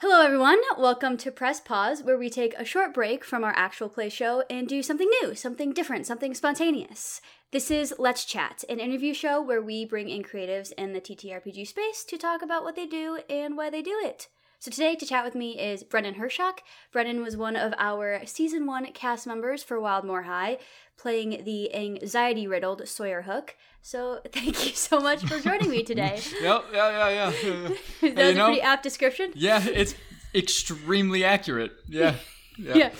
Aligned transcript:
Hello, 0.00 0.24
everyone. 0.24 0.60
Welcome 0.78 1.16
to 1.16 1.32
Press 1.32 1.60
Pause, 1.60 2.04
where 2.04 2.16
we 2.16 2.30
take 2.30 2.54
a 2.54 2.64
short 2.64 2.94
break 2.94 3.24
from 3.24 3.42
our 3.42 3.52
actual 3.56 3.88
play 3.88 4.08
show 4.08 4.44
and 4.48 4.68
do 4.68 4.80
something 4.80 5.10
new, 5.20 5.34
something 5.34 5.72
different, 5.72 6.06
something 6.06 6.34
spontaneous. 6.34 7.20
This 7.50 7.68
is 7.68 7.92
Let's 7.98 8.24
Chat, 8.24 8.62
an 8.68 8.78
interview 8.78 9.12
show 9.12 9.42
where 9.42 9.60
we 9.60 9.84
bring 9.84 10.08
in 10.08 10.22
creatives 10.22 10.70
in 10.78 10.92
the 10.92 11.00
TTRPG 11.00 11.66
space 11.66 12.04
to 12.04 12.16
talk 12.16 12.42
about 12.42 12.62
what 12.62 12.76
they 12.76 12.86
do 12.86 13.18
and 13.28 13.56
why 13.56 13.70
they 13.70 13.82
do 13.82 13.98
it. 14.00 14.28
So 14.60 14.70
today 14.70 14.94
to 14.94 15.06
chat 15.06 15.24
with 15.24 15.34
me 15.34 15.58
is 15.58 15.82
Brennan 15.82 16.14
Hershock. 16.14 16.58
Brennan 16.92 17.20
was 17.20 17.36
one 17.36 17.56
of 17.56 17.74
our 17.76 18.24
season 18.24 18.66
one 18.66 18.86
cast 18.92 19.26
members 19.26 19.64
for 19.64 19.78
Wildmoore 19.78 20.26
High, 20.26 20.58
playing 20.96 21.42
the 21.44 21.74
anxiety-riddled 21.74 22.86
Sawyer 22.86 23.22
Hook. 23.22 23.56
So 23.82 24.20
thank 24.32 24.66
you 24.66 24.72
so 24.74 25.00
much 25.00 25.24
for 25.24 25.38
joining 25.40 25.70
me 25.70 25.82
today. 25.82 26.20
Yep, 26.40 26.64
yeah, 26.72 26.90
yeah, 26.90 27.08
yeah. 27.08 27.30
that 28.00 28.16
was 28.16 28.28
a 28.30 28.34
know- 28.34 28.46
pretty 28.46 28.60
apt 28.60 28.82
description. 28.82 29.32
Yeah, 29.34 29.64
it's 29.66 29.94
extremely 30.34 31.24
accurate. 31.24 31.72
Yeah. 31.88 32.14
Yeah. 32.58 32.74
Yeah. 32.76 32.90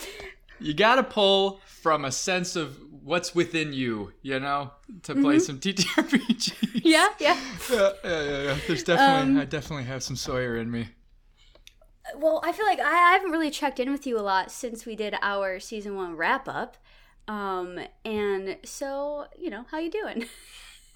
You 0.60 0.74
gotta 0.74 1.02
pull 1.02 1.60
from 1.82 2.04
a 2.04 2.12
sense 2.12 2.56
of 2.56 2.78
what's 3.02 3.34
within 3.34 3.72
you, 3.72 4.12
you 4.22 4.38
know, 4.40 4.72
to 5.04 5.14
play 5.14 5.38
some 5.38 5.58
TTRPGs. 5.60 6.52
Mm-hmm. 6.52 6.78
Yeah, 6.82 7.08
yeah. 7.18 7.40
yeah, 7.70 7.90
yeah, 8.04 8.22
yeah, 8.22 8.42
yeah. 8.42 8.56
There's 8.66 8.82
definitely, 8.82 9.32
Um, 9.34 9.38
I 9.40 9.44
definitely 9.46 9.84
have 9.84 10.02
some 10.02 10.16
Sawyer 10.16 10.56
in 10.56 10.70
me. 10.70 10.88
Well, 12.16 12.40
I 12.44 12.52
feel 12.52 12.66
like 12.66 12.80
I, 12.80 12.84
I 12.90 13.12
haven't 13.12 13.30
really 13.30 13.50
checked 13.50 13.78
in 13.80 13.90
with 13.90 14.06
you 14.06 14.18
a 14.18 14.20
lot 14.22 14.50
since 14.50 14.84
we 14.86 14.96
did 14.96 15.14
our 15.22 15.60
season 15.60 15.94
one 15.96 16.16
wrap 16.16 16.48
up. 16.48 16.76
Um, 17.28 17.78
and 18.04 18.56
so, 18.64 19.26
you 19.38 19.50
know, 19.50 19.64
how 19.70 19.78
you 19.78 19.90
doing? 19.90 20.26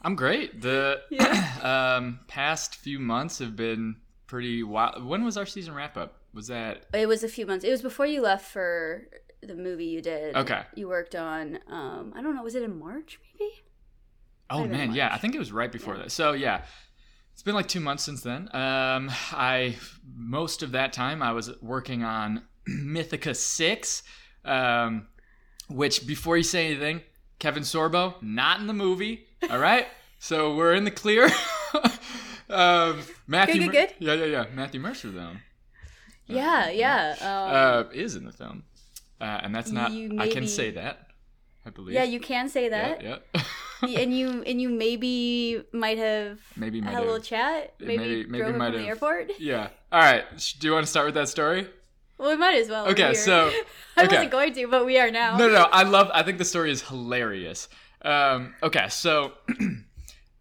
I'm 0.05 0.15
great. 0.17 0.61
The 0.61 1.01
um, 1.63 2.21
past 2.29 2.77
few 2.77 2.99
months 2.99 3.39
have 3.39 3.57
been 3.57 3.97
pretty 4.27 4.63
wild. 4.63 5.05
When 5.05 5.25
was 5.25 5.37
our 5.37 5.47
season 5.47 5.75
wrap 5.75 5.97
up? 5.97 6.19
Was 6.35 6.47
that 6.49 6.87
It 6.95 7.07
was 7.07 7.23
a 7.23 7.29
few 7.29 7.47
months. 7.47 7.65
It 7.65 7.71
was 7.71 7.83
before 7.83 8.07
you 8.07 8.23
left 8.23 8.51
for 8.51 9.07
the 9.43 9.55
movie 9.55 9.85
you 9.87 10.01
did. 10.01 10.35
Okay. 10.37 10.63
You 10.75 10.89
worked 10.89 11.15
on. 11.15 11.59
Um, 11.69 12.13
I 12.17 12.23
don't 12.23 12.35
know. 12.35 12.43
Was 12.43 12.55
it 12.55 12.63
in 12.63 12.79
March? 12.79 13.19
Maybe. 13.39 13.53
Oh 14.51 14.57
Might 14.57 14.63
have 14.63 14.71
been 14.71 14.79
man, 14.89 14.95
yeah, 14.97 15.11
I 15.13 15.19
think 15.19 15.35
it 15.35 15.39
was 15.39 15.53
right 15.53 15.71
before 15.71 15.95
Yeah. 15.95 16.03
that. 16.03 16.13
So 16.13 16.33
yeah, 16.33 16.63
it's 17.33 17.43
been 17.43 17.55
like 17.55 17.69
two 17.69 17.81
months 17.81 18.03
since 18.05 18.23
then. 18.23 18.49
Um, 18.55 19.11
I 19.33 19.77
most 20.15 20.63
of 20.63 20.73
that 20.73 20.93
time 20.93 21.23
I 21.23 21.33
was 21.33 21.51
working 21.63 22.03
on 22.03 22.43
Mythica 22.69 23.35
Six, 23.37 24.03
um, 24.45 25.07
which 25.69 26.07
before 26.07 26.37
you 26.37 26.43
say 26.43 26.67
anything, 26.67 27.03
Kevin 27.39 27.63
Sorbo 27.63 28.21
not 28.23 28.61
in 28.61 28.67
the 28.67 28.75
movie. 28.75 29.27
All 29.51 29.59
right, 29.59 29.87
so 30.23 30.55
we're 30.55 30.73
in 30.75 30.85
the 30.85 30.91
clear. 30.93 31.25
um, 32.49 33.01
Matthew, 33.27 33.63
Good, 33.63 33.73
good, 33.73 33.89
good. 33.89 33.95
yeah, 33.99 34.15
yeah, 34.15 34.25
yeah. 34.25 34.45
Matthew 34.55 34.79
Mercer 34.81 35.11
though 35.11 35.33
Yeah, 36.27 36.71
yeah. 36.71 37.17
Um, 37.21 37.89
uh, 37.89 37.91
is 37.93 38.15
in 38.15 38.25
the 38.25 38.33
film, 38.33 38.63
uh, 39.21 39.41
and 39.43 39.53
that's 39.55 39.71
not. 39.73 39.91
You 39.91 40.17
I 40.21 40.29
can 40.29 40.47
say 40.47 40.71
that. 40.73 41.09
I 41.67 41.71
believe. 41.71 41.95
yeah, 41.95 42.05
you 42.05 42.21
can 42.21 42.49
say 42.49 42.69
that. 42.69 43.03
yeah. 43.03 43.19
yeah. 43.87 43.99
and 44.01 44.17
you 44.17 44.43
and 44.47 44.61
you 44.61 44.69
maybe 44.69 45.63
might 45.73 45.99
have 45.99 46.39
Maybe 46.57 46.81
might 46.81 46.91
had 46.91 46.99
a 46.99 47.01
little 47.03 47.17
have. 47.17 47.25
chat. 47.25 47.75
Maybe, 47.81 47.97
Maybe- 47.99 48.27
maybe 48.27 48.53
might 48.53 48.73
from 48.73 48.83
the 48.83 48.89
airport. 48.89 49.33
Yeah. 49.41 49.69
All 49.91 50.01
right. 50.01 50.25
Do 50.61 50.67
you 50.69 50.73
want 50.73 50.87
to 50.87 50.91
start 50.91 51.07
with 51.07 51.15
that 51.15 51.29
story? 51.29 51.69
Well, 52.19 52.31
we 52.31 52.37
might 52.37 52.55
as 52.57 52.69
well. 52.69 52.87
Okay, 52.89 53.15
so- 53.15 53.51
I 53.97 54.05
wasn't 54.07 54.31
going 54.31 54.53
to, 54.55 54.69
but 54.69 54.87
we 54.87 54.99
are 54.99 55.11
now. 55.11 55.37
No, 55.37 55.49
no, 55.49 55.55
no. 55.55 55.69
I 55.73 55.83
love. 55.83 56.11
I 56.15 56.23
think 56.23 56.39
the 56.39 56.45
story 56.45 56.71
is 56.71 56.83
hilarious. 56.83 57.69
Um, 58.05 58.55
okay, 58.63 58.87
so 58.89 59.33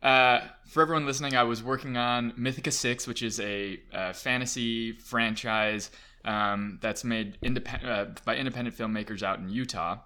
uh, 0.02 0.42
for 0.68 0.82
everyone 0.82 1.06
listening, 1.06 1.36
I 1.36 1.44
was 1.44 1.62
working 1.62 1.98
on 1.98 2.32
Mythica 2.34 2.72
Six, 2.72 3.08
which 3.08 3.22
is 3.22 3.40
a 3.40 3.80
uh, 3.94 4.14
fantasy 4.14 4.94
franchise 4.94 5.92
um, 6.26 6.80
that's 6.82 7.04
made 7.04 7.38
uh, 7.84 8.06
by 8.26 8.36
independent 8.36 8.78
filmmakers 8.78 9.24
out 9.24 9.40
in 9.40 9.50
Utah. 9.50 9.98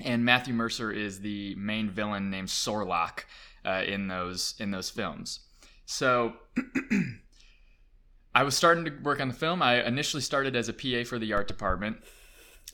And 0.00 0.24
Matthew 0.24 0.54
Mercer 0.54 0.90
is 0.90 1.20
the 1.20 1.54
main 1.54 1.88
villain 1.88 2.30
named 2.30 2.48
Szorlok 2.48 3.24
uh, 3.64 3.82
in 3.86 4.08
those 4.08 4.54
in 4.58 4.70
those 4.70 4.90
films. 4.90 5.40
So 5.86 6.34
I 8.34 8.42
was 8.42 8.56
starting 8.56 8.84
to 8.86 8.92
work 9.02 9.20
on 9.20 9.28
the 9.28 9.34
film. 9.34 9.62
I 9.62 9.86
initially 9.86 10.22
started 10.22 10.56
as 10.56 10.68
a 10.68 10.72
PA 10.72 11.04
for 11.08 11.18
the 11.18 11.32
art 11.32 11.46
department. 11.46 11.98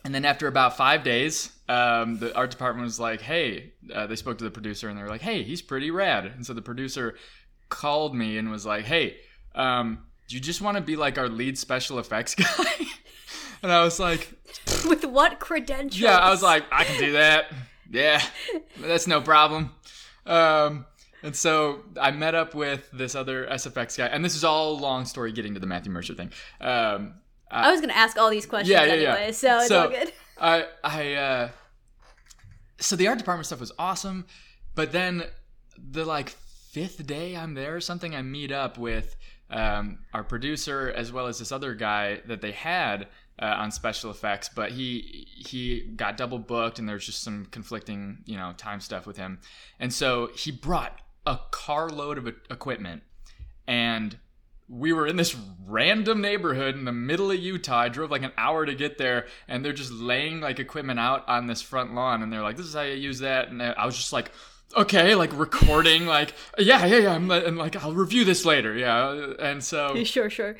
And 0.04 0.14
then 0.14 0.24
after 0.24 0.46
about 0.46 0.76
five 0.76 1.02
days, 1.04 1.50
um, 1.68 2.18
the 2.18 2.34
art 2.34 2.50
department 2.50 2.84
was 2.84 2.98
like, 2.98 3.20
hey, 3.20 3.72
uh, 3.94 4.06
they 4.06 4.16
spoke 4.16 4.38
to 4.38 4.44
the 4.44 4.50
producer 4.50 4.88
and 4.88 4.98
they 4.98 5.02
were 5.02 5.08
like, 5.08 5.20
hey, 5.20 5.42
he's 5.42 5.62
pretty 5.62 5.90
rad. 5.90 6.24
And 6.26 6.44
so 6.44 6.54
the 6.54 6.62
producer 6.62 7.16
called 7.68 8.14
me 8.14 8.38
and 8.38 8.50
was 8.50 8.64
like, 8.64 8.84
hey, 8.84 9.16
um, 9.54 10.04
do 10.28 10.36
you 10.36 10.40
just 10.40 10.60
want 10.62 10.76
to 10.76 10.80
be 10.82 10.96
like 10.96 11.18
our 11.18 11.28
lead 11.28 11.58
special 11.58 11.98
effects 11.98 12.34
guy? 12.36 12.86
and 13.62 13.70
I 13.70 13.84
was 13.84 14.00
like, 14.00 14.32
With 14.88 15.04
what 15.04 15.38
credentials? 15.38 16.00
yeah, 16.00 16.16
I 16.18 16.30
was 16.30 16.42
like, 16.42 16.64
I 16.72 16.84
can 16.84 16.98
do 16.98 17.12
that. 17.12 17.52
Yeah, 17.90 18.22
that's 18.78 19.06
no 19.06 19.20
problem. 19.20 19.70
Um, 20.24 20.86
and 21.22 21.34
so 21.36 21.80
I 22.00 22.10
met 22.12 22.34
up 22.34 22.54
with 22.54 22.88
this 22.92 23.14
other 23.14 23.46
SFX 23.46 23.98
guy, 23.98 24.06
and 24.06 24.24
this 24.24 24.34
is 24.34 24.44
all 24.44 24.72
a 24.72 24.78
long 24.80 25.04
story 25.04 25.32
getting 25.32 25.54
to 25.54 25.60
the 25.60 25.66
Matthew 25.66 25.92
Mercer 25.92 26.14
thing. 26.14 26.30
Um, 26.60 27.14
I 27.50 27.70
was 27.72 27.80
gonna 27.80 27.92
ask 27.92 28.16
all 28.16 28.30
these 28.30 28.46
questions 28.46 28.70
Yeah, 28.70 28.84
yeah, 28.84 28.94
yeah. 28.94 29.14
anyway, 29.14 29.32
so 29.32 29.58
it's 29.58 29.68
So- 29.68 29.82
all 29.82 29.88
good. 29.88 30.12
I 30.40 30.66
I 30.82 31.12
uh 31.14 31.48
so 32.78 32.96
the 32.96 33.08
art 33.08 33.18
department 33.18 33.46
stuff 33.46 33.60
was 33.60 33.72
awesome, 33.78 34.26
but 34.74 34.92
then 34.92 35.24
the 35.76 36.04
like 36.04 36.30
fifth 36.30 37.06
day 37.06 37.36
I'm 37.36 37.54
there 37.54 37.74
or 37.76 37.80
something, 37.80 38.14
I 38.14 38.22
meet 38.22 38.52
up 38.52 38.78
with 38.78 39.16
um, 39.50 39.98
our 40.14 40.22
producer 40.22 40.92
as 40.96 41.10
well 41.12 41.26
as 41.26 41.38
this 41.40 41.50
other 41.52 41.74
guy 41.74 42.20
that 42.26 42.40
they 42.40 42.52
had 42.52 43.08
uh, 43.38 43.46
on 43.58 43.70
special 43.72 44.10
effects, 44.10 44.48
but 44.48 44.70
he 44.72 45.26
he 45.36 45.80
got 45.96 46.16
double 46.16 46.38
booked 46.38 46.78
and 46.78 46.88
there's 46.88 47.04
just 47.04 47.22
some 47.22 47.46
conflicting 47.46 48.18
you 48.24 48.36
know 48.36 48.52
time 48.56 48.80
stuff 48.80 49.06
with 49.06 49.16
him, 49.16 49.40
and 49.78 49.92
so 49.92 50.30
he 50.34 50.50
brought 50.50 51.00
a 51.26 51.38
carload 51.50 52.16
of 52.16 52.26
equipment 52.50 53.02
and 53.66 54.18
we 54.70 54.92
were 54.92 55.06
in 55.06 55.16
this 55.16 55.36
random 55.66 56.20
neighborhood 56.20 56.76
in 56.76 56.84
the 56.84 56.92
middle 56.92 57.30
of 57.30 57.38
Utah. 57.38 57.80
I 57.80 57.88
drove 57.88 58.10
like 58.10 58.22
an 58.22 58.32
hour 58.38 58.64
to 58.64 58.74
get 58.74 58.98
there, 58.98 59.26
and 59.48 59.64
they're 59.64 59.72
just 59.72 59.92
laying 59.92 60.40
like 60.40 60.60
equipment 60.60 61.00
out 61.00 61.28
on 61.28 61.48
this 61.48 61.60
front 61.60 61.94
lawn, 61.94 62.22
and 62.22 62.32
they're 62.32 62.42
like, 62.42 62.56
"This 62.56 62.66
is 62.66 62.74
how 62.74 62.82
you 62.82 62.94
use 62.94 63.18
that." 63.18 63.48
And 63.48 63.60
I 63.60 63.84
was 63.84 63.96
just 63.96 64.12
like, 64.12 64.30
"Okay," 64.76 65.14
like 65.16 65.36
recording, 65.36 66.06
like, 66.06 66.34
"Yeah, 66.56 66.86
yeah, 66.86 66.98
yeah," 66.98 67.14
I'm, 67.14 67.30
and 67.30 67.58
like, 67.58 67.76
"I'll 67.82 67.94
review 67.94 68.24
this 68.24 68.44
later." 68.44 68.76
Yeah, 68.76 69.32
and 69.40 69.62
so 69.62 70.02
Sure, 70.04 70.30
sure. 70.30 70.56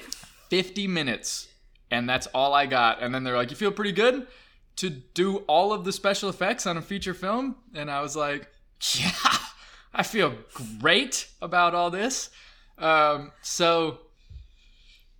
50 0.49 0.89
minutes, 0.89 1.47
and 1.91 2.09
that's 2.09 2.27
all 2.29 2.53
I 2.53 2.67
got. 2.67 3.01
And 3.03 3.15
then 3.15 3.23
they're 3.23 3.37
like, 3.37 3.51
"You 3.51 3.57
feel 3.57 3.73
pretty 3.73 3.93
good 3.93 4.27
to 4.77 4.91
do 4.91 5.39
all 5.47 5.73
of 5.73 5.85
the 5.85 5.93
special 5.93 6.29
effects 6.29 6.67
on 6.67 6.77
a 6.77 6.83
feature 6.83 7.15
film?" 7.15 7.57
And 7.75 7.89
I 7.91 8.01
was 8.01 8.17
like, 8.17 8.49
"Yeah, 8.95 9.13
I 9.95 10.03
feel 10.03 10.35
great 10.81 11.29
about 11.41 11.77
all 11.77 11.91
this." 11.91 12.31
Um, 12.81 13.33
so 13.43 13.99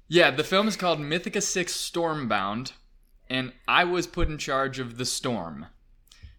yeah, 0.09 0.31
the 0.31 0.45
film 0.45 0.67
is 0.67 0.77
called 0.77 0.99
Mythica 0.99 1.43
6 1.43 1.73
Stormbound, 1.73 2.73
and 3.29 3.53
I 3.69 3.85
was 3.85 4.07
put 4.07 4.29
in 4.29 4.39
charge 4.39 4.79
of 4.79 4.99
the 4.99 5.05
storm. 5.05 5.67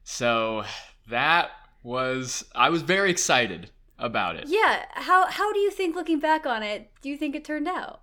So 0.03 0.63
that 1.09 1.51
was 1.83 2.45
I 2.53 2.69
was 2.69 2.81
very 2.81 3.11
excited 3.11 3.69
about 3.97 4.35
it. 4.35 4.45
Yeah. 4.47 4.85
How 4.91 5.27
how 5.27 5.53
do 5.53 5.59
you 5.59 5.71
think, 5.71 5.95
looking 5.95 6.19
back 6.19 6.45
on 6.45 6.63
it, 6.63 6.91
do 7.01 7.09
you 7.09 7.17
think 7.17 7.35
it 7.35 7.45
turned 7.45 7.67
out? 7.67 8.01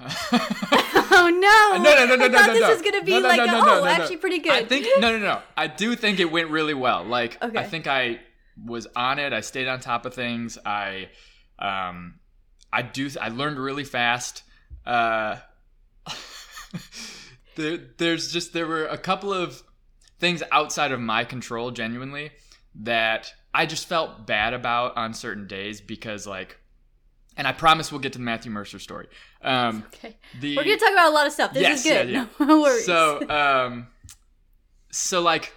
Oh 1.12 1.28
no! 1.28 1.82
no, 1.82 2.06
no, 2.06 2.06
no, 2.06 2.14
no, 2.16 2.24
I 2.24 2.28
no, 2.28 2.38
thought 2.38 2.46
no, 2.46 2.52
this 2.54 2.62
no. 2.62 2.70
was 2.70 2.82
gonna 2.82 3.02
be 3.02 3.10
No, 3.10 3.20
no, 3.20 3.28
like, 3.28 3.36
no, 3.38 3.44
no, 3.46 3.60
oh, 3.60 3.64
no, 3.64 3.80
no, 3.80 3.86
actually 3.86 4.16
pretty 4.18 4.38
good. 4.38 4.52
I 4.52 4.64
think 4.64 4.86
no, 5.00 5.12
no, 5.12 5.18
no. 5.18 5.42
I 5.56 5.66
do 5.66 5.96
think 5.96 6.20
it 6.20 6.30
went 6.30 6.50
really 6.50 6.72
well. 6.72 7.04
Like 7.04 7.36
Okay. 7.42 7.58
I 7.58 7.64
think 7.64 7.86
I 7.86 8.20
was 8.64 8.86
on 8.94 9.18
it. 9.18 9.32
I 9.32 9.40
stayed 9.40 9.66
on 9.66 9.80
top 9.80 10.06
of 10.06 10.14
things. 10.14 10.56
I, 10.64 11.08
um, 11.60 12.20
I 12.72 12.82
do. 12.82 13.08
I 13.20 13.28
learned 13.28 13.58
really 13.58 13.84
fast. 13.84 14.42
Uh, 14.86 15.36
there, 17.56 17.78
there's 17.98 18.32
just 18.32 18.52
there 18.52 18.66
were 18.66 18.86
a 18.86 18.98
couple 18.98 19.32
of 19.32 19.62
things 20.18 20.42
outside 20.52 20.92
of 20.92 21.00
my 21.00 21.24
control, 21.24 21.70
genuinely, 21.70 22.30
that 22.76 23.32
I 23.52 23.66
just 23.66 23.88
felt 23.88 24.26
bad 24.26 24.54
about 24.54 24.96
on 24.96 25.14
certain 25.14 25.46
days 25.46 25.80
because 25.80 26.26
like. 26.26 26.56
And 27.36 27.46
I 27.46 27.52
promise 27.52 27.90
we'll 27.90 28.00
get 28.00 28.12
to 28.14 28.18
the 28.18 28.24
Matthew 28.24 28.50
Mercer 28.50 28.78
story. 28.78 29.06
Um, 29.40 29.84
okay. 29.94 30.16
the, 30.40 30.56
We're 30.56 30.64
gonna 30.64 30.76
talk 30.76 30.92
about 30.92 31.10
a 31.10 31.14
lot 31.14 31.26
of 31.26 31.32
stuff. 31.32 31.54
This 31.54 31.62
Yes, 31.62 31.78
is 31.86 31.90
good. 31.92 32.10
yeah, 32.10 32.26
No 32.40 32.60
worries. 32.60 32.84
so, 32.84 33.26
um, 33.30 33.86
so 34.90 35.22
like, 35.22 35.54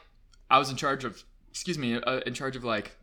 I 0.49 0.59
was 0.59 0.69
in 0.69 0.77
charge 0.77 1.03
of, 1.03 1.21
excuse 1.49 1.77
me, 1.77 1.95
uh, 1.95 2.19
in 2.25 2.35
charge 2.35 2.55
of 2.55 2.63
like 2.63 2.95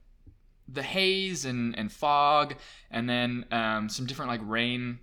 the 0.73 0.83
haze 0.83 1.45
and 1.45 1.77
and 1.79 1.91
fog, 1.93 2.55
and 2.91 3.09
then 3.09 3.45
um, 3.51 3.89
some 3.89 4.07
different 4.07 4.31
like 4.31 4.41
rain 4.45 4.99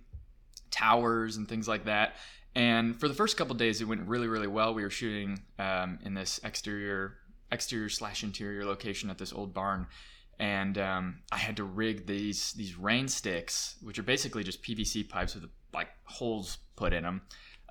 towers 0.70 1.36
and 1.36 1.48
things 1.48 1.68
like 1.68 1.84
that. 1.84 2.16
And 2.54 2.98
for 2.98 3.08
the 3.08 3.14
first 3.14 3.36
couple 3.36 3.54
days, 3.54 3.80
it 3.80 3.84
went 3.84 4.08
really 4.08 4.28
really 4.28 4.46
well. 4.46 4.74
We 4.74 4.82
were 4.82 4.90
shooting 4.90 5.42
um, 5.58 5.98
in 6.04 6.14
this 6.14 6.40
exterior 6.44 7.18
exterior 7.50 7.88
slash 7.88 8.22
interior 8.22 8.64
location 8.64 9.10
at 9.10 9.18
this 9.18 9.32
old 9.32 9.54
barn. 9.54 9.86
And 10.38 10.78
um, 10.78 11.20
I 11.32 11.38
had 11.38 11.56
to 11.56 11.64
rig 11.64 12.06
these 12.06 12.52
these 12.52 12.76
rain 12.76 13.08
sticks, 13.08 13.76
which 13.82 13.98
are 13.98 14.04
basically 14.04 14.44
just 14.44 14.62
PVC 14.62 15.08
pipes 15.08 15.34
with 15.34 15.44
like 15.72 15.88
holes 16.04 16.58
put 16.76 16.92
in 16.92 17.02
them, 17.02 17.22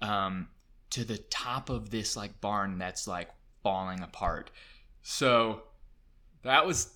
um, 0.01 0.49
to 0.89 1.05
the 1.05 1.17
top 1.17 1.69
of 1.69 1.89
this 1.89 2.17
like 2.17 2.41
barn 2.41 2.77
that's 2.77 3.07
like 3.07 3.29
falling 3.63 4.01
apart. 4.01 4.51
So 5.01 5.61
that 6.43 6.65
was 6.65 6.93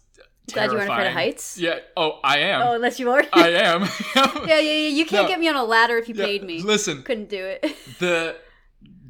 Glad 0.53 0.71
you 0.71 0.77
weren't 0.77 0.91
afraid 0.91 1.07
of 1.07 1.13
heights. 1.13 1.57
Yeah. 1.57 1.79
Oh, 1.95 2.19
I 2.23 2.39
am. 2.39 2.61
Oh, 2.61 2.73
unless 2.73 2.99
you 2.99 3.09
are. 3.11 3.23
I 3.31 3.49
am. 3.49 3.81
yeah, 4.15 4.31
yeah, 4.47 4.59
yeah. 4.59 4.87
You 4.89 5.05
can't 5.05 5.23
No. 5.23 5.29
get 5.29 5.39
me 5.39 5.47
on 5.47 5.55
a 5.55 5.63
ladder 5.63 5.97
if 5.97 6.09
you 6.09 6.15
Yeah, 6.15 6.25
paid 6.25 6.43
me. 6.43 6.61
Listen, 6.61 7.03
Couldn't 7.03 7.29
do 7.29 7.43
it. 7.45 7.61
the 7.99 8.35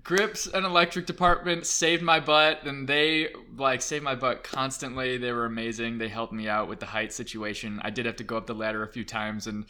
grips 0.03 0.47
and 0.47 0.65
electric 0.65 1.05
department 1.05 1.65
saved 1.65 2.01
my 2.01 2.19
butt 2.19 2.63
and 2.65 2.87
they 2.87 3.29
like 3.55 3.81
saved 3.83 4.03
my 4.03 4.15
butt 4.15 4.43
constantly 4.43 5.17
they 5.19 5.31
were 5.31 5.45
amazing 5.45 5.99
they 5.99 6.07
helped 6.07 6.33
me 6.33 6.49
out 6.49 6.67
with 6.67 6.79
the 6.79 6.87
height 6.87 7.13
situation 7.13 7.79
i 7.83 7.89
did 7.91 8.07
have 8.07 8.15
to 8.15 8.23
go 8.23 8.35
up 8.35 8.47
the 8.47 8.53
ladder 8.53 8.81
a 8.81 8.87
few 8.87 9.03
times 9.05 9.45
and 9.45 9.63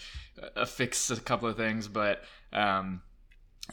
uh, 0.55 0.63
fix 0.63 1.11
a 1.11 1.19
couple 1.19 1.49
of 1.49 1.57
things 1.57 1.89
but 1.89 2.23
um 2.53 3.01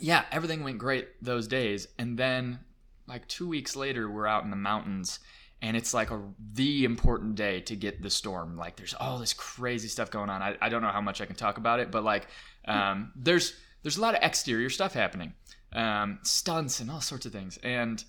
yeah 0.01 0.25
everything 0.33 0.65
went 0.65 0.79
great 0.79 1.07
those 1.23 1.47
days 1.47 1.87
and 1.97 2.19
then 2.19 2.59
like 3.07 3.27
two 3.29 3.47
weeks 3.49 3.77
later 3.77 4.11
we're 4.11 4.27
out 4.27 4.43
in 4.43 4.51
the 4.51 4.57
mountains 4.57 5.21
and 5.61 5.77
it's 5.77 5.93
like 5.93 6.11
a 6.11 6.21
the 6.55 6.85
important 6.85 7.35
day 7.35 7.61
to 7.63 7.77
get 7.77 8.03
the 8.03 8.11
storm. 8.11 8.57
Like 8.57 8.77
there's 8.77 8.95
all 8.95 9.19
this 9.19 9.33
crazy 9.33 9.89
stuff 9.89 10.11
going 10.11 10.31
on. 10.31 10.43
I, 10.43 10.57
I 10.61 10.69
don't 10.69 10.83
know 10.83 10.89
how 10.89 11.01
much 11.01 11.21
i 11.21 11.27
can 11.27 11.37
talk 11.37 11.59
about 11.59 11.81
it 11.81 11.91
but 11.91 12.05
like 12.05 12.29
um, 12.67 13.13
there's 13.17 13.55
there's 13.83 13.97
a 13.97 14.01
lot 14.01 14.15
of 14.15 14.23
exterior 14.23 14.71
stuff 14.71 14.93
happening. 14.93 15.33
Um, 15.73 16.19
stunts 16.23 16.81
and 16.81 16.91
all 16.91 17.01
sorts 17.01 17.27
of 17.27 17.33
things. 17.33 17.59
And 17.63 18.03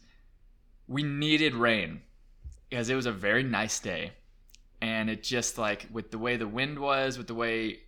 we 0.87 1.03
needed 1.03 1.55
rain 1.55 2.01
because 2.69 2.89
it 2.89 2.95
was 2.95 3.05
a 3.05 3.11
very 3.11 3.43
nice 3.43 3.79
day. 3.79 4.11
And 4.81 5.09
it 5.09 5.23
just 5.23 5.57
like 5.57 5.87
with 5.91 6.11
the 6.11 6.17
way 6.17 6.37
the 6.37 6.47
wind 6.47 6.79
was 6.79 7.17
with 7.17 7.27
the 7.27 7.35
way 7.35 7.79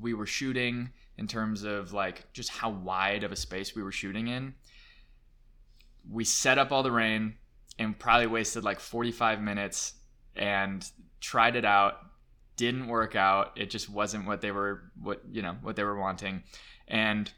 we 0.00 0.14
were 0.14 0.26
shooting 0.26 0.90
in 1.16 1.26
terms 1.26 1.64
of 1.64 1.92
like 1.92 2.32
just 2.32 2.48
how 2.48 2.70
wide 2.70 3.24
of 3.24 3.32
a 3.32 3.36
space 3.36 3.74
we 3.74 3.82
were 3.82 3.92
shooting 3.92 4.28
in 4.28 4.54
we 6.10 6.24
set 6.24 6.58
up 6.58 6.72
all 6.72 6.82
the 6.82 6.92
rain 6.92 7.34
and 7.78 7.98
probably 7.98 8.26
wasted 8.26 8.64
like 8.64 8.80
45 8.80 9.40
minutes 9.40 9.94
and 10.36 10.88
tried 11.20 11.56
it 11.56 11.64
out 11.64 11.98
didn't 12.58 12.88
work 12.88 13.14
out. 13.16 13.52
It 13.56 13.70
just 13.70 13.88
wasn't 13.88 14.26
what 14.26 14.42
they 14.42 14.50
were 14.50 14.90
what 15.00 15.22
you 15.30 15.40
know 15.40 15.56
what 15.62 15.76
they 15.76 15.84
were 15.84 15.96
wanting. 15.96 16.42
And 16.86 17.30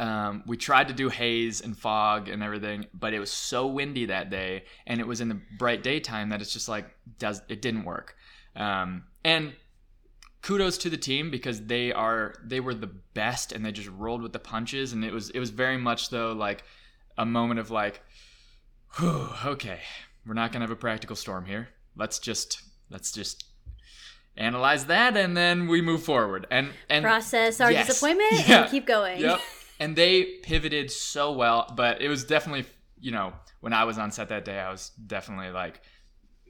um, 0.00 0.42
we 0.46 0.56
tried 0.56 0.88
to 0.88 0.94
do 0.94 1.08
haze 1.08 1.60
and 1.60 1.76
fog 1.78 2.28
and 2.28 2.42
everything 2.42 2.86
but 2.92 3.12
it 3.12 3.20
was 3.20 3.30
so 3.30 3.68
windy 3.68 4.06
that 4.06 4.30
day 4.30 4.64
and 4.84 5.00
it 5.00 5.06
was 5.06 5.20
in 5.20 5.28
the 5.28 5.40
bright 5.58 5.84
daytime 5.84 6.30
that 6.30 6.40
it's 6.40 6.52
just 6.52 6.68
like 6.68 6.86
does 7.18 7.42
it 7.48 7.62
didn't 7.62 7.84
work. 7.84 8.16
Um, 8.56 9.04
and 9.22 9.52
kudos 10.40 10.78
to 10.78 10.90
the 10.90 10.96
team 10.96 11.30
because 11.30 11.66
they 11.66 11.92
are 11.92 12.34
they 12.42 12.58
were 12.58 12.74
the 12.74 12.90
best 13.14 13.52
and 13.52 13.64
they 13.64 13.70
just 13.70 13.90
rolled 13.90 14.22
with 14.22 14.32
the 14.32 14.38
punches. 14.38 14.92
And 14.92 15.04
it 15.04 15.12
was 15.12 15.30
it 15.30 15.38
was 15.38 15.50
very 15.50 15.76
much 15.76 16.08
though 16.08 16.32
like 16.32 16.64
a 17.18 17.26
moment 17.26 17.60
of 17.60 17.70
like 17.70 18.02
whew, 18.98 19.28
okay 19.44 19.80
we're 20.26 20.34
not 20.34 20.52
gonna 20.52 20.62
have 20.64 20.70
a 20.70 20.76
practical 20.76 21.16
storm 21.16 21.44
here 21.46 21.68
let's 21.96 22.18
just 22.18 22.62
let's 22.90 23.12
just 23.12 23.44
analyze 24.36 24.86
that 24.86 25.16
and 25.16 25.36
then 25.36 25.66
we 25.68 25.82
move 25.82 26.02
forward 26.02 26.46
and 26.50 26.70
and 26.88 27.02
Process 27.04 27.60
our 27.60 27.70
Yes. 27.70 27.86
disappointment 27.86 28.32
Yeah. 28.48 28.62
and 28.62 28.70
keep 28.70 28.86
going. 28.86 29.20
Yep. 29.20 29.40
And 29.78 29.96
they 29.96 30.24
pivoted 30.42 30.90
so 30.90 31.32
well, 31.32 31.70
but 31.76 32.00
it 32.00 32.08
was 32.08 32.24
definitely, 32.24 32.64
you 33.00 33.10
know, 33.10 33.32
when 33.60 33.72
I 33.72 33.84
was 33.84 33.98
on 33.98 34.10
set 34.12 34.28
that 34.28 34.44
day, 34.44 34.58
I 34.60 34.70
was 34.70 34.90
definitely 35.06 35.50
like, 35.50 35.80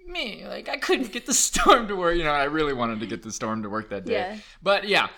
me, 0.06 0.44
like 0.46 0.68
I 0.68 0.76
couldn't 0.76 1.12
get 1.12 1.24
the 1.26 1.32
storm 1.48 1.88
to 1.88 1.96
work. 1.96 2.16
You 2.16 2.24
know, 2.24 2.30
I 2.30 2.44
really 2.44 2.74
wanted 2.74 3.00
to 3.00 3.06
get 3.06 3.22
the 3.22 3.32
storm 3.32 3.62
to 3.62 3.70
work 3.70 3.88
that 3.90 4.04
day. 4.04 4.12
Yeah. 4.12 4.36
But 4.62 4.86
yeah, 4.86 5.08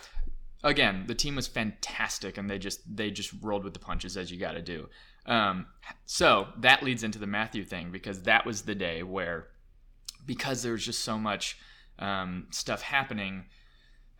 again, 0.63 1.05
the 1.07 1.15
team 1.15 1.35
was 1.37 1.47
fantastic, 1.49 2.39
and 2.39 2.49
they 2.49 2.59
just 2.59 2.81
they 2.97 3.11
just 3.11 3.33
rolled 3.43 3.65
with 3.65 3.73
the 3.75 3.81
punches 3.81 4.17
as 4.17 4.31
you 4.31 4.39
got 4.39 4.53
to 4.53 4.63
do. 4.63 4.89
Um, 5.27 5.67
so 6.07 6.49
that 6.59 6.83
leads 6.83 7.03
into 7.03 7.19
the 7.19 7.27
Matthew 7.27 7.65
thing 7.65 7.91
because 7.91 8.23
that 8.23 8.45
was 8.45 8.63
the 8.63 8.75
day 8.75 9.03
where, 9.03 9.49
because 10.27 10.63
there 10.63 10.73
was 10.73 10.85
just 10.85 11.03
so 11.03 11.19
much 11.19 11.59
um, 11.99 12.47
stuff 12.51 12.83
happening 12.83 13.45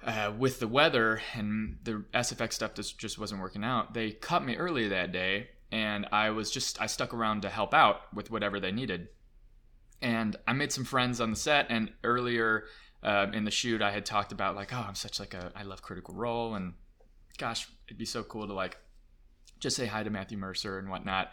uh, 0.03 0.33
with 0.37 0.61
the 0.61 0.69
weather 0.69 1.21
and 1.35 1.79
the 1.83 2.05
SFX 2.13 2.55
stuff 2.55 2.75
just, 2.75 2.99
just 2.99 3.19
wasn't 3.19 3.41
working 3.41 3.65
out, 3.65 3.95
they 3.95 4.11
cut 4.11 4.45
me 4.45 4.57
early 4.57 4.89
that 4.89 5.13
day, 5.13 5.49
and 5.73 6.07
I 6.13 6.31
was 6.31 6.51
just 6.51 6.81
I 6.81 6.87
stuck 6.87 7.15
around 7.15 7.43
to 7.43 7.49
help 7.49 7.75
out 7.75 8.15
with 8.15 8.31
whatever 8.31 8.61
they 8.61 8.73
needed. 8.73 9.09
And 10.03 10.37
I 10.47 10.53
made 10.53 10.73
some 10.73 10.85
friends 10.85 11.21
on 11.21 11.31
the 11.31 11.37
set, 11.37 11.67
and 11.71 11.91
earlier 12.03 12.65
uh, 13.03 13.27
in 13.33 13.45
the 13.45 13.51
shoot, 13.51 13.81
I 13.81 13.91
had 13.91 14.05
talked 14.05 14.33
about 14.33 14.57
like, 14.57 14.73
oh, 14.73 14.85
I'm 14.87 14.95
such 14.95 15.19
like 15.19 15.35
a 15.35 15.51
I 15.57 15.63
love 15.63 15.83
Critical 15.83 16.15
Role, 16.15 16.55
and 16.55 16.75
gosh, 17.39 17.69
it'd 17.87 17.99
be 17.99 18.05
so 18.05 18.23
cool 18.23 18.47
to 18.47 18.53
like 18.53 18.77
just 19.65 19.77
say 19.77 19.87
hi 19.87 20.05
to 20.05 20.11
Matthew 20.11 20.39
Mercer 20.39 20.79
and 20.79 20.89
whatnot. 20.89 21.33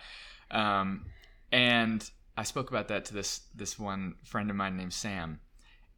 Um, 0.49 1.05
and 1.51 2.09
I 2.35 2.43
spoke 2.43 2.71
about 2.71 2.87
that 2.87 3.05
to 3.05 3.13
this 3.13 3.41
this 3.53 3.77
one 3.77 4.15
friend 4.23 4.49
of 4.49 4.55
mine 4.55 4.77
named 4.77 4.93
Sam, 4.93 5.39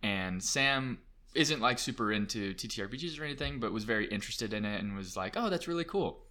and 0.01 0.44
Sam 0.44 1.00
isn't 1.35 1.62
like 1.62 1.80
super 1.80 2.12
into 2.12 2.53
TTRPGs 2.53 3.19
or 3.19 3.24
anything, 3.24 3.59
but 3.59 3.71
was 3.71 3.85
very 3.85 4.07
interested 4.07 4.53
in 4.53 4.65
it 4.65 4.81
and 4.81 4.97
was 4.97 5.15
like, 5.15 5.35
"Oh, 5.38 5.50
that's 5.50 5.68
really 5.68 5.85
cool." 5.85 6.25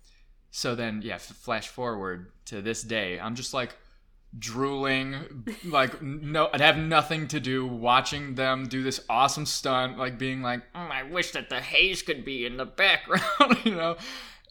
So 0.51 0.75
then, 0.75 1.01
yeah, 1.03 1.15
f- 1.15 1.23
flash 1.23 1.69
forward 1.69 2.33
to 2.47 2.61
this 2.61 2.83
day, 2.83 3.19
I'm 3.19 3.35
just 3.35 3.55
like 3.55 3.77
drooling, 4.39 5.47
like 5.65 6.03
no, 6.03 6.51
I'd 6.53 6.61
have 6.61 6.79
nothing 6.79 7.29
to 7.29 7.41
do 7.41 7.65
watching 7.65 8.35
them 8.35 8.67
do 8.67 8.83
this 8.83 9.01
awesome 9.09 9.47
stunt, 9.47 9.99
like 9.99 10.19
being 10.19 10.43
like, 10.43 10.61
"Mm, 10.75 10.91
"I 10.91 11.05
wish 11.05 11.31
that 11.31 11.49
the 11.49 11.61
haze 11.61 12.03
could 12.03 12.25
be 12.25 12.45
in 12.45 12.57
the 12.57 12.67
background," 12.67 13.59
you 13.65 13.77
know. 13.77 13.97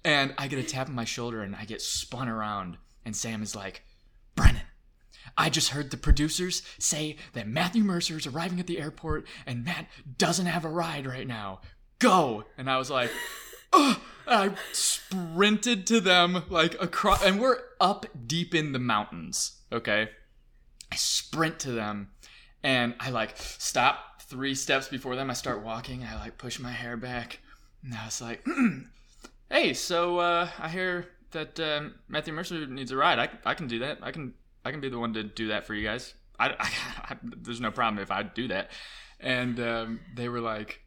And 0.03 0.33
I 0.38 0.48
get 0.48 0.59
a 0.59 0.63
tap 0.63 0.89
on 0.89 0.95
my 0.95 1.06
shoulder 1.06 1.42
and 1.42 1.56
I 1.56 1.65
get 1.65 1.81
spun 1.81 2.27
around, 2.27 2.77
and 3.06 3.15
Sam 3.15 3.44
is 3.44 3.56
like, 3.56 3.83
"Brennan." 4.36 4.62
I 5.38 5.50
just 5.50 5.69
heard 5.69 5.92
the 5.92 5.98
producers 5.98 6.62
say 6.77 7.15
that 7.33 7.48
Matthew 7.48 7.83
Mercer 7.83 8.18
is 8.18 8.27
arriving 8.27 8.59
at 8.59 8.68
the 8.68 8.80
airport 8.80 9.25
and 9.45 9.63
Matt 9.63 9.88
doesn't 10.18 10.48
have 10.48 10.65
a 10.65 10.69
ride 10.69 11.06
right 11.06 11.27
now. 11.27 11.62
Go! 12.00 12.45
And 12.57 12.69
I 12.69 12.77
was 12.77 12.89
like, 12.89 13.12
Ugh! 13.74 13.98
I 14.27 14.53
sprinted 14.71 15.86
to 15.88 16.00
them 16.00 16.44
like 16.50 16.81
across, 16.81 17.24
and 17.24 17.39
we're 17.39 17.59
up 17.80 18.06
deep 18.27 18.53
in 18.56 18.71
the 18.71 18.80
mountains. 18.80 19.59
Okay, 19.71 20.09
I 20.92 20.95
sprint 20.95 21.59
to 21.59 21.71
them, 21.71 22.12
and 22.63 22.95
I 23.00 23.09
like 23.09 23.33
stop 23.38 24.21
three 24.21 24.56
steps 24.56 24.88
before 24.88 25.15
them. 25.15 25.30
I 25.30 25.33
start 25.33 25.63
walking. 25.63 26.03
I 26.03 26.15
like 26.19 26.38
push 26.38 26.59
my 26.59 26.71
hair 26.71 26.98
back, 26.98 27.39
and 27.83 27.94
I 27.94 28.06
was 28.06 28.21
like, 28.21 28.45
"Hey, 29.51 29.74
so 29.74 30.19
uh, 30.19 30.50
I 30.57 30.69
hear 30.69 31.07
that 31.31 31.59
um, 31.59 31.95
Matthew 32.07 32.34
Mercer 32.34 32.65
needs 32.67 32.91
a 32.91 32.98
ride. 32.98 33.20
I, 33.20 33.29
I 33.46 33.53
can 33.53 33.67
do 33.67 33.79
that. 33.79 34.00
I 34.01 34.12
can 34.12 34.34
I 34.65 34.72
can 34.72 34.79
be 34.81 34.89
the 34.89 35.00
one 35.00 35.13
to 35.13 35.24
do 35.24 35.50
that 35.50 35.65
for 35.65 35.74
you 35.74 35.84
guys. 35.88 36.13
I, 36.39 36.50
I, 36.50 36.55
I- 37.13 37.17
there's 37.24 37.62
no 37.62 37.72
problem 37.72 38.01
if 38.01 38.12
I 38.12 38.24
do 38.24 38.48
that." 38.50 38.72
And 39.20 39.60
um, 39.60 40.00
they 40.15 40.29
were 40.29 40.41
like, 40.41 40.79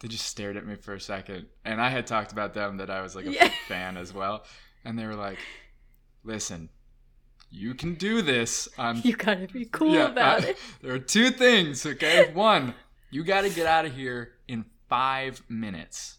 they 0.00 0.08
just 0.08 0.26
stared 0.26 0.56
at 0.56 0.66
me 0.66 0.74
for 0.74 0.94
a 0.94 1.00
second, 1.00 1.46
and 1.64 1.80
I 1.80 1.88
had 1.90 2.06
talked 2.08 2.32
about 2.32 2.52
them 2.54 2.78
that 2.78 2.90
I 2.90 3.02
was 3.02 3.14
like 3.14 3.26
a 3.26 3.32
Yeah. 3.32 3.44
big 3.44 3.52
fan 3.68 3.96
as 3.96 4.12
well, 4.12 4.44
and 4.84 4.98
they 4.98 5.06
were 5.06 5.14
like, 5.14 5.38
"Listen, 6.24 6.68
you 7.50 7.74
can 7.74 7.94
do 7.94 8.20
this. 8.22 8.68
I'm 8.78 9.00
You 9.04 9.16
gotta 9.16 9.46
be 9.46 9.64
cool 9.66 9.94
yeah, 9.94 10.06
about 10.08 10.44
I- 10.44 10.48
it. 10.48 10.58
There 10.82 10.92
are 10.94 10.98
two 10.98 11.30
things, 11.30 11.84
okay? 11.86 12.30
One, 12.32 12.74
you 13.10 13.24
got 13.24 13.42
to 13.42 13.50
get 13.50 13.66
out 13.66 13.86
of 13.86 13.94
here 13.94 14.32
in 14.48 14.64
five 14.88 15.42
minutes. 15.48 16.17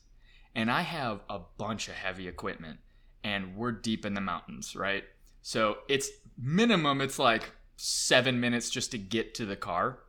And 0.56 0.72
I 0.72 0.82
have 0.82 1.22
a 1.29 1.39
bunch 1.58 1.88
of 1.88 1.96
heavy 1.96 2.27
equipment, 2.27 2.79
and 3.24 3.56
we're 3.56 3.72
deep 3.72 4.06
in 4.06 4.13
the 4.13 4.22
mountains, 4.22 4.75
right? 4.75 5.03
So 5.41 5.77
it's 5.88 6.10
minimum, 6.38 7.01
it's 7.01 7.20
like 7.20 7.51
seven 7.77 8.39
minutes 8.39 8.70
just 8.70 8.91
to 8.91 8.98
get 8.98 9.34
to 9.36 9.46
the 9.46 9.56
car. 9.56 10.00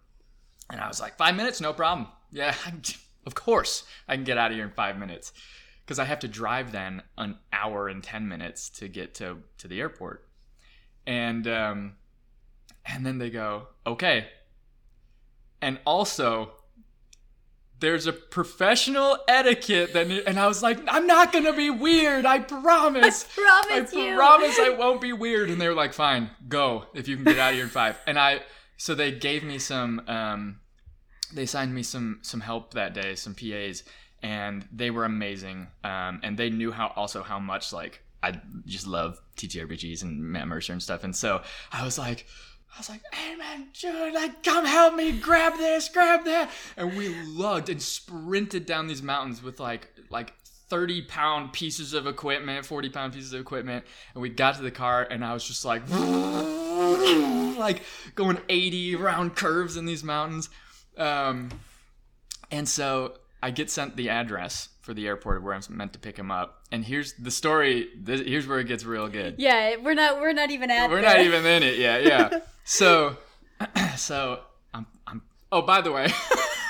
And 0.71 0.81
I 0.81 0.89
was 0.89 1.01
like, 1.01 1.17
five 1.17 1.37
minutes, 1.37 1.61
no 1.61 1.73
problem. 1.73 2.09
Yeah, 2.31 2.55
of 3.27 3.35
course 3.35 3.85
I 4.09 4.17
can 4.17 4.25
get 4.25 4.39
out 4.39 4.51
of 4.51 4.57
here 4.57 4.65
in 4.65 4.73
five 4.73 4.99
minutes. 4.99 5.33
Because 5.85 5.99
I 5.99 6.05
have 6.05 6.21
to 6.21 6.29
drive 6.29 6.71
then 6.71 7.03
an 7.19 7.39
hour 7.53 7.89
and 7.89 8.03
10 8.03 8.29
minutes 8.29 8.71
to 8.71 8.87
get 8.87 9.15
to, 9.17 9.39
to 9.59 9.67
the 9.67 9.81
airport. 9.81 10.29
And, 11.05 11.49
um, 11.49 11.95
and 12.87 13.05
then 13.05 13.19
they 13.19 13.31
go, 13.31 13.69
okay. 13.85 14.29
And 15.61 15.81
also, 15.85 16.53
there's 17.81 18.07
a 18.07 18.13
professional 18.13 19.19
etiquette 19.27 19.93
that, 19.95 20.07
and 20.11 20.39
I 20.39 20.47
was 20.47 20.63
like, 20.63 20.79
I'm 20.87 21.07
not 21.07 21.33
gonna 21.33 21.53
be 21.53 21.71
weird. 21.71 22.27
I 22.27 22.39
promise. 22.41 23.25
I 23.39 23.63
Promise 23.67 23.95
I 23.95 23.99
you. 23.99 24.15
promise 24.17 24.59
I 24.59 24.69
won't 24.71 25.01
be 25.01 25.13
weird. 25.13 25.51
And 25.51 25.61
they 25.61 25.67
were 25.69 25.75
like, 25.75 25.93
fine, 25.95 26.31
go 26.49 26.85
if 26.95 27.09
you 27.09 27.17
can 27.17 27.25
get 27.25 27.39
out 27.39 27.51
of 27.51 27.55
here 27.57 27.65
in 27.65 27.71
five. 27.71 27.99
And 28.07 28.19
I, 28.19 28.41
so 28.77 28.95
they 28.95 29.11
gave 29.13 29.43
me 29.43 29.59
some, 29.59 30.03
um, 30.09 30.61
they 31.33 31.47
signed 31.47 31.75
me 31.75 31.83
some 31.83 32.19
some 32.23 32.41
help 32.41 32.75
that 32.75 32.93
day, 32.93 33.15
some 33.15 33.35
PAs, 33.35 33.83
and 34.23 34.67
they 34.73 34.91
were 34.91 35.05
amazing. 35.05 35.69
Um, 35.85 36.21
and 36.23 36.37
they 36.37 36.51
knew 36.51 36.73
how 36.73 36.93
also 36.97 37.23
how 37.23 37.39
much 37.39 37.73
like 37.73 38.03
I 38.23 38.41
just 38.67 38.87
love 38.87 39.19
TTRPGs 39.37 40.03
and 40.03 40.21
Matt 40.23 40.49
Mercer 40.49 40.73
and 40.73 40.83
stuff. 40.83 41.05
And 41.05 41.15
so 41.17 41.43
I 41.73 41.85
was 41.85 41.99
like. 41.99 42.27
I 42.75 42.79
was 42.79 42.89
like, 42.89 43.03
hey 43.13 43.35
man, 43.37 43.69
dude, 43.79 44.15
like, 44.15 44.43
come 44.43 44.65
help 44.65 44.95
me, 44.95 45.13
grab 45.13 45.57
this, 45.59 45.89
grab 45.89 46.25
that. 46.25 46.51
And 46.77 46.97
we 46.97 47.15
lugged 47.25 47.69
and 47.69 47.83
sprinted 47.83 48.65
down 48.65 48.87
these 48.87 49.03
mountains 49.03 49.43
with 49.43 49.61
like 49.61 49.93
like 50.09 50.35
30 50.71 51.03
pound 51.03 51.53
pieces 51.53 51.93
of 51.93 52.07
equipment, 52.07 52.65
40 52.65 52.89
pound 52.91 53.13
pieces 53.13 53.33
of 53.33 53.41
equipment. 53.41 53.85
And 54.15 54.23
we 54.23 54.31
got 54.31 54.55
to 54.55 54.63
the 54.63 54.71
car, 54.71 55.03
and 55.03 55.25
I 55.25 55.35
was 55.35 55.45
just 55.45 55.65
like, 55.65 55.83
like 57.59 57.83
going 58.15 58.39
80 58.49 58.97
round 58.97 59.35
curves 59.37 59.77
in 59.77 59.85
these 59.85 60.05
mountains. 60.05 60.49
Um, 60.97 61.51
and 62.51 62.69
so 62.69 63.19
I 63.43 63.51
get 63.51 63.71
sent 63.71 63.97
the 63.97 64.09
address 64.09 64.69
for 64.91 64.95
the 64.95 65.07
airport 65.07 65.41
where 65.45 65.55
I'm 65.55 65.63
meant 65.71 65.93
to 65.93 66.01
pick 66.01 66.17
him 66.17 66.33
up. 66.33 66.65
And 66.73 66.85
here's 66.85 67.13
the 67.13 67.31
story. 67.31 67.91
This, 67.97 68.23
here's 68.23 68.49
where 68.49 68.59
it 68.59 68.67
gets 68.67 68.85
real 68.85 69.07
good. 69.07 69.37
Yeah, 69.39 69.77
we're 69.77 69.95
not 69.95 70.21
we're 70.21 70.33
not 70.33 70.51
even 70.51 70.69
at 70.69 70.91
We're 70.91 71.01
there. 71.01 71.15
not 71.15 71.21
even 71.21 71.47
in 71.47 71.63
it 71.63 71.79
yet. 71.79 72.03
Yeah. 72.05 72.41
so, 72.65 73.17
so 73.97 74.41
I'm. 74.75 74.87
I'm. 75.07 75.23
Oh, 75.53 75.63
by 75.63 75.81
the 75.81 75.93
way. 75.93 76.09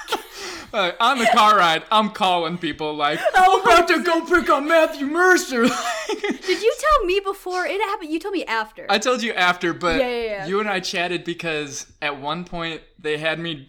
uh, 0.75 0.93
on 1.01 1.19
the 1.19 1.31
car 1.33 1.57
ride, 1.57 1.85
I'm 1.91 2.11
calling 2.11 2.59
people 2.59 2.95
like, 2.95 3.19
Oh, 3.35 3.63
I'm 3.67 3.73
about 3.79 3.89
to 3.89 4.03
go 4.03 4.23
pick 4.27 4.51
up 4.51 4.65
Matthew 4.65 5.07
Mercer. 5.07 5.63
Did 6.09 6.63
you 6.63 6.75
tell 6.79 7.07
me 7.07 7.21
before 7.25 7.65
it 7.65 7.81
happened? 7.81 8.11
You 8.11 8.19
told 8.19 8.35
me 8.35 8.45
after. 8.45 8.85
I 8.91 8.99
told 8.99 9.23
you 9.23 9.33
after, 9.33 9.73
but 9.73 9.99
Yeah, 9.99 10.09
yeah, 10.11 10.23
yeah. 10.25 10.47
you 10.47 10.61
and 10.61 10.69
I 10.69 10.81
chatted 10.81 11.25
because 11.25 11.91
at 12.03 12.21
one 12.21 12.45
point 12.45 12.83
they 12.99 13.17
had 13.17 13.39
me 13.39 13.67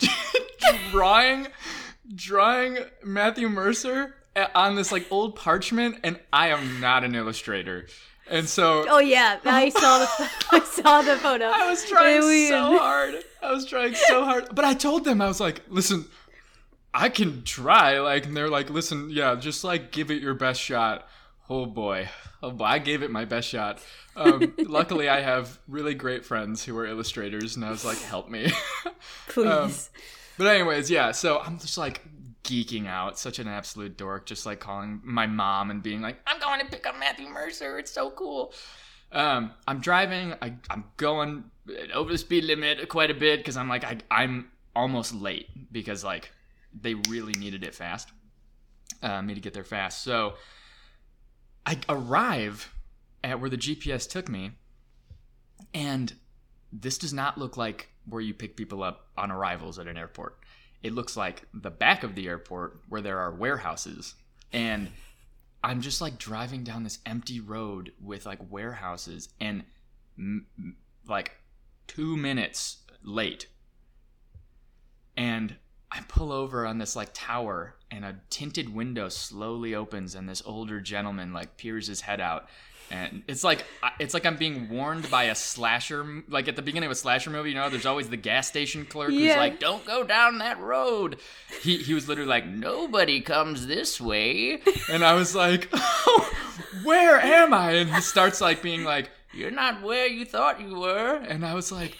drawing, 0.91 1.47
drawing 2.13 2.79
Matthew 3.01 3.47
Mercer 3.47 4.15
on 4.55 4.75
this 4.75 4.91
like 4.91 5.07
old 5.11 5.35
parchment, 5.35 5.97
and 6.03 6.19
I 6.31 6.49
am 6.49 6.79
not 6.79 7.03
an 7.03 7.15
illustrator, 7.15 7.87
and 8.29 8.47
so 8.47 8.85
oh 8.89 8.99
yeah, 8.99 9.39
I 9.45 9.69
saw 9.69 9.99
the 9.99 10.29
I 10.51 10.59
saw 10.63 11.01
the 11.01 11.17
photo. 11.17 11.45
I 11.45 11.69
was 11.69 11.85
trying 11.85 12.21
so 12.21 12.77
hard. 12.77 13.15
I 13.41 13.51
was 13.51 13.65
trying 13.65 13.95
so 13.95 14.23
hard, 14.23 14.53
but 14.53 14.65
I 14.65 14.73
told 14.73 15.05
them 15.05 15.21
I 15.21 15.27
was 15.27 15.39
like, 15.39 15.61
listen. 15.69 16.05
I 16.93 17.07
can 17.07 17.43
try, 17.43 18.01
like, 18.01 18.25
and 18.25 18.35
they're 18.35 18.49
like, 18.49 18.69
listen, 18.69 19.09
yeah, 19.11 19.35
just 19.35 19.63
like 19.63 19.93
give 19.93 20.11
it 20.11 20.21
your 20.21 20.33
best 20.33 20.59
shot. 20.59 21.07
Oh 21.49 21.65
boy, 21.65 22.09
oh 22.43 22.51
boy, 22.51 22.65
I 22.65 22.79
gave 22.79 23.01
it 23.01 23.09
my 23.09 23.23
best 23.23 23.47
shot. 23.47 23.79
Um, 24.15 24.53
luckily, 24.57 25.07
I 25.07 25.21
have 25.21 25.57
really 25.69 25.93
great 25.93 26.25
friends 26.25 26.65
who 26.65 26.77
are 26.77 26.85
illustrators, 26.85 27.55
and 27.55 27.63
I 27.63 27.69
was 27.69 27.85
like, 27.85 27.97
help 27.99 28.29
me. 28.29 28.51
Please. 29.29 29.47
um, 29.47 29.71
but 30.37 30.47
anyways, 30.47 30.91
yeah. 30.91 31.11
So 31.11 31.39
I'm 31.39 31.59
just 31.59 31.77
like 31.77 32.01
geeking 32.43 32.87
out, 32.87 33.19
such 33.19 33.39
an 33.39 33.47
absolute 33.47 33.97
dork, 33.97 34.25
just 34.25 34.45
like 34.45 34.59
calling 34.59 35.01
my 35.03 35.27
mom 35.27 35.71
and 35.71 35.83
being 35.83 36.01
like, 36.01 36.17
I'm 36.25 36.39
going 36.39 36.59
to 36.59 36.65
pick 36.65 36.85
up 36.85 36.97
Matthew 36.99 37.29
Mercer. 37.29 37.79
It's 37.79 37.91
so 37.91 38.11
cool. 38.11 38.53
Um, 39.11 39.51
I'm 39.67 39.79
driving. 39.79 40.33
I, 40.41 40.53
I'm 40.69 40.85
going 40.97 41.43
over 41.93 42.11
the 42.11 42.17
speed 42.17 42.45
limit 42.45 42.87
quite 42.89 43.11
a 43.11 43.13
bit 43.13 43.39
because 43.39 43.57
I'm 43.57 43.69
like 43.69 43.83
I, 43.83 43.97
I'm 44.09 44.49
almost 44.75 45.13
late 45.13 45.47
because 45.71 46.03
like 46.03 46.31
they 46.79 46.93
really 46.93 47.33
needed 47.33 47.63
it 47.63 47.75
fast. 47.75 48.09
Uh, 49.01 49.21
me 49.21 49.33
to 49.33 49.41
get 49.41 49.53
there 49.53 49.63
fast. 49.63 50.03
So 50.03 50.35
I 51.65 51.77
arrive 51.89 52.73
at 53.23 53.39
where 53.39 53.49
the 53.49 53.57
GPS 53.57 54.09
took 54.09 54.29
me, 54.29 54.51
and 55.73 56.13
this 56.71 56.97
does 56.97 57.13
not 57.13 57.37
look 57.37 57.57
like 57.57 57.89
where 58.07 58.21
you 58.21 58.33
pick 58.33 58.55
people 58.55 58.83
up 58.83 59.07
on 59.17 59.31
arrivals 59.31 59.79
at 59.79 59.87
an 59.87 59.97
airport. 59.97 60.37
It 60.83 60.93
looks 60.93 61.15
like 61.15 61.43
the 61.53 61.69
back 61.69 62.03
of 62.03 62.15
the 62.15 62.27
airport 62.27 62.81
where 62.89 63.01
there 63.01 63.19
are 63.19 63.31
warehouses. 63.31 64.15
And 64.51 64.89
I'm 65.63 65.81
just 65.81 66.01
like 66.01 66.17
driving 66.17 66.63
down 66.63 66.83
this 66.83 66.99
empty 67.05 67.39
road 67.39 67.91
with 68.01 68.25
like 68.25 68.39
warehouses 68.49 69.29
and 69.39 69.63
m- 70.17 70.47
like 71.07 71.33
two 71.87 72.17
minutes 72.17 72.77
late. 73.03 73.47
And 75.15 75.55
I 75.91 76.01
pull 76.07 76.31
over 76.31 76.65
on 76.65 76.77
this 76.77 76.95
like 76.95 77.09
tower 77.13 77.75
and 77.91 78.05
a 78.05 78.15
tinted 78.29 78.73
window 78.73 79.09
slowly 79.09 79.75
opens 79.75 80.15
and 80.15 80.27
this 80.27 80.41
older 80.45 80.79
gentleman 80.79 81.33
like 81.33 81.57
peers 81.57 81.87
his 81.87 82.01
head 82.01 82.21
out 82.21 82.47
and 82.91 83.23
it's 83.27 83.43
like 83.43 83.65
it's 83.99 84.13
like 84.13 84.25
I'm 84.25 84.35
being 84.35 84.69
warned 84.69 85.09
by 85.09 85.25
a 85.25 85.35
slasher 85.35 86.23
like 86.27 86.47
at 86.47 86.55
the 86.55 86.61
beginning 86.61 86.87
of 86.87 86.91
a 86.91 86.95
slasher 86.95 87.29
movie 87.29 87.49
you 87.49 87.55
know 87.55 87.69
there's 87.69 87.85
always 87.85 88.09
the 88.09 88.17
gas 88.17 88.47
station 88.47 88.85
clerk 88.85 89.09
who's 89.09 89.35
like 89.35 89.59
don't 89.59 89.85
go 89.85 90.03
down 90.03 90.39
that 90.39 90.59
road. 90.59 91.17
He 91.61 91.77
he 91.77 91.93
was 91.93 92.07
literally 92.07 92.29
like 92.29 92.45
nobody 92.45 93.21
comes 93.21 93.67
this 93.67 93.99
way. 93.99 94.61
And 94.89 95.03
I 95.03 95.13
was 95.13 95.33
like 95.33 95.73
where 96.83 97.19
am 97.19 97.53
I? 97.53 97.71
And 97.71 97.93
he 97.93 98.01
starts 98.01 98.41
like 98.41 98.61
being 98.61 98.83
like 98.83 99.09
you're 99.33 99.51
not 99.51 99.81
where 99.81 100.07
you 100.07 100.25
thought 100.25 100.59
you 100.59 100.79
were. 100.79 101.15
And 101.15 101.45
I 101.45 101.53
was 101.53 101.71
like 101.71 101.97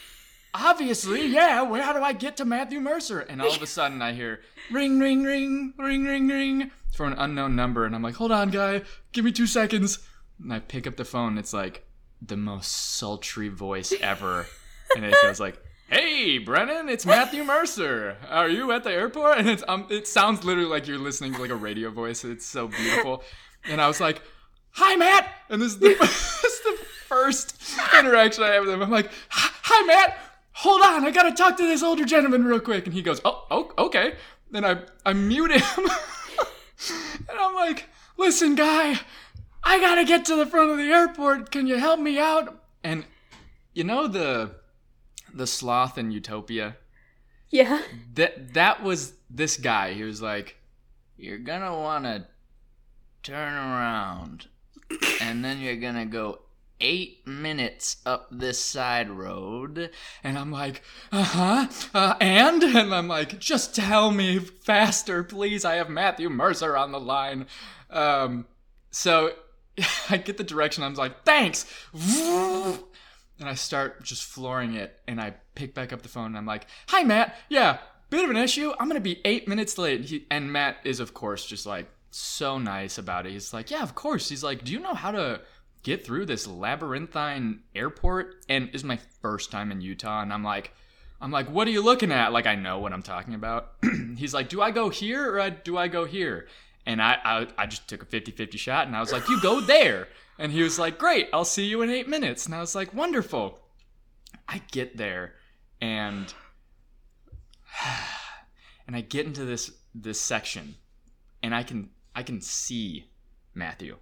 obviously, 0.54 1.28
yeah. 1.28 1.62
Where 1.62 1.82
how 1.82 1.94
do 1.94 2.02
I 2.02 2.14
get 2.14 2.38
to 2.38 2.46
Matthew 2.46 2.80
Mercer? 2.80 3.22
And 3.22 3.42
all 3.42 3.54
of 3.54 3.62
a 3.62 3.68
sudden, 3.68 4.02
I 4.02 4.14
hear 4.14 4.42
ring, 4.70 5.00
ring, 5.00 5.24
ring, 5.24 5.74
ring, 5.78 6.06
ring, 6.06 6.28
ring 6.28 6.72
from 6.92 7.14
an 7.14 7.20
unknown 7.20 7.56
number, 7.56 7.86
and 7.86 7.96
I'm 7.96 8.02
like, 8.02 8.16
hold 8.16 8.32
on, 8.32 8.50
guy, 8.50 8.82
give 9.14 9.24
me 9.26 9.32
two 9.32 9.48
seconds. 9.48 10.00
And 10.42 10.54
I 10.54 10.60
pick 10.60 10.88
up 10.88 10.96
the 10.96 11.06
phone. 11.06 11.38
It's 11.38 11.54
like 11.54 11.86
the 12.22 12.38
most 12.38 12.72
sultry 12.98 13.50
voice 13.50 13.94
ever, 14.02 14.48
and 14.96 15.06
it 15.06 15.16
goes 15.22 15.40
like. 15.40 15.62
Hey, 15.88 16.38
Brennan, 16.38 16.88
it's 16.88 17.06
Matthew 17.06 17.44
Mercer. 17.44 18.16
Are 18.30 18.48
you 18.48 18.72
at 18.72 18.86
the 18.86 18.92
airport? 18.92 19.40
And 19.40 19.50
it's 19.50 19.62
um, 19.68 19.88
it 19.90 20.08
sounds 20.08 20.46
literally 20.46 20.70
like 20.70 20.88
you're 20.88 20.98
listening 20.98 21.34
to 21.34 21.42
like 21.42 21.50
a 21.50 21.56
radio 21.56 21.92
voice. 21.92 22.24
It's 22.24 22.46
so 22.46 22.70
beautiful. 22.70 23.24
And 23.66 23.82
I 23.82 23.88
was 23.88 24.00
like, 24.00 24.22
"Hi, 24.70 24.96
Matt." 24.96 25.28
And 25.50 25.62
this 25.62 25.74
is 25.74 25.80
the, 25.80 25.90
this 26.00 26.44
is 26.46 26.62
the 26.62 26.86
first 27.10 27.62
interaction 28.00 28.42
I 28.46 28.52
have 28.52 28.64
with 28.64 28.74
him. 28.74 28.82
I'm 28.82 28.90
like, 28.90 29.12
"Hi, 29.28 29.86
Matt 29.86 30.18
hold 30.62 30.82
on, 30.84 31.06
I 31.06 31.12
gotta 31.12 31.32
talk 31.32 31.58
to 31.58 31.64
this 31.64 31.82
older 31.82 32.06
gentleman 32.06 32.46
real 32.46 32.60
quick. 32.60 32.86
And 32.86 32.94
he 32.94 33.02
goes, 33.02 33.20
oh, 33.26 33.46
oh 33.50 33.72
okay. 33.78 34.14
Then 34.52 34.66
I, 34.66 34.82
I 35.06 35.14
mute 35.14 35.52
him. 35.52 35.62
and 37.30 37.40
I'm 37.40 37.56
like, 37.56 37.88
listen, 38.18 38.56
guy, 38.56 39.00
I 39.64 39.80
gotta 39.80 40.06
get 40.06 40.26
to 40.26 40.36
the 40.36 40.46
front 40.46 40.72
of 40.72 40.78
the 40.78 40.92
airport. 40.92 41.52
Can 41.52 41.68
you 41.68 41.78
help 41.78 42.00
me 42.00 42.18
out? 42.20 42.64
And 42.84 43.06
you 43.74 43.84
know 43.84 44.08
the, 44.08 44.52
the 45.34 45.48
sloth 45.48 45.98
in 45.98 46.12
Zootopia? 46.12 46.76
yeah. 47.50 47.82
That, 48.16 48.54
that 48.54 48.84
was 48.84 49.14
this 49.30 49.58
guy. 49.58 49.94
He 49.94 50.04
was 50.04 50.22
like, 50.22 50.58
you're 51.18 51.38
gonna 51.38 51.78
wanna 51.78 52.28
turn 53.24 53.54
around. 53.54 54.48
And 55.22 55.44
then 55.44 55.60
you're 55.60 55.76
gonna 55.76 56.06
go 56.06 56.40
eight 56.80 57.26
minutes 57.28 57.98
up 58.06 58.28
this 58.32 58.60
side 58.60 59.10
road. 59.10 59.92
And 60.24 60.38
I'm 60.38 60.52
like, 60.52 60.82
uh-huh, 61.12 61.68
uh, 61.94 62.16
and? 62.20 62.64
And 62.82 62.94
I'm 62.94 63.08
like, 63.08 63.40
just 63.40 63.76
tell 63.76 64.12
me 64.12 64.40
faster, 64.40 65.24
please. 65.24 65.64
I 65.64 65.76
have 65.76 65.90
Matthew 65.90 66.30
Mercer 66.30 66.76
on 66.76 66.92
the 66.92 67.00
line. 67.00 67.46
Um, 67.90 68.48
so 68.90 69.34
I 70.10 70.18
get 70.18 70.38
the 70.38 70.44
direction. 70.44 70.84
I'm 70.84 70.96
like, 70.96 71.24
thanks. 71.24 71.66
And 73.40 73.50
I 73.50 73.56
start 73.56 74.04
just 74.04 74.24
flooring 74.24 74.76
it. 74.76 75.00
And 75.08 75.20
I 75.20 75.34
pick 75.56 75.74
back 75.74 75.92
up 75.92 76.04
the 76.04 76.10
phone 76.10 76.28
and 76.28 76.38
I'm 76.38 76.46
like, 76.46 76.68
hi, 76.88 77.02
Matt. 77.02 77.36
Yeah, 77.50 77.80
bit 78.12 78.24
of 78.24 78.30
an 78.30 78.38
issue. 78.38 78.72
I'm 78.80 78.88
going 78.88 79.02
to 79.02 79.02
be 79.02 79.20
eight 79.26 79.48
minutes 79.48 79.80
late. 79.80 80.02
He, 80.02 80.28
and 80.30 80.54
Matt 80.54 80.78
is, 80.84 81.00
of 81.00 81.16
course, 81.16 81.44
just 81.44 81.66
like 81.66 81.90
so 82.12 82.60
nice 82.60 83.00
about 83.00 83.26
it. 83.26 83.32
He's 83.32 83.52
like, 83.52 83.72
yeah, 83.72 83.82
of 83.82 83.96
course. 83.96 84.30
He's 84.30 84.44
like, 84.44 84.64
do 84.64 84.72
you 84.72 84.80
know 84.80 84.94
how 84.94 85.10
to 85.10 85.42
get 85.82 86.06
through 86.06 86.28
this 86.28 86.46
labyrinthine 86.46 87.62
airport? 87.74 88.46
And 88.48 88.70
is 88.74 88.84
my 88.84 89.00
first 89.22 89.50
time 89.50 89.72
in 89.72 89.82
Utah. 89.82 90.22
And 90.22 90.32
I'm 90.32 90.44
like, 90.44 90.76
I'm 91.20 91.32
like, 91.32 91.50
what 91.50 91.68
are 91.68 91.72
you 91.72 91.84
looking 91.84 92.12
at? 92.12 92.32
Like, 92.34 92.48
I 92.48 92.56
know 92.56 92.80
what 92.80 92.94
I'm 92.94 93.04
talking 93.04 93.34
about. 93.34 93.72
He's 94.18 94.34
like, 94.34 94.50
do 94.50 94.62
I 94.62 94.72
go 94.72 94.90
here 94.90 95.40
or 95.40 95.50
do 95.50 95.78
I 95.78 95.88
go 95.88 96.06
here? 96.06 96.48
And 96.86 97.02
I, 97.02 97.18
I, 97.24 97.48
I 97.58 97.66
just 97.68 97.88
took 97.88 98.04
a 98.04 98.06
50 98.06 98.32
50 98.32 98.58
shot 98.58 98.88
and 98.88 98.96
I 98.96 99.00
was 99.00 99.12
like, 99.12 99.28
you 99.30 99.40
go 99.42 99.62
there. 99.62 100.08
And 100.40 100.52
he 100.52 100.64
was 100.64 100.80
like, 100.80 100.98
great, 100.98 101.30
I'll 101.32 101.46
see 101.46 101.66
you 101.66 101.82
in 101.82 101.90
eight 101.90 102.08
minutes. 102.08 102.46
And 102.46 102.56
I 102.56 102.60
was 102.60 102.74
like, 102.74 102.94
wonderful. 102.94 103.60
I 104.48 104.62
get 104.72 104.98
there 104.98 105.36
and 105.80 106.34
and 108.88 108.96
I 108.96 109.02
get 109.02 109.26
into 109.26 109.46
this 109.46 109.72
this 109.94 110.20
section 110.20 110.76
and 111.44 111.54
I 111.54 111.64
can 111.64 111.90
I 112.16 112.24
can 112.24 112.42
see 112.42 113.10
Matthew. 113.54 113.98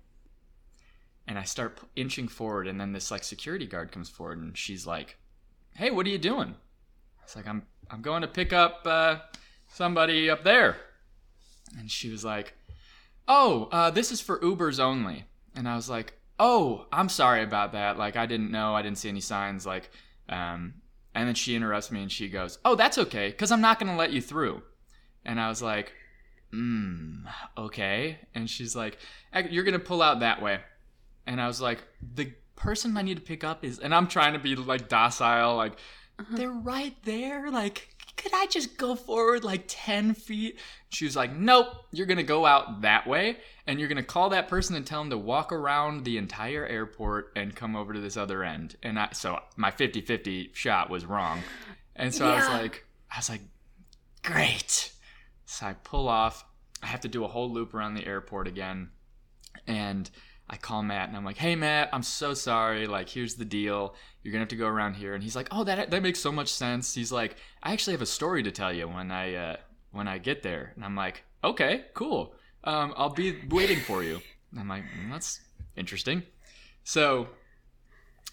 And 1.28 1.38
I 1.38 1.44
start 1.44 1.80
inching 1.96 2.28
forward 2.28 2.68
and 2.68 2.80
then 2.82 2.94
this 2.94 3.12
like 3.12 3.24
security 3.24 3.68
guard 3.68 3.92
comes 3.92 4.10
forward 4.10 4.40
and 4.40 4.58
she's 4.58 4.88
like, 4.88 5.18
"Hey, 5.76 5.92
what 5.92 6.06
are 6.08 6.10
you 6.10 6.18
doing?" 6.18 6.56
It's 7.24 7.36
like, 7.36 7.48
"I'm 7.48 7.64
I'm 7.92 8.02
going 8.02 8.22
to 8.22 8.28
pick 8.28 8.52
up 8.52 8.82
uh, 8.86 9.18
somebody 9.68 10.30
up 10.30 10.44
there." 10.44 10.78
And 11.78 11.92
she 11.92 12.10
was 12.10 12.26
like, 12.26 12.56
"Oh, 13.30 13.70
uh, 13.72 13.92
this 13.92 14.12
is 14.12 14.20
for 14.20 14.40
Ubers 14.40 14.80
only." 14.80 15.26
And 15.56 15.70
I 15.70 15.76
was 15.76 15.90
like, 15.90 16.20
"Oh, 16.38 16.88
I'm 16.92 17.08
sorry 17.08 17.44
about 17.44 17.72
that. 17.72 17.98
Like, 17.98 18.18
I 18.18 18.26
didn't 18.26 18.52
know. 18.52 18.76
I 18.76 18.82
didn't 18.82 18.98
see 18.98 19.10
any 19.10 19.22
signs. 19.22 19.66
Like, 19.66 19.90
um." 20.28 20.74
And 21.16 21.28
then 21.28 21.36
she 21.36 21.56
interrupts 21.56 21.92
me 21.92 22.02
and 22.02 22.12
she 22.12 22.30
goes, 22.30 22.60
"Oh, 22.66 22.76
that's 22.76 22.98
okay, 22.98 23.32
cause 23.32 23.52
I'm 23.52 23.62
not 23.62 23.80
gonna 23.80 23.96
let 23.96 24.12
you 24.12 24.22
through." 24.22 24.62
And 25.26 25.40
I 25.40 25.50
was 25.50 25.62
like, 25.62 25.92
"Hmm, 26.52 27.26
okay." 27.58 28.20
And 28.36 28.50
she's 28.50 28.76
like, 28.76 28.98
"You're 29.50 29.64
gonna 29.64 29.80
pull 29.80 30.02
out 30.02 30.20
that 30.20 30.42
way." 30.42 30.60
And 31.26 31.42
I 31.42 31.48
was 31.48 31.62
like, 31.62 31.84
"The 32.16 32.34
person 32.56 32.96
I 32.98 33.02
need 33.02 33.18
to 33.18 33.24
pick 33.24 33.44
up 33.44 33.64
is," 33.64 33.80
and 33.80 33.94
I'm 33.94 34.08
trying 34.08 34.34
to 34.34 34.40
be 34.40 34.56
like 34.56 34.88
docile, 34.88 35.56
like, 35.56 35.78
"They're 36.32 36.52
right 36.52 36.96
there. 37.04 37.50
Like, 37.50 37.96
could 38.20 38.34
I 38.34 38.48
just 38.48 38.78
go 38.78 38.96
forward 38.96 39.46
like 39.46 39.64
10 39.68 40.14
feet? 40.14 40.60
She 40.90 41.06
was 41.06 41.16
like, 41.16 41.34
nope, 41.34 41.68
you're 41.92 42.06
going 42.06 42.18
to 42.18 42.24
go 42.24 42.46
out 42.46 42.82
that 42.82 43.08
way 43.08 43.38
and 43.66 43.80
you're 43.80 43.88
going 43.88 43.96
to 43.96 44.04
call 44.04 44.30
that 44.32 44.50
person 44.50 44.76
and 44.76 44.86
tell 44.86 45.00
them 45.00 45.10
to 45.12 45.18
walk 45.18 45.54
around 45.54 46.04
the 46.04 46.18
entire 46.18 46.66
airport 46.66 47.32
and 47.38 47.56
come 47.56 47.78
over 47.78 47.94
to 47.94 48.00
this 48.02 48.18
other 48.18 48.44
end. 48.44 48.76
And 48.84 49.00
I, 49.00 49.10
so 49.14 49.40
my 49.56 49.72
50 49.72 50.02
50 50.02 50.52
shot 50.54 50.90
was 50.90 51.06
wrong. 51.06 51.42
And 51.96 52.14
so 52.14 52.28
I 52.28 52.36
was 52.36 52.50
like, 52.50 52.86
I 53.10 53.20
was 53.20 53.30
like, 53.30 53.42
great. 54.24 54.92
So 55.46 55.66
I 55.66 55.74
pull 55.74 56.10
off. 56.10 56.46
I 56.84 56.88
have 56.88 57.02
to 57.02 57.08
do 57.08 57.24
a 57.24 57.28
whole 57.28 57.50
loop 57.50 57.74
around 57.74 57.94
the 57.94 58.06
airport 58.06 58.48
again. 58.48 58.90
And 59.66 60.10
I 60.50 60.58
call 60.58 60.84
Matt 60.84 61.08
and 61.08 61.16
I'm 61.16 61.24
like, 61.24 61.38
hey, 61.38 61.56
Matt, 61.56 61.90
I'm 61.94 62.04
so 62.04 62.34
sorry. 62.34 62.86
Like, 62.86 63.08
here's 63.08 63.36
the 63.36 63.46
deal. 63.46 63.96
You're 64.24 64.34
to 64.34 64.40
have 64.40 64.48
to 64.50 64.56
go 64.56 64.68
around 64.68 64.96
here. 64.96 65.14
And 65.14 65.24
he's 65.24 65.36
like, 65.36 65.48
oh, 65.52 65.64
that, 65.64 65.92
that 65.92 66.04
makes 66.04 66.20
so 66.20 66.32
much 66.32 66.52
sense. 66.52 66.94
He's 66.94 67.12
like, 67.12 67.38
I 67.64 67.72
actually 67.74 67.94
have 67.94 68.02
a 68.02 68.06
story 68.06 68.44
to 68.44 68.52
tell 68.52 68.74
you 68.74 68.88
when 68.88 69.12
I, 69.12 69.34
uh, 69.36 69.56
when 69.92 70.08
I 70.08 70.18
get 70.18 70.44
there. 70.44 70.74
And 70.76 70.84
I'm 70.84 70.96
like, 70.96 71.24
okay, 71.44 71.86
cool. 71.94 72.34
Um, 72.66 72.94
I'll 72.98 73.10
be 73.10 73.40
waiting 73.50 73.80
for 73.80 74.04
you. 74.04 74.20
And 74.52 74.60
I'm 74.60 74.68
like, 74.68 74.84
"Mm, 74.84 75.12
that's 75.12 75.40
interesting. 75.78 76.24
So 76.84 77.30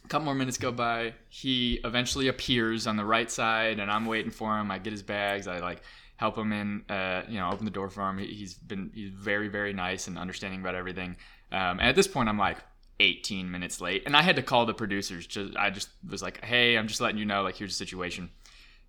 a 0.05 0.09
couple 0.09 0.25
more 0.25 0.35
minutes 0.35 0.59
go 0.59 0.73
by. 0.73 1.14
He 1.28 1.81
eventually 1.85 2.28
appears 2.28 2.87
on 2.87 2.97
the 2.97 3.05
right 3.05 3.31
side, 3.31 3.78
and 3.78 3.90
I'm 3.90 4.07
waiting 4.07 4.31
for 4.31 4.59
him. 4.59 4.71
I 4.71 4.78
get 4.78 4.93
his 4.93 5.02
bags. 5.02 5.47
I 5.47 5.59
like 5.59 5.83
help 6.16 6.37
him 6.38 6.52
in, 6.52 6.83
uh, 6.88 7.23
you 7.28 7.38
know, 7.38 7.50
open 7.50 7.64
the 7.64 7.71
door 7.71 7.90
for 7.90 8.09
him. 8.09 8.19
He- 8.19 8.35
He's 8.35 8.55
been 8.55 8.90
he's 8.95 9.11
very 9.11 9.49
very 9.49 9.73
nice 9.73 10.09
and 10.09 10.19
understanding 10.19 10.61
about 10.61 10.75
everything. 10.75 11.16
Um, 11.52 11.78
and 11.78 11.83
at 11.83 11.95
this 11.95 12.09
point, 12.09 12.28
I'm 12.28 12.38
like 12.38 12.59
18 13.00 13.50
minutes 13.50 13.80
late, 13.80 14.04
and 14.06 14.16
I 14.16 14.22
had 14.22 14.36
to 14.36 14.42
call 14.42 14.66
the 14.66 14.74
producers. 14.74 15.26
Just 15.26 15.56
I 15.56 15.70
just 15.70 15.88
was 16.08 16.22
like, 16.22 16.44
hey, 16.44 16.76
I'm 16.76 16.88
just 16.88 17.00
letting 17.00 17.18
you 17.18 17.24
know, 17.24 17.42
like 17.42 17.56
here's 17.56 17.72
the 17.72 17.84
situation. 17.84 18.30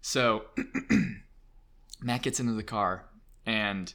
So 0.02 0.46
Matt 2.02 2.22
gets 2.22 2.40
into 2.40 2.54
the 2.54 2.64
car, 2.64 3.06
and 3.46 3.94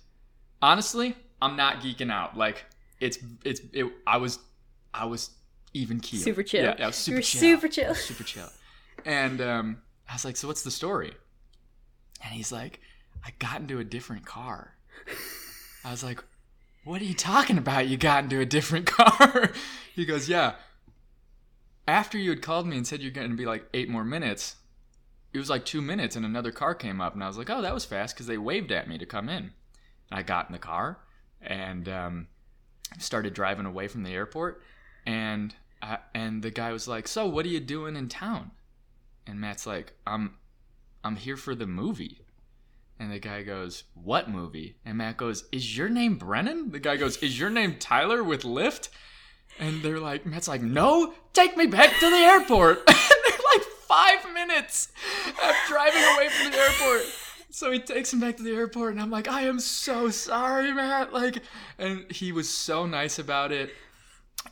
honestly, 0.61 1.17
I'm 1.41 1.57
not 1.57 1.81
geeking 1.81 2.11
out. 2.11 2.37
Like 2.37 2.65
it's 3.01 3.19
it's 3.45 3.61
it. 3.73 3.87
I 4.07 4.19
was 4.19 4.39
I 4.93 5.07
was 5.07 5.31
even 5.75 6.01
keel. 6.01 6.21
Super 6.21 6.43
chill. 6.43 6.65
Yeah, 6.65 6.75
yeah 6.79 6.85
I 6.85 6.87
was 6.89 6.97
super 6.97 7.21
chill. 7.21 7.41
super 7.41 7.69
chill. 7.69 7.95
Super 7.95 8.25
chill. 8.25 8.49
And 9.05 9.41
um, 9.41 9.83
I 10.09 10.15
was 10.15 10.25
like, 10.25 10.37
so 10.37 10.49
what's 10.49 10.63
the 10.63 10.71
story? 10.71 11.13
And 12.23 12.33
he's 12.33 12.53
like, 12.53 12.81
I 13.25 13.31
got 13.39 13.61
into 13.61 13.79
a 13.79 13.85
different 13.85 14.27
car. 14.27 14.75
I 15.85 15.91
was 15.91 16.05
like, 16.05 16.23
what 16.85 17.01
are 17.01 17.05
you 17.05 17.15
talking 17.15 17.59
about? 17.59 17.89
You 17.89 17.97
got 17.97 18.25
into 18.25 18.41
a 18.41 18.47
different 18.47 18.87
car? 18.87 19.53
he 19.95 20.05
goes, 20.05 20.29
yeah. 20.29 20.55
After 21.87 22.19
you 22.19 22.31
had 22.31 22.43
called 22.43 22.67
me 22.67 22.77
and 22.77 22.87
said 22.87 23.01
you're 23.01 23.11
going 23.11 23.31
to 23.31 23.37
be 23.37 23.47
like 23.47 23.69
eight 23.75 23.89
more 23.89 24.05
minutes, 24.05 24.57
it 25.33 25.39
was 25.39 25.51
like 25.51 25.65
two 25.65 25.83
minutes 25.83 26.17
and 26.17 26.25
another 26.25 26.53
car 26.53 26.75
came 26.75 27.01
up. 27.01 27.15
And 27.15 27.25
I 27.25 27.27
was 27.27 27.39
like, 27.39 27.51
oh, 27.51 27.63
that 27.63 27.75
was 27.75 27.85
fast 27.85 28.15
because 28.15 28.27
they 28.27 28.39
waved 28.39 28.73
at 28.73 28.89
me 28.89 28.99
to 28.99 29.07
come 29.07 29.29
in. 29.29 29.53
And 30.11 30.21
I 30.21 30.23
got 30.23 30.47
in 30.47 30.53
the 30.53 30.59
car 30.59 30.99
and 31.41 31.89
um, 31.89 32.29
started 32.99 33.35
driving 33.35 33.67
away 33.67 33.89
from 33.89 34.03
the 34.03 34.13
airport. 34.13 34.63
And 35.07 35.55
I, 35.83 35.99
and 36.15 36.43
the 36.43 36.51
guy 36.51 36.73
was 36.73 36.87
like, 36.87 37.09
"So, 37.09 37.27
what 37.27 37.45
are 37.45 37.49
you 37.49 37.59
doing 37.61 37.97
in 37.97 38.09
town?" 38.09 38.53
And 39.27 39.41
Matt's 39.41 39.67
like, 39.67 39.95
"I'm 40.07 40.37
I'm 41.03 41.17
here 41.17 41.37
for 41.37 41.55
the 41.55 41.67
movie." 41.67 42.22
And 42.99 43.11
the 43.11 43.19
guy 43.19 43.43
goes, 43.43 43.85
"What 43.95 44.31
movie?" 44.31 44.77
And 44.85 44.99
Matt 44.99 45.17
goes, 45.17 45.45
"Is 45.51 45.77
your 45.77 45.89
name 45.89 46.17
Brennan?" 46.17 46.71
The 46.71 46.79
guy 46.79 46.97
goes, 46.97 47.17
"Is 47.19 47.39
your 47.39 47.51
name 47.51 47.79
Tyler 47.79 48.23
with 48.23 48.43
Lyft?" 48.43 48.89
And 49.59 49.83
they're 49.83 49.99
like, 49.99 50.25
Matt's 50.25 50.49
like, 50.49 50.63
"No, 50.63 51.15
take 51.33 51.57
me 51.57 51.67
back 51.67 51.99
to 51.99 52.11
the 52.11 52.17
airport." 52.17 52.79
and 52.89 52.97
they're 52.97 53.39
like 53.55 53.63
5 53.63 54.33
minutes 54.33 54.89
of 55.43 55.55
driving 55.69 56.03
away 56.15 56.29
from 56.29 56.53
the 56.53 56.59
airport. 56.59 57.03
So 57.51 57.71
he 57.71 57.81
takes 57.81 58.11
him 58.13 58.21
back 58.21 58.39
to 58.39 58.43
the 58.43 58.55
airport, 58.55 58.93
and 58.93 59.03
I'm 59.03 59.11
like, 59.11 59.29
I 59.29 59.43
am 59.43 59.61
so 59.61 60.09
sorry, 60.09 60.73
Matt. 60.73 61.13
Like, 61.13 61.43
and 61.79 62.11
he 62.11 62.33
was 62.33 62.49
so 62.49 62.87
nice 62.87 63.19
about 63.19 63.53
it. 63.53 63.75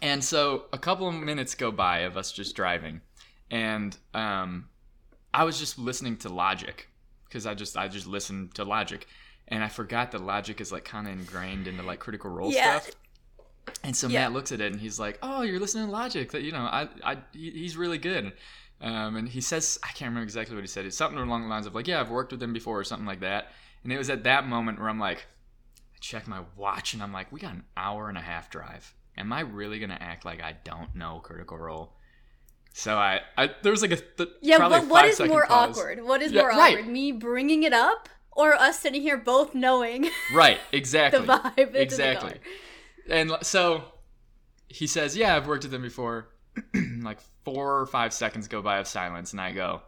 And 0.02 0.22
so 0.22 0.64
a 0.72 0.78
couple 0.78 1.08
of 1.08 1.14
minutes 1.14 1.54
go 1.54 1.72
by 1.72 2.00
of 2.00 2.18
us 2.18 2.30
just 2.30 2.54
driving, 2.54 3.00
and 3.50 3.96
um, 4.12 4.68
I 5.32 5.44
was 5.44 5.58
just 5.58 5.78
listening 5.78 6.18
to 6.18 6.28
Logic 6.28 6.89
because 7.30 7.46
I 7.46 7.54
just 7.54 7.76
I 7.78 7.88
just 7.88 8.06
listened 8.06 8.54
to 8.56 8.64
Logic, 8.64 9.06
and 9.48 9.64
I 9.64 9.68
forgot 9.68 10.10
that 10.12 10.20
Logic 10.20 10.60
is 10.60 10.72
like 10.72 10.84
kind 10.84 11.06
of 11.06 11.14
ingrained 11.14 11.66
into 11.68 11.82
like 11.82 12.00
Critical 12.00 12.30
Role 12.30 12.52
Yeah. 12.52 12.80
stuff. 12.80 12.94
And 13.84 13.94
so 13.96 14.08
Yeah. 14.08 14.22
Matt 14.24 14.32
looks 14.32 14.52
at 14.52 14.60
it 14.60 14.72
and 14.72 14.80
he's 14.80 14.98
like, 14.98 15.18
"Oh, 15.22 15.42
you're 15.42 15.60
listening 15.60 15.86
to 15.86 15.92
Logic? 15.92 16.30
That 16.32 16.42
you 16.42 16.52
know, 16.52 16.62
I, 16.64 16.88
I, 17.04 17.18
he, 17.32 17.50
he's 17.52 17.76
really 17.76 17.98
good." 17.98 18.32
Um, 18.82 19.16
and 19.16 19.28
he 19.28 19.40
says, 19.42 19.78
I 19.82 19.88
can't 19.88 20.08
remember 20.08 20.22
exactly 20.24 20.54
what 20.56 20.62
he 20.64 20.68
said. 20.68 20.86
It's 20.86 20.96
something 20.96 21.18
along 21.18 21.42
the 21.42 21.48
lines 21.48 21.66
of 21.66 21.74
like, 21.74 21.86
"Yeah, 21.86 22.00
I've 22.00 22.10
worked 22.10 22.32
with 22.32 22.42
him 22.42 22.52
before" 22.52 22.78
or 22.78 22.84
something 22.84 23.06
like 23.06 23.20
that. 23.20 23.52
And 23.84 23.92
it 23.92 23.98
was 23.98 24.10
at 24.10 24.24
that 24.24 24.46
moment 24.46 24.78
where 24.80 24.88
I'm 24.88 24.98
like, 24.98 25.26
I 25.94 25.98
check 26.00 26.26
my 26.26 26.40
watch 26.56 26.94
and 26.94 27.02
I'm 27.02 27.12
like, 27.12 27.30
"We 27.30 27.40
got 27.40 27.54
an 27.54 27.64
hour 27.76 28.08
and 28.08 28.18
a 28.18 28.22
half 28.22 28.50
drive. 28.50 28.92
Am 29.16 29.32
I 29.32 29.40
really 29.40 29.78
gonna 29.78 29.98
act 30.00 30.24
like 30.24 30.42
I 30.42 30.56
don't 30.64 30.94
know 30.94 31.20
Critical 31.20 31.58
Role?" 31.58 31.92
So 32.80 32.96
I, 32.96 33.20
I 33.36 33.50
there 33.62 33.72
was 33.72 33.82
like 33.82 33.92
a 33.92 33.96
th- 33.96 34.30
Yeah, 34.40 34.56
probably 34.56 34.88
what, 34.88 35.04
is 35.04 35.20
more 35.20 35.44
pause. 35.46 35.76
awkward? 35.78 36.02
What 36.02 36.22
is 36.22 36.32
Yeah, 36.32 36.40
more 36.42 36.48
right. 36.48 36.78
awkward? 36.78 36.86
Me 36.90 37.12
bringing 37.12 37.62
it 37.62 37.74
up 37.74 38.08
or 38.32 38.54
us 38.54 38.78
sitting 38.78 39.02
here 39.02 39.18
both 39.18 39.54
knowing 39.54 40.08
Right, 40.34 40.58
Exactly. 40.72 41.20
the 41.20 41.26
vibe 41.26 41.74
exactly. 41.74 42.36
the? 43.06 43.14
And 43.14 43.32
so 43.42 43.84
he 44.68 44.86
says, 44.86 45.14
"Yeah, 45.14 45.36
I've 45.36 45.46
worked 45.46 45.64
with 45.64 45.72
them 45.72 45.82
before." 45.82 46.28
like 47.02 47.18
four 47.44 47.80
or 47.80 47.86
five 47.86 48.12
seconds 48.14 48.48
go 48.48 48.62
by 48.62 48.78
of 48.78 48.86
silence, 48.88 49.32
and 49.32 49.40
I 49.42 49.52
go, 49.52 49.82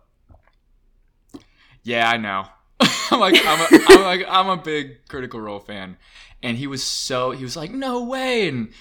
"Yeah, 1.83 2.09
I 2.11 2.17
know." 2.19 2.45
I'm 3.11 3.21
like, 3.21 3.35
I'm, 3.45 3.61
a, 3.61 3.67
I'm 3.89 4.03
like, 4.03 4.27
I'm 4.29 4.49
a 4.49 4.57
big 4.57 5.07
Critical 5.09 5.41
Role 5.41 5.61
fan, 5.61 5.97
and 6.43 6.57
he 6.57 6.67
was 6.67 6.83
so 6.83 7.31
he 7.31 7.43
was 7.45 7.57
like, 7.57 7.71
"No 7.71 8.05
way!" 8.05 8.49
And 8.49 8.73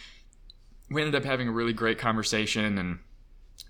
we 0.90 1.02
ended 1.02 1.16
up 1.16 1.24
having 1.26 1.48
a 1.48 1.52
really 1.52 1.74
great 1.74 1.98
conversation 2.00 2.78
and 2.78 3.00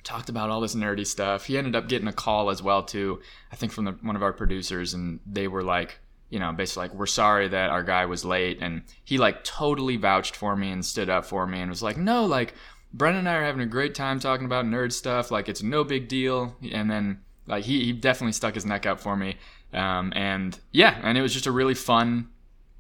talked 0.04 0.30
about 0.30 0.50
all 0.50 0.62
this 0.62 0.76
nerdy 0.76 1.06
stuff. 1.06 1.46
He 1.46 1.58
ended 1.58 1.76
up 1.76 1.88
getting 1.88 2.08
a 2.08 2.14
call 2.14 2.50
as 2.50 2.64
well 2.64 2.84
too, 2.84 3.22
I 3.52 3.56
think 3.56 3.72
from 3.72 3.86
the, 3.86 3.92
one 4.02 4.16
of 4.16 4.24
our 4.24 4.34
producers, 4.34 4.94
and 4.94 5.20
they 5.26 5.48
were 5.48 5.64
like, 5.64 6.00
you 6.30 6.40
know, 6.40 6.52
basically 6.54 6.84
like, 6.84 6.94
we're 6.94 7.06
sorry 7.06 7.48
that 7.50 7.70
our 7.70 7.84
guy 7.84 8.06
was 8.06 8.24
late, 8.24 8.60
and 8.62 8.84
he 9.04 9.18
like 9.18 9.44
totally 9.44 9.98
vouched 9.98 10.36
for 10.36 10.56
me 10.56 10.72
and 10.72 10.86
stood 10.86 11.10
up 11.10 11.26
for 11.26 11.46
me 11.46 11.60
and 11.60 11.70
was 11.70 11.84
like, 11.84 11.98
no, 11.98 12.26
like 12.26 12.54
Brennan 12.94 13.20
and 13.20 13.30
I 13.30 13.36
are 13.36 13.44
having 13.44 13.62
a 13.62 13.66
great 13.66 13.96
time 13.96 14.20
talking 14.20 14.46
about 14.46 14.66
nerd 14.66 14.92
stuff, 14.92 15.32
like 15.32 15.50
it's 15.50 15.64
no 15.64 15.84
big 15.84 16.08
deal, 16.08 16.56
and 16.72 16.90
then 16.90 17.22
like 17.48 17.66
he 17.66 17.86
he 17.86 17.92
definitely 17.92 18.34
stuck 18.34 18.56
his 18.56 18.66
neck 18.66 18.86
out 18.86 19.00
for 19.00 19.16
me, 19.16 19.38
um, 19.74 20.12
and 20.16 20.60
yeah, 20.72 21.00
and 21.04 21.18
it 21.18 21.22
was 21.22 21.34
just 21.34 21.48
a 21.48 21.52
really 21.52 21.76
fun 21.76 22.30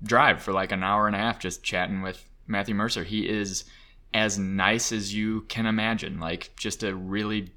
drive 0.03 0.41
for 0.41 0.51
like 0.51 0.71
an 0.71 0.83
hour 0.83 1.07
and 1.07 1.15
a 1.15 1.19
half 1.19 1.39
just 1.39 1.63
chatting 1.63 2.01
with 2.01 2.25
Matthew 2.47 2.73
Mercer. 2.73 3.03
He 3.03 3.29
is 3.29 3.65
as 4.13 4.37
nice 4.37 4.91
as 4.91 5.13
you 5.13 5.41
can 5.41 5.65
imagine. 5.65 6.19
Like 6.19 6.51
just 6.57 6.83
a 6.83 6.93
really 6.95 7.51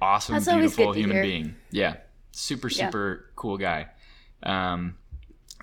awesome, 0.00 0.34
That's 0.34 0.48
beautiful 0.48 0.92
human 0.92 1.22
being. 1.22 1.54
Yeah. 1.70 1.96
Super, 2.32 2.68
Yeah. 2.68 2.86
super 2.86 3.26
cool 3.36 3.58
guy. 3.58 3.88
Um 4.42 4.96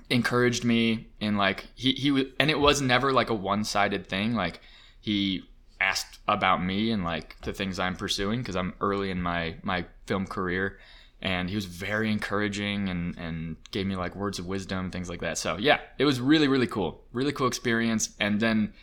encouraged 0.09 0.65
me 0.65 1.07
in 1.21 1.37
like 1.37 1.67
he 1.75 1.93
he 1.93 2.11
was 2.11 2.25
and 2.39 2.49
it 2.49 2.59
was 2.59 2.81
never 2.81 3.13
like 3.13 3.29
a 3.29 3.33
one-sided 3.35 4.07
thing. 4.07 4.33
Like 4.35 4.59
he 4.99 5.43
asked 5.79 6.19
about 6.27 6.63
me 6.63 6.91
and 6.91 7.03
like 7.03 7.35
the 7.41 7.53
things 7.53 7.79
I'm 7.79 7.95
pursuing 7.95 8.39
because 8.39 8.55
I'm 8.55 8.73
early 8.81 9.09
in 9.09 9.21
my 9.21 9.55
my 9.63 9.85
film 10.05 10.27
career 10.27 10.77
and 11.21 11.49
he 11.49 11.55
was 11.55 11.65
very 11.65 12.11
encouraging 12.11 12.89
and 12.89 13.17
and 13.17 13.55
gave 13.71 13.87
me 13.87 13.95
like 13.95 14.15
words 14.15 14.37
of 14.39 14.45
wisdom 14.45 14.91
things 14.91 15.09
like 15.09 15.21
that 15.21 15.37
so 15.37 15.57
yeah 15.57 15.79
it 15.97 16.05
was 16.05 16.19
really 16.19 16.47
really 16.47 16.67
cool 16.67 17.03
really 17.13 17.31
cool 17.31 17.47
experience 17.47 18.09
and 18.19 18.39
then 18.39 18.73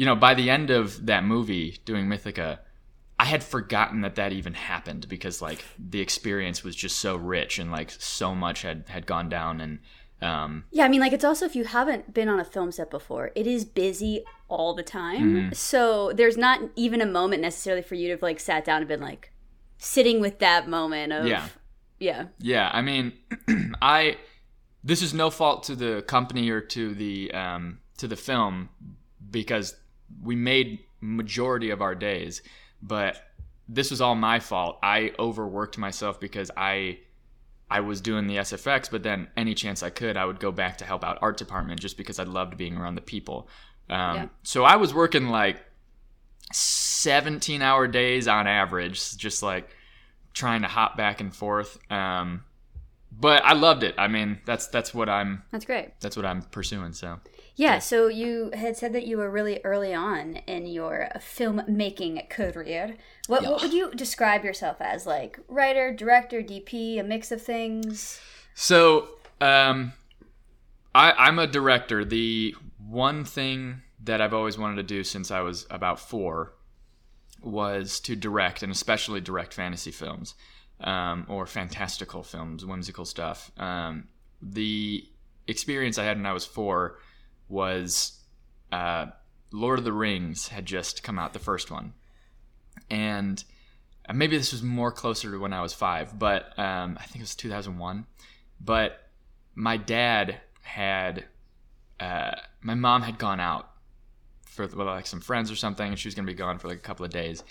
you 0.00 0.06
know 0.06 0.16
by 0.16 0.32
the 0.32 0.48
end 0.48 0.70
of 0.70 1.04
that 1.04 1.22
movie 1.24 1.78
doing 1.84 2.06
mythica 2.06 2.58
i 3.18 3.26
had 3.26 3.44
forgotten 3.44 4.00
that 4.00 4.14
that 4.14 4.32
even 4.32 4.54
happened 4.54 5.06
because 5.10 5.42
like 5.42 5.62
the 5.78 6.00
experience 6.00 6.64
was 6.64 6.74
just 6.74 6.96
so 6.98 7.16
rich 7.16 7.58
and 7.58 7.70
like 7.70 7.90
so 7.90 8.34
much 8.34 8.62
had 8.62 8.84
had 8.88 9.04
gone 9.04 9.28
down 9.28 9.60
and 9.60 9.78
um 10.22 10.64
Yeah, 10.70 10.84
I 10.84 10.88
mean, 10.88 11.00
like, 11.00 11.14
it's 11.14 11.24
also 11.24 11.46
if 11.46 11.56
you 11.56 11.64
haven't 11.64 12.12
been 12.12 12.28
on 12.28 12.38
a 12.38 12.44
film 12.44 12.72
set 12.72 12.90
before, 12.90 13.30
it 13.34 13.46
is 13.46 13.64
busy 13.64 14.22
all 14.48 14.74
the 14.74 14.82
time. 14.82 15.22
Mm-hmm. 15.22 15.52
So 15.54 16.12
there's 16.12 16.36
not 16.36 16.60
even 16.76 17.00
a 17.00 17.06
moment 17.06 17.40
necessarily 17.40 17.80
for 17.80 17.94
you 17.94 18.08
to 18.08 18.12
have, 18.12 18.22
like, 18.22 18.38
sat 18.38 18.66
down 18.66 18.82
and 18.82 18.88
been, 18.88 19.00
like, 19.00 19.32
sitting 19.78 20.20
with 20.20 20.38
that 20.40 20.68
moment 20.68 21.14
of, 21.14 21.26
Yeah. 21.26 21.48
yeah. 21.98 22.26
Yeah, 22.38 22.70
I 22.70 22.82
mean, 22.82 23.14
I 23.80 24.18
this 24.84 25.00
is 25.00 25.14
no 25.14 25.30
fault 25.30 25.62
to 25.68 25.74
the 25.74 26.02
company 26.02 26.50
or 26.50 26.60
to 26.76 26.94
the 26.94 27.32
um, 27.32 27.78
to 27.96 28.06
the 28.06 28.16
film 28.16 28.68
because 29.30 29.74
we 30.22 30.36
made 30.36 30.80
majority 31.00 31.70
of 31.70 31.80
our 31.82 31.94
days, 31.94 32.42
but 32.82 33.22
this 33.68 33.90
was 33.90 34.00
all 34.00 34.14
my 34.14 34.40
fault. 34.40 34.78
I 34.82 35.12
overworked 35.18 35.78
myself 35.78 36.18
because 36.20 36.50
I 36.56 36.98
I 37.70 37.80
was 37.80 38.00
doing 38.00 38.26
the 38.26 38.36
SFX, 38.36 38.90
but 38.90 39.04
then 39.04 39.28
any 39.36 39.54
chance 39.54 39.82
I 39.84 39.90
could, 39.90 40.16
I 40.16 40.24
would 40.24 40.40
go 40.40 40.50
back 40.50 40.78
to 40.78 40.84
help 40.84 41.04
out 41.04 41.18
art 41.22 41.36
department 41.36 41.80
just 41.80 41.96
because 41.96 42.18
I 42.18 42.24
loved 42.24 42.56
being 42.56 42.76
around 42.76 42.96
the 42.96 43.00
people. 43.00 43.48
Um, 43.88 44.16
Yeah. 44.16 44.28
So 44.42 44.64
I 44.64 44.74
was 44.76 44.92
working 44.92 45.28
like 45.28 45.64
17 46.52 47.62
hour 47.62 47.86
days 47.86 48.26
on 48.26 48.46
average, 48.46 49.16
just 49.16 49.42
like 49.42 49.76
trying 50.34 50.62
to 50.62 50.68
hop 50.68 50.96
back 50.96 51.20
and 51.20 51.34
forth. 51.34 51.78
Um, 51.90 52.44
but 53.12 53.44
I 53.44 53.52
loved 53.52 53.82
it. 53.82 53.94
I 53.98 54.08
mean, 54.08 54.40
that's 54.46 54.66
that's 54.68 54.92
what 54.94 55.08
I'm 55.08 55.42
That's 55.52 55.64
great. 55.64 55.92
that's 56.00 56.16
what 56.16 56.26
I'm 56.26 56.42
pursuing. 56.42 56.92
So 56.92 57.20
Yeah, 57.60 57.78
so 57.78 58.08
you 58.08 58.52
had 58.54 58.78
said 58.78 58.94
that 58.94 59.06
you 59.06 59.18
were 59.18 59.30
really 59.30 59.60
early 59.64 59.92
on 59.92 60.36
in 60.46 60.64
your 60.64 61.10
filmmaking 61.16 62.30
career. 62.30 62.96
What, 63.26 63.42
what 63.42 63.60
would 63.60 63.74
you 63.74 63.90
describe 63.90 64.44
yourself 64.44 64.80
as? 64.80 65.04
Like 65.04 65.38
writer, 65.46 65.92
director, 65.92 66.40
DP, 66.40 66.98
a 66.98 67.02
mix 67.02 67.30
of 67.30 67.42
things? 67.42 68.18
So, 68.54 69.08
um, 69.42 69.92
I, 70.94 71.12
I'm 71.12 71.38
a 71.38 71.46
director. 71.46 72.02
The 72.02 72.54
one 72.78 73.26
thing 73.26 73.82
that 74.04 74.22
I've 74.22 74.32
always 74.32 74.56
wanted 74.56 74.76
to 74.76 74.82
do 74.82 75.04
since 75.04 75.30
I 75.30 75.42
was 75.42 75.66
about 75.68 76.00
four 76.00 76.54
was 77.42 78.00
to 78.00 78.16
direct, 78.16 78.62
and 78.62 78.72
especially 78.72 79.20
direct 79.20 79.52
fantasy 79.52 79.90
films 79.90 80.34
um, 80.80 81.26
or 81.28 81.44
fantastical 81.44 82.22
films, 82.22 82.64
whimsical 82.64 83.04
stuff. 83.04 83.52
Um, 83.58 84.08
the 84.40 85.06
experience 85.46 85.98
I 85.98 86.04
had 86.04 86.16
when 86.16 86.24
I 86.24 86.32
was 86.32 86.46
four 86.46 86.96
was 87.50 88.20
uh, 88.72 89.06
Lord 89.52 89.78
of 89.78 89.84
the 89.84 89.92
Rings 89.92 90.48
had 90.48 90.64
just 90.64 91.02
come 91.02 91.18
out, 91.18 91.32
the 91.32 91.38
first 91.38 91.70
one, 91.70 91.92
and 92.90 93.42
uh, 94.08 94.12
maybe 94.12 94.36
this 94.36 94.52
was 94.52 94.62
more 94.62 94.90
closer 94.92 95.30
to 95.30 95.38
when 95.38 95.52
I 95.52 95.62
was 95.62 95.72
five, 95.72 96.18
but 96.18 96.58
um, 96.58 96.96
I 96.98 97.04
think 97.04 97.16
it 97.16 97.22
was 97.22 97.34
2001. 97.34 98.06
But 98.60 99.08
my 99.54 99.76
dad 99.76 100.40
had, 100.62 101.24
uh, 101.98 102.32
my 102.60 102.74
mom 102.74 103.02
had 103.02 103.18
gone 103.18 103.40
out 103.40 103.70
for 104.46 104.62
with 104.62 104.74
like 104.74 105.06
some 105.06 105.20
friends 105.20 105.50
or 105.50 105.56
something, 105.56 105.86
and 105.86 105.98
she 105.98 106.08
was 106.08 106.14
gonna 106.14 106.26
be 106.26 106.34
gone 106.34 106.58
for 106.58 106.68
like 106.68 106.78
a 106.78 106.82
couple 106.82 107.04
of 107.04 107.12
days. 107.12 107.44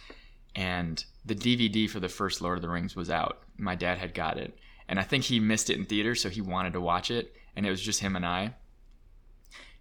And 0.56 1.04
the 1.26 1.36
DVD 1.36 1.90
for 1.90 2.00
the 2.00 2.10
first 2.10 2.42
Lord 2.42 2.58
of 2.58 2.62
the 2.62 2.70
Rings 2.70 2.96
was 2.96 3.10
out. 3.10 3.44
My 3.58 3.76
dad 3.76 3.98
had 3.98 4.14
got 4.14 4.38
it, 4.38 4.58
and 4.88 5.00
I 5.00 5.04
think 5.04 5.24
he 5.24 5.40
missed 5.40 5.70
it 5.70 5.78
in 5.78 5.86
theater, 5.86 6.16
so 6.16 6.30
he 6.30 6.42
wanted 6.42 6.74
to 6.74 6.82
watch 6.82 7.12
it, 7.12 7.36
and 7.56 7.66
it 7.66 7.70
was 7.70 7.82
just 7.82 8.02
him 8.02 8.16
and 8.16 8.26
I. 8.26 8.56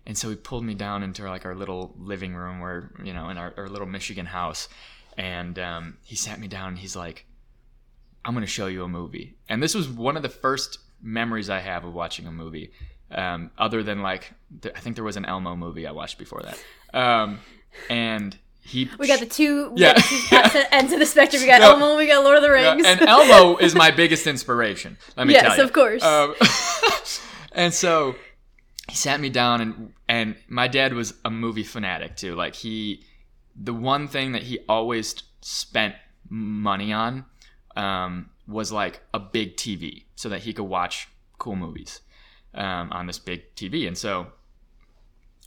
And 0.08 0.18
so 0.18 0.28
he 0.30 0.34
pulled 0.36 0.64
me 0.64 0.74
down 0.74 1.02
into 1.04 1.22
like 1.28 1.44
our 1.44 1.54
little 1.54 1.94
living 1.98 2.34
room, 2.34 2.58
where 2.60 2.90
you 3.04 3.12
know, 3.12 3.28
in 3.28 3.38
our, 3.38 3.52
our 3.56 3.68
little 3.68 3.86
Michigan 3.86 4.26
house, 4.26 4.68
and 5.16 5.56
um, 5.58 5.98
he 6.04 6.16
sat 6.16 6.40
me 6.40 6.48
down. 6.48 6.68
and 6.70 6.78
He's 6.78 6.96
like, 6.96 7.26
"I'm 8.24 8.32
going 8.34 8.40
to 8.44 8.50
show 8.50 8.66
you 8.68 8.82
a 8.84 8.88
movie," 8.88 9.36
and 9.50 9.62
this 9.62 9.74
was 9.74 9.86
one 9.88 10.16
of 10.16 10.22
the 10.22 10.28
first 10.30 10.78
memories 11.02 11.48
I 11.50 11.60
have 11.60 11.84
of 11.84 11.92
watching 11.94 12.26
a 12.26 12.32
movie. 12.32 12.72
Um, 13.10 13.50
other 13.58 13.82
than 13.82 14.02
like, 14.02 14.32
th- 14.62 14.74
I 14.74 14.80
think 14.80 14.96
there 14.96 15.04
was 15.04 15.16
an 15.16 15.24
Elmo 15.26 15.54
movie 15.56 15.86
I 15.86 15.92
watched 15.92 16.18
before 16.18 16.42
that, 16.42 16.58
um, 16.98 17.38
and 17.90 18.36
he 18.62 18.88
We 18.98 19.06
got 19.08 19.20
the 19.20 19.26
two, 19.26 19.72
Yeah. 19.76 19.92
two 19.94 20.62
ends 20.72 20.92
of 20.92 20.98
the 21.00 21.06
spectrum. 21.06 21.42
We 21.42 21.48
got 21.48 21.60
No. 21.62 21.72
Elmo, 21.72 21.96
we 21.98 22.06
got 22.06 22.22
Lord 22.24 22.36
of 22.36 22.42
the 22.42 22.48
Yeah, 22.48 22.72
Rings. 22.72 22.86
and 22.86 23.00
Elmo 23.08 23.56
is 23.58 23.74
my 23.74 23.90
biggest 23.90 24.26
inspiration. 24.26 24.96
Let 25.18 25.26
me 25.26 25.32
Yes, 25.34 25.42
tell 25.42 25.52
you. 25.56 25.62
Yes, 25.62 25.66
of 25.68 25.72
course. 25.74 26.02
Um, 26.02 26.34
and 27.52 27.72
so 27.74 28.14
he 28.90 28.94
sat 28.94 29.20
me 29.20 29.28
down, 29.30 29.60
and 29.62 29.92
and 30.08 30.36
my 30.48 30.68
dad 30.68 30.94
was 30.94 31.14
a 31.24 31.30
movie 31.30 31.62
fanatic 31.62 32.16
too. 32.16 32.34
Like 32.34 32.54
he, 32.54 33.04
the 33.54 33.74
one 33.74 34.08
thing 34.08 34.32
that 34.32 34.42
he 34.42 34.58
always 34.68 35.14
spent 35.42 35.94
money 36.28 36.92
on 36.92 37.26
um, 37.76 38.30
was 38.46 38.72
like 38.72 39.00
a 39.12 39.20
big 39.20 39.56
TV, 39.56 40.04
so 40.16 40.28
that 40.30 40.40
he 40.40 40.52
could 40.52 40.64
watch 40.64 41.08
cool 41.38 41.56
movies 41.56 42.00
um, 42.54 42.90
on 42.92 43.06
this 43.06 43.18
big 43.18 43.54
TV. 43.54 43.86
And 43.86 43.96
so 43.96 44.28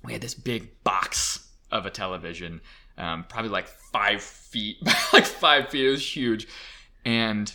we 0.04 0.14
had 0.14 0.22
this 0.22 0.36
big 0.36 0.84
box 0.84 1.48
of 1.72 1.86
a 1.86 1.90
television, 1.90 2.62
um, 2.98 3.26
probably 3.28 3.50
like 3.50 3.68
five 3.68 4.22
feet, 4.22 4.78
like 5.14 5.26
five 5.26 5.70
feet. 5.70 5.88
It 5.88 5.92
was 5.92 6.16
huge, 6.16 6.48
and 7.04 7.54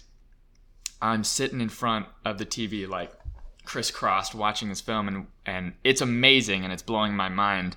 I'm 1.00 1.22
sitting 1.22 1.60
in 1.60 1.68
front 1.68 2.06
of 2.24 2.38
the 2.38 2.46
TV, 2.46 2.88
like 2.88 3.12
crisscrossed, 3.64 4.34
watching 4.34 4.68
this 4.68 4.80
film, 4.80 5.08
and 5.08 5.26
and 5.46 5.72
it's 5.84 6.00
amazing, 6.00 6.64
and 6.64 6.72
it's 6.72 6.82
blowing 6.82 7.14
my 7.14 7.28
mind. 7.28 7.76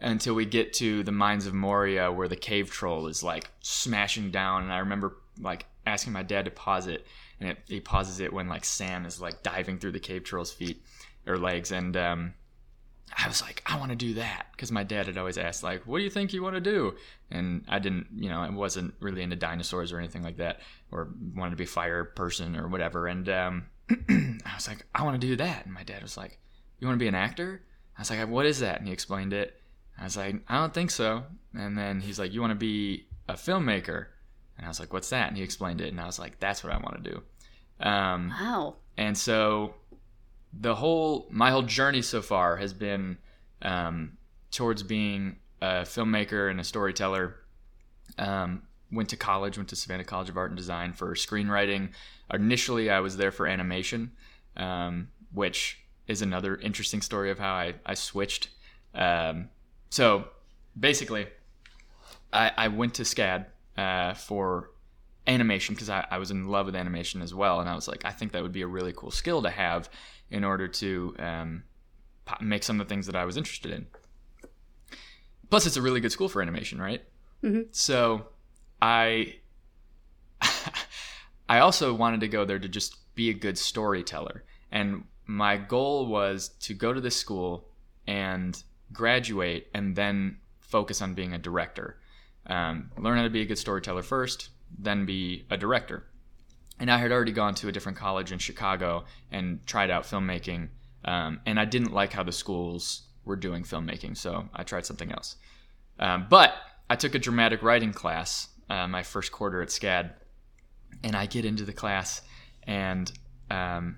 Until 0.00 0.34
we 0.34 0.46
get 0.46 0.74
to 0.74 1.02
the 1.02 1.10
mines 1.10 1.46
of 1.46 1.54
Moria, 1.54 2.12
where 2.12 2.28
the 2.28 2.36
cave 2.36 2.70
troll 2.70 3.08
is 3.08 3.24
like 3.24 3.50
smashing 3.60 4.30
down, 4.30 4.62
and 4.62 4.72
I 4.72 4.78
remember 4.78 5.16
like 5.40 5.66
asking 5.86 6.12
my 6.12 6.22
dad 6.22 6.44
to 6.44 6.52
pause 6.52 6.86
it, 6.86 7.04
and 7.40 7.50
it, 7.50 7.58
he 7.66 7.80
pauses 7.80 8.20
it 8.20 8.32
when 8.32 8.48
like 8.48 8.64
Sam 8.64 9.04
is 9.04 9.20
like 9.20 9.42
diving 9.42 9.78
through 9.78 9.92
the 9.92 10.00
cave 10.00 10.22
troll's 10.22 10.52
feet 10.52 10.80
or 11.26 11.36
legs, 11.36 11.72
and 11.72 11.96
um, 11.96 12.34
I 13.16 13.26
was 13.26 13.42
like, 13.42 13.62
I 13.66 13.78
want 13.78 13.90
to 13.90 13.96
do 13.96 14.14
that 14.14 14.46
because 14.52 14.70
my 14.70 14.84
dad 14.84 15.06
had 15.06 15.18
always 15.18 15.38
asked, 15.38 15.62
like, 15.62 15.86
what 15.86 15.98
do 15.98 16.04
you 16.04 16.10
think 16.10 16.32
you 16.32 16.42
want 16.42 16.54
to 16.56 16.60
do? 16.60 16.94
And 17.30 17.64
I 17.68 17.78
didn't, 17.78 18.08
you 18.14 18.28
know, 18.28 18.40
I 18.40 18.50
wasn't 18.50 18.94
really 19.00 19.22
into 19.22 19.36
dinosaurs 19.36 19.92
or 19.92 19.98
anything 19.98 20.22
like 20.22 20.36
that, 20.36 20.60
or 20.90 21.08
wanted 21.34 21.50
to 21.50 21.56
be 21.56 21.64
a 21.64 21.66
fire 21.66 22.04
person 22.04 22.56
or 22.56 22.68
whatever. 22.68 23.06
And 23.06 23.28
um, 23.28 23.66
I 23.90 24.54
was 24.54 24.68
like, 24.68 24.84
I 24.94 25.04
want 25.04 25.20
to 25.20 25.26
do 25.26 25.36
that. 25.36 25.64
And 25.64 25.74
my 25.74 25.82
dad 25.82 26.02
was 26.02 26.16
like, 26.16 26.38
You 26.78 26.86
want 26.86 26.98
to 26.98 27.02
be 27.02 27.08
an 27.08 27.14
actor? 27.14 27.62
I 27.96 28.00
was 28.00 28.10
like, 28.10 28.28
What 28.28 28.46
is 28.46 28.60
that? 28.60 28.78
And 28.78 28.86
he 28.86 28.92
explained 28.92 29.32
it. 29.32 29.60
I 29.98 30.04
was 30.04 30.16
like, 30.16 30.36
I 30.48 30.58
don't 30.58 30.72
think 30.72 30.90
so. 30.90 31.24
And 31.54 31.76
then 31.76 32.00
he's 32.00 32.18
like, 32.18 32.32
You 32.32 32.40
want 32.40 32.52
to 32.52 32.56
be 32.56 33.06
a 33.28 33.34
filmmaker? 33.34 34.06
And 34.56 34.64
I 34.64 34.68
was 34.68 34.80
like, 34.80 34.92
What's 34.92 35.10
that? 35.10 35.28
And 35.28 35.36
he 35.36 35.42
explained 35.42 35.80
it. 35.80 35.88
And 35.88 36.00
I 36.00 36.06
was 36.06 36.18
like, 36.18 36.38
That's 36.38 36.62
what 36.62 36.72
I 36.72 36.78
want 36.78 37.02
to 37.02 37.10
do. 37.10 37.22
Um, 37.80 38.30
wow. 38.30 38.74
and 38.96 39.16
so 39.16 39.74
the 40.52 40.74
whole 40.74 41.28
my 41.30 41.50
whole 41.50 41.62
journey 41.62 42.02
so 42.02 42.22
far 42.22 42.56
has 42.56 42.72
been 42.72 43.18
um, 43.62 44.16
towards 44.50 44.82
being 44.82 45.36
a 45.60 45.82
filmmaker 45.82 46.50
and 46.50 46.58
a 46.60 46.64
storyteller 46.64 47.36
um, 48.18 48.62
went 48.90 49.10
to 49.10 49.16
college 49.16 49.56
went 49.56 49.68
to 49.68 49.76
savannah 49.76 50.04
college 50.04 50.28
of 50.28 50.36
art 50.36 50.50
and 50.50 50.56
design 50.56 50.92
for 50.92 51.14
screenwriting 51.14 51.90
initially 52.32 52.90
i 52.90 52.98
was 52.98 53.16
there 53.16 53.30
for 53.30 53.46
animation 53.46 54.10
um, 54.56 55.08
which 55.32 55.78
is 56.08 56.22
another 56.22 56.56
interesting 56.56 57.02
story 57.02 57.30
of 57.30 57.38
how 57.38 57.54
i, 57.54 57.74
I 57.86 57.94
switched. 57.94 58.48
Um, 58.94 59.50
so 59.90 60.24
basically 60.78 61.26
I, 62.32 62.50
I 62.56 62.68
went 62.68 62.94
to 62.94 63.02
scad 63.02 63.46
uh, 63.76 64.14
for 64.14 64.70
animation 65.26 65.74
because 65.74 65.90
I, 65.90 66.06
I 66.10 66.18
was 66.18 66.30
in 66.30 66.48
love 66.48 66.66
with 66.66 66.74
animation 66.74 67.22
as 67.22 67.34
well. 67.34 67.60
And 67.60 67.68
i 67.68 67.74
was 67.74 67.86
like 67.86 68.04
i 68.04 68.10
think 68.10 68.32
that 68.32 68.42
would 68.42 68.52
be 68.52 68.62
a 68.62 68.66
really 68.66 68.92
cool 68.96 69.10
skill 69.10 69.42
to 69.42 69.50
have 69.50 69.88
in 70.30 70.42
order 70.44 70.66
to 70.68 71.14
um, 71.18 71.62
make 72.40 72.62
some 72.62 72.80
of 72.80 72.86
the 72.86 72.92
things 72.92 73.06
that 73.06 73.16
i 73.16 73.24
was 73.24 73.36
interested 73.36 73.70
in. 73.72 73.86
Plus 75.50 75.66
it's 75.66 75.76
a 75.76 75.82
really 75.82 76.00
good 76.00 76.12
school 76.12 76.28
for 76.28 76.42
animation 76.42 76.80
right? 76.80 77.02
Mhm. 77.44 77.66
so 77.70 78.26
i 78.82 79.36
i 81.48 81.58
also 81.60 81.94
wanted 81.94 82.20
to 82.20 82.28
go 82.28 82.44
there 82.44 82.58
to 82.58 82.68
just 82.68 82.96
be 83.14 83.30
a 83.30 83.34
good 83.34 83.58
storyteller. 83.58 84.44
And 84.70 85.04
my 85.28 85.56
goal 85.56 86.06
was 86.06 86.48
to 86.48 86.74
go 86.74 86.92
to 86.92 87.00
this 87.00 87.14
school 87.14 87.68
and 88.08 88.60
graduate 88.92 89.68
and 89.72 89.94
then 89.94 90.38
focus 90.60 91.00
on 91.00 91.14
being 91.14 91.32
a 91.32 91.38
director 91.38 92.00
um, 92.46 92.90
learn 92.98 93.16
how 93.16 93.22
to 93.22 93.30
be 93.30 93.42
a 93.42 93.46
good 93.46 93.58
storyteller 93.58 94.02
first 94.02 94.48
then 94.76 95.06
be 95.06 95.46
a 95.50 95.56
director. 95.56 96.04
And 96.80 96.90
I 96.90 96.98
had 96.98 97.10
already 97.10 97.32
gone 97.32 97.54
to 97.56 97.68
a 97.68 97.72
different 97.72 97.98
college 97.98 98.32
in 98.32 98.38
Chicago 98.38 99.04
and 99.30 99.64
tried 99.66 99.90
out 99.90 100.04
filmmaking, 100.04 100.68
um, 101.04 101.40
and 101.46 101.58
I 101.58 101.64
didn't 101.64 101.92
like 101.92 102.12
how 102.12 102.22
the 102.22 102.32
schools 102.32 103.02
were 103.24 103.36
doing 103.36 103.64
filmmaking, 103.64 104.16
so 104.16 104.48
I 104.54 104.62
tried 104.62 104.86
something 104.86 105.10
else. 105.10 105.36
Um, 105.98 106.26
but 106.30 106.54
I 106.88 106.96
took 106.96 107.14
a 107.14 107.18
dramatic 107.18 107.62
writing 107.62 107.92
class 107.92 108.48
uh, 108.70 108.86
my 108.86 109.02
first 109.02 109.32
quarter 109.32 109.60
at 109.60 109.68
SCAD, 109.68 110.12
and 111.02 111.16
I 111.16 111.26
get 111.26 111.44
into 111.44 111.64
the 111.64 111.72
class, 111.72 112.22
and 112.64 113.10
um, 113.50 113.96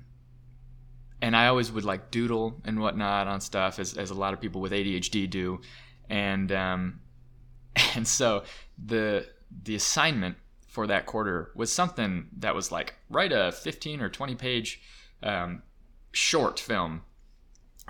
and 1.22 1.36
I 1.36 1.48
always 1.48 1.70
would 1.70 1.84
like 1.84 2.10
doodle 2.10 2.60
and 2.64 2.80
whatnot 2.80 3.26
on 3.26 3.40
stuff, 3.40 3.78
as, 3.78 3.96
as 3.96 4.10
a 4.10 4.14
lot 4.14 4.32
of 4.32 4.40
people 4.40 4.60
with 4.60 4.72
ADHD 4.72 5.28
do, 5.28 5.60
and 6.08 6.50
um, 6.52 7.00
and 7.94 8.06
so 8.06 8.44
the 8.82 9.26
the 9.62 9.74
assignment 9.74 10.36
for 10.66 10.86
that 10.86 11.04
quarter 11.06 11.50
was 11.54 11.72
something 11.72 12.28
that 12.38 12.54
was 12.54 12.70
like 12.70 12.94
write 13.08 13.32
a 13.32 13.50
15 13.50 14.00
or 14.00 14.08
20 14.08 14.36
page 14.36 14.80
um, 15.22 15.62
short 16.12 16.60
film 16.60 17.02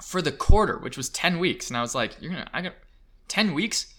for 0.02 0.22
the 0.22 0.32
quarter, 0.32 0.78
which 0.78 0.96
was 0.96 1.10
10 1.10 1.38
weeks. 1.38 1.68
And 1.68 1.76
I 1.76 1.82
was 1.82 1.94
like, 1.94 2.16
you're 2.20 2.32
gonna, 2.32 2.48
I 2.52 2.62
got 2.62 2.74
10 3.28 3.52
weeks, 3.54 3.94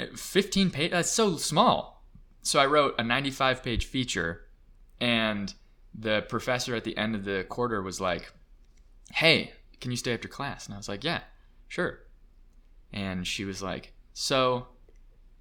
Uh, 0.00 0.06
15 0.16 0.70
page. 0.70 0.90
That's 0.90 1.10
so 1.10 1.36
small. 1.36 2.02
So 2.42 2.58
I 2.58 2.66
wrote 2.66 2.94
a 2.98 3.04
95 3.04 3.62
page 3.62 3.84
feature, 3.84 4.46
and 4.98 5.52
the 5.94 6.22
professor 6.22 6.74
at 6.74 6.84
the 6.84 6.96
end 6.96 7.14
of 7.14 7.24
the 7.24 7.44
quarter 7.48 7.82
was 7.82 8.00
like, 8.00 8.32
hey, 9.12 9.52
can 9.80 9.90
you 9.90 9.96
stay 9.96 10.14
after 10.14 10.28
class? 10.28 10.66
And 10.66 10.74
I 10.74 10.78
was 10.78 10.88
like, 10.88 11.04
yeah, 11.04 11.20
sure. 11.68 12.00
And 12.92 13.26
she 13.26 13.44
was 13.44 13.62
like, 13.62 13.92
so 14.12 14.66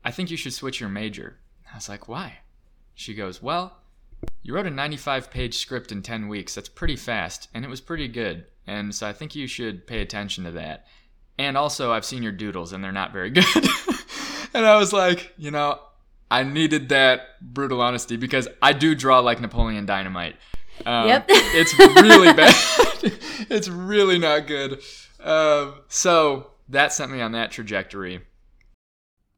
I 0.03 0.12
think 0.12 0.31
you 0.31 0.38
should 0.38 0.53
switch 0.53 0.79
your 0.79 0.89
major. 0.89 1.38
I 1.71 1.77
was 1.77 1.89
like, 1.89 2.07
why? 2.07 2.39
She 2.93 3.13
goes, 3.13 3.41
well, 3.41 3.77
you 4.43 4.53
wrote 4.53 4.67
a 4.67 4.71
95 4.71 5.31
page 5.31 5.57
script 5.57 5.91
in 5.91 6.01
10 6.01 6.27
weeks. 6.27 6.55
That's 6.55 6.69
pretty 6.69 6.95
fast, 6.95 7.49
and 7.53 7.65
it 7.65 7.69
was 7.69 7.81
pretty 7.81 8.07
good. 8.07 8.45
And 8.67 8.93
so 8.93 9.07
I 9.07 9.13
think 9.13 9.36
you 9.36 9.47
should 9.47 9.88
pay 9.88 10.01
attention 10.01 10.43
to 10.43 10.51
that. 10.51 10.86
And 11.38 11.57
also, 11.57 11.91
I've 11.91 12.05
seen 12.05 12.23
your 12.23 12.31
doodles, 12.31 12.73
and 12.73 12.84
they're 12.84 12.91
not 12.91 13.13
very 13.13 13.29
good. 13.31 13.45
and 14.53 14.65
I 14.65 14.75
was 14.77 14.93
like, 14.93 15.34
you 15.38 15.49
know, 15.49 15.79
I 16.29 16.43
needed 16.43 16.89
that 16.89 17.41
brutal 17.41 17.81
honesty 17.81 18.17
because 18.17 18.47
I 18.62 18.73
do 18.73 18.95
draw 18.95 19.19
like 19.19 19.41
Napoleon 19.41 19.86
Dynamite. 19.86 20.36
Um, 20.86 21.08
Yep. 21.08 21.26
it's 21.30 21.78
really 22.02 22.34
bad. 22.34 22.56
it's 23.50 23.67
really 23.67 24.20
not 24.20 24.48
good. 24.48 24.82
Um, 25.20 25.76
so 25.88 26.52
that 26.70 26.94
sent 26.94 27.12
me 27.12 27.22
on 27.22 27.32
that 27.34 27.52
trajectory. 27.52 28.22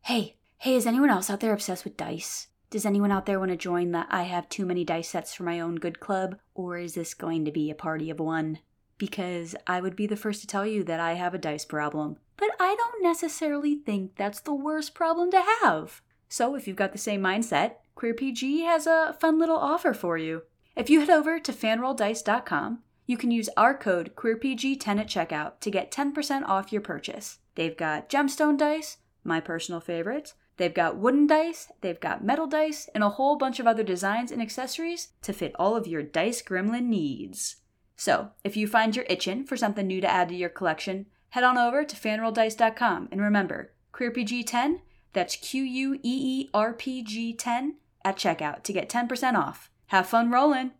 Hey, 0.01 0.37
hey, 0.57 0.75
is 0.75 0.85
anyone 0.85 1.09
else 1.09 1.29
out 1.29 1.39
there 1.39 1.53
obsessed 1.53 1.83
with 1.83 1.97
dice? 1.97 2.47
Does 2.69 2.85
anyone 2.85 3.11
out 3.11 3.25
there 3.25 3.39
want 3.39 3.51
to 3.51 3.57
join 3.57 3.91
the 3.91 4.05
I 4.09 4.23
have 4.23 4.49
too 4.49 4.65
many 4.65 4.83
dice 4.83 5.09
sets 5.09 5.33
for 5.33 5.43
my 5.43 5.59
own 5.59 5.75
good 5.75 5.99
club? 5.99 6.37
Or 6.55 6.77
is 6.77 6.95
this 6.95 7.13
going 7.13 7.45
to 7.45 7.51
be 7.51 7.69
a 7.69 7.75
party 7.75 8.09
of 8.09 8.19
one? 8.19 8.59
Because 8.97 9.55
I 9.67 9.79
would 9.81 9.95
be 9.95 10.07
the 10.07 10.15
first 10.15 10.41
to 10.41 10.47
tell 10.47 10.65
you 10.65 10.83
that 10.85 10.99
I 10.99 11.13
have 11.13 11.33
a 11.33 11.37
dice 11.37 11.65
problem. 11.65 12.17
But 12.37 12.49
I 12.59 12.75
don't 12.75 13.03
necessarily 13.03 13.75
think 13.75 14.15
that's 14.15 14.39
the 14.39 14.53
worst 14.55 14.95
problem 14.95 15.29
to 15.31 15.43
have. 15.61 16.01
So 16.29 16.55
if 16.55 16.67
you've 16.67 16.75
got 16.75 16.93
the 16.93 16.97
same 16.97 17.21
mindset, 17.21 17.73
QueerPG 17.95 18.65
has 18.65 18.87
a 18.87 19.15
fun 19.19 19.37
little 19.37 19.57
offer 19.57 19.93
for 19.93 20.17
you. 20.17 20.41
If 20.75 20.89
you 20.89 21.01
head 21.01 21.11
over 21.11 21.39
to 21.39 21.53
fanrolldice.com, 21.53 22.79
you 23.05 23.15
can 23.15 23.29
use 23.29 23.49
our 23.55 23.77
code 23.77 24.13
QueerPG10 24.15 24.99
at 24.99 25.07
checkout 25.07 25.59
to 25.59 25.69
get 25.69 25.91
10% 25.91 26.47
off 26.47 26.71
your 26.71 26.81
purchase. 26.81 27.37
They've 27.53 27.77
got 27.77 28.09
gemstone 28.09 28.57
dice, 28.57 28.97
my 29.23 29.39
personal 29.39 29.79
favorites. 29.79 30.33
They've 30.57 30.73
got 30.73 30.97
wooden 30.97 31.27
dice, 31.27 31.71
they've 31.81 31.99
got 31.99 32.23
metal 32.23 32.47
dice, 32.47 32.89
and 32.95 33.03
a 33.03 33.09
whole 33.09 33.35
bunch 33.37 33.59
of 33.59 33.67
other 33.67 33.83
designs 33.83 34.31
and 34.31 34.41
accessories 34.41 35.09
to 35.23 35.33
fit 35.33 35.53
all 35.57 35.75
of 35.75 35.87
your 35.87 36.01
dice 36.01 36.41
gremlin 36.41 36.85
needs. 36.85 37.57
So, 37.95 38.31
if 38.43 38.57
you 38.57 38.67
find 38.67 38.95
you're 38.95 39.05
itching 39.09 39.45
for 39.45 39.57
something 39.57 39.85
new 39.85 40.01
to 40.01 40.09
add 40.09 40.29
to 40.29 40.35
your 40.35 40.49
collection, 40.49 41.05
head 41.29 41.43
on 41.43 41.57
over 41.57 41.83
to 41.83 41.95
fanrolldice.com 41.95 43.09
and 43.11 43.21
remember, 43.21 43.73
QueerPG10, 43.93 44.81
that's 45.13 45.35
Q 45.35 45.63
U 45.63 45.93
E 45.95 45.99
E 46.03 46.49
R 46.53 46.73
P 46.73 47.03
G 47.03 47.33
10 47.33 47.75
at 48.03 48.17
checkout 48.17 48.63
to 48.63 48.73
get 48.73 48.89
10% 48.89 49.35
off. 49.35 49.69
Have 49.93 50.07
fun 50.07 50.31
rolling! 50.31 50.71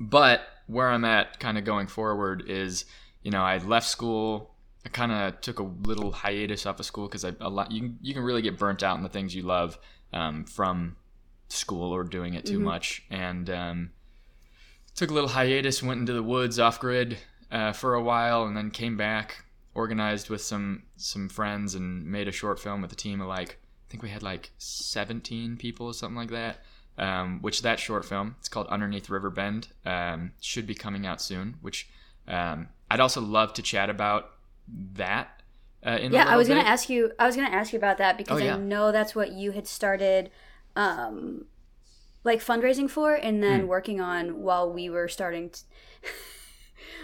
But 0.00 0.40
where 0.66 0.88
I'm 0.88 1.04
at 1.04 1.38
kind 1.38 1.56
of 1.56 1.62
going 1.64 1.86
forward 1.86 2.42
is, 2.48 2.84
you 3.22 3.30
know, 3.30 3.42
I 3.42 3.58
left 3.58 3.86
school. 3.86 4.56
I 4.84 4.88
kind 4.88 5.12
of 5.12 5.40
took 5.40 5.60
a 5.60 5.62
little 5.62 6.10
hiatus 6.10 6.66
off 6.66 6.80
of 6.80 6.86
school 6.86 7.06
because 7.06 7.24
I 7.24 7.34
a 7.40 7.48
lot 7.48 7.70
you 7.70 7.94
you 8.02 8.14
can 8.14 8.24
really 8.24 8.42
get 8.42 8.58
burnt 8.58 8.82
out 8.82 8.96
in 8.96 9.04
the 9.04 9.08
things 9.08 9.36
you 9.36 9.42
love 9.42 9.78
um, 10.12 10.44
from 10.46 10.96
school 11.48 11.94
or 11.94 12.02
doing 12.02 12.34
it 12.34 12.44
too 12.44 12.58
Mhm. 12.58 12.62
much, 12.64 13.04
and 13.08 13.48
um, 13.50 13.90
took 14.96 15.12
a 15.12 15.14
little 15.14 15.28
hiatus. 15.28 15.80
Went 15.80 16.00
into 16.00 16.12
the 16.12 16.22
woods 16.24 16.58
off 16.58 16.80
grid 16.80 17.18
uh, 17.52 17.70
for 17.72 17.94
a 17.94 18.02
while, 18.02 18.46
and 18.46 18.56
then 18.56 18.72
came 18.72 18.96
back. 18.96 19.44
Organized 19.74 20.28
with 20.28 20.42
some 20.42 20.82
some 20.96 21.28
friends 21.28 21.76
and 21.76 22.04
made 22.04 22.26
a 22.26 22.32
short 22.32 22.58
film 22.58 22.82
with 22.82 22.90
a 22.90 22.96
team 22.96 23.20
of 23.20 23.28
like 23.28 23.60
I 23.86 23.86
think 23.88 24.02
we 24.02 24.08
had 24.08 24.24
like 24.24 24.50
17 24.58 25.56
people 25.56 25.86
or 25.86 25.94
something 25.94 26.16
like 26.16 26.30
that 26.30 26.64
um, 26.98 27.40
which 27.40 27.62
that 27.62 27.78
short 27.78 28.04
film 28.04 28.36
it's 28.38 28.48
called 28.48 28.66
underneath 28.68 29.08
river 29.08 29.30
bend 29.30 29.68
um, 29.86 30.32
should 30.40 30.66
be 30.66 30.74
coming 30.74 31.06
out 31.06 31.20
soon 31.20 31.56
which 31.60 31.88
um, 32.26 32.68
i'd 32.90 33.00
also 33.00 33.20
love 33.20 33.52
to 33.54 33.62
chat 33.62 33.88
about 33.88 34.30
that 34.94 35.38
uh, 35.86 35.90
in 36.00 36.12
yeah, 36.12 36.24
I 36.26 36.36
was 36.36 36.48
gonna 36.48 36.60
ask 36.60 36.90
you. 36.90 37.12
I 37.20 37.26
was 37.26 37.36
gonna 37.36 37.54
ask 37.54 37.72
you 37.72 37.78
about 37.78 37.98
that 37.98 38.18
because 38.18 38.40
Oh, 38.40 38.44
yeah. 38.44 38.56
I 38.56 38.58
know 38.58 38.90
that's 38.90 39.14
what 39.14 39.30
you 39.30 39.52
had 39.52 39.68
started, 39.68 40.30
um, 40.74 41.46
like 42.24 42.40
fundraising 42.40 42.90
for, 42.90 43.14
and 43.14 43.42
then 43.42 43.60
Hmm. 43.60 43.66
working 43.68 44.00
on 44.00 44.42
while 44.42 44.72
we 44.72 44.90
were 44.90 45.06
starting. 45.08 45.50
To... 45.50 45.60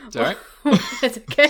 It's 0.06 0.16
all 0.16 0.22
right. 0.22 0.36
That's 1.00 1.16
okay. 1.18 1.48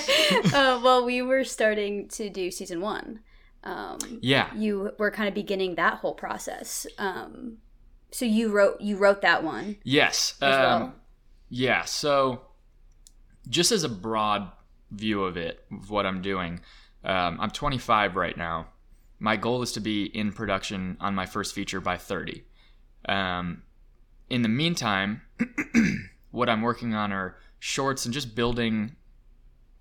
uh, 0.54 0.78
while 0.80 1.04
we 1.04 1.22
were 1.22 1.42
starting 1.44 2.08
to 2.10 2.30
do 2.30 2.50
season 2.52 2.80
one, 2.80 3.20
um, 3.64 3.98
yeah 4.22 4.54
you 4.54 4.92
were 4.98 5.10
kind 5.10 5.28
of 5.28 5.34
beginning 5.34 5.74
that 5.74 5.94
whole 5.94 6.14
process. 6.14 6.86
Um, 6.98 7.58
so 8.14 8.24
you 8.24 8.52
wrote 8.52 8.80
you 8.80 8.96
wrote 8.96 9.22
that 9.22 9.42
one? 9.42 9.76
Yes 9.82 10.36
um, 10.40 10.50
well. 10.50 10.94
yeah 11.48 11.84
so 11.84 12.42
just 13.48 13.72
as 13.72 13.82
a 13.82 13.88
broad 13.88 14.50
view 14.92 15.24
of 15.24 15.36
it 15.36 15.64
of 15.72 15.90
what 15.90 16.06
i'm 16.06 16.22
doing 16.22 16.60
um, 17.02 17.38
i'm 17.40 17.50
25 17.50 18.16
right 18.16 18.36
now. 18.36 18.68
My 19.18 19.36
goal 19.36 19.62
is 19.62 19.72
to 19.72 19.80
be 19.80 20.04
in 20.04 20.32
production 20.32 20.96
on 21.00 21.14
my 21.14 21.26
first 21.26 21.54
feature 21.54 21.80
by 21.80 21.96
30 21.96 22.44
um, 23.08 23.62
in 24.30 24.42
the 24.42 24.48
meantime 24.48 25.22
what 26.30 26.48
i'm 26.48 26.62
working 26.62 26.94
on 26.94 27.12
are 27.12 27.36
shorts 27.58 28.04
and 28.04 28.14
just 28.14 28.36
building 28.36 28.94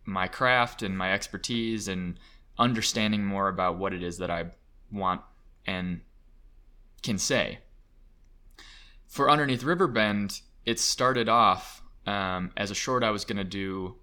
my 0.06 0.28
craft 0.28 0.82
and 0.82 0.98
my 0.98 1.14
expertise 1.14 1.88
and 1.88 2.20
understanding 2.58 3.24
more 3.24 3.48
about 3.48 3.78
what 3.78 3.94
it 3.94 4.02
is 4.02 4.18
that 4.18 4.32
i 4.32 4.46
want 4.92 5.22
and 5.66 6.02
can 7.04 7.18
say 7.18 7.60
for 9.14 9.30
underneath 9.30 9.64
riverbend 9.64 10.42
it 10.66 10.80
started 10.80 11.30
off 11.30 11.82
um, 12.06 12.52
as 12.58 12.72
a 12.72 12.76
short 12.76 13.04
i 13.04 13.12
was 13.12 13.26
going 13.26 13.38
to 13.38 13.44
do 13.44 13.96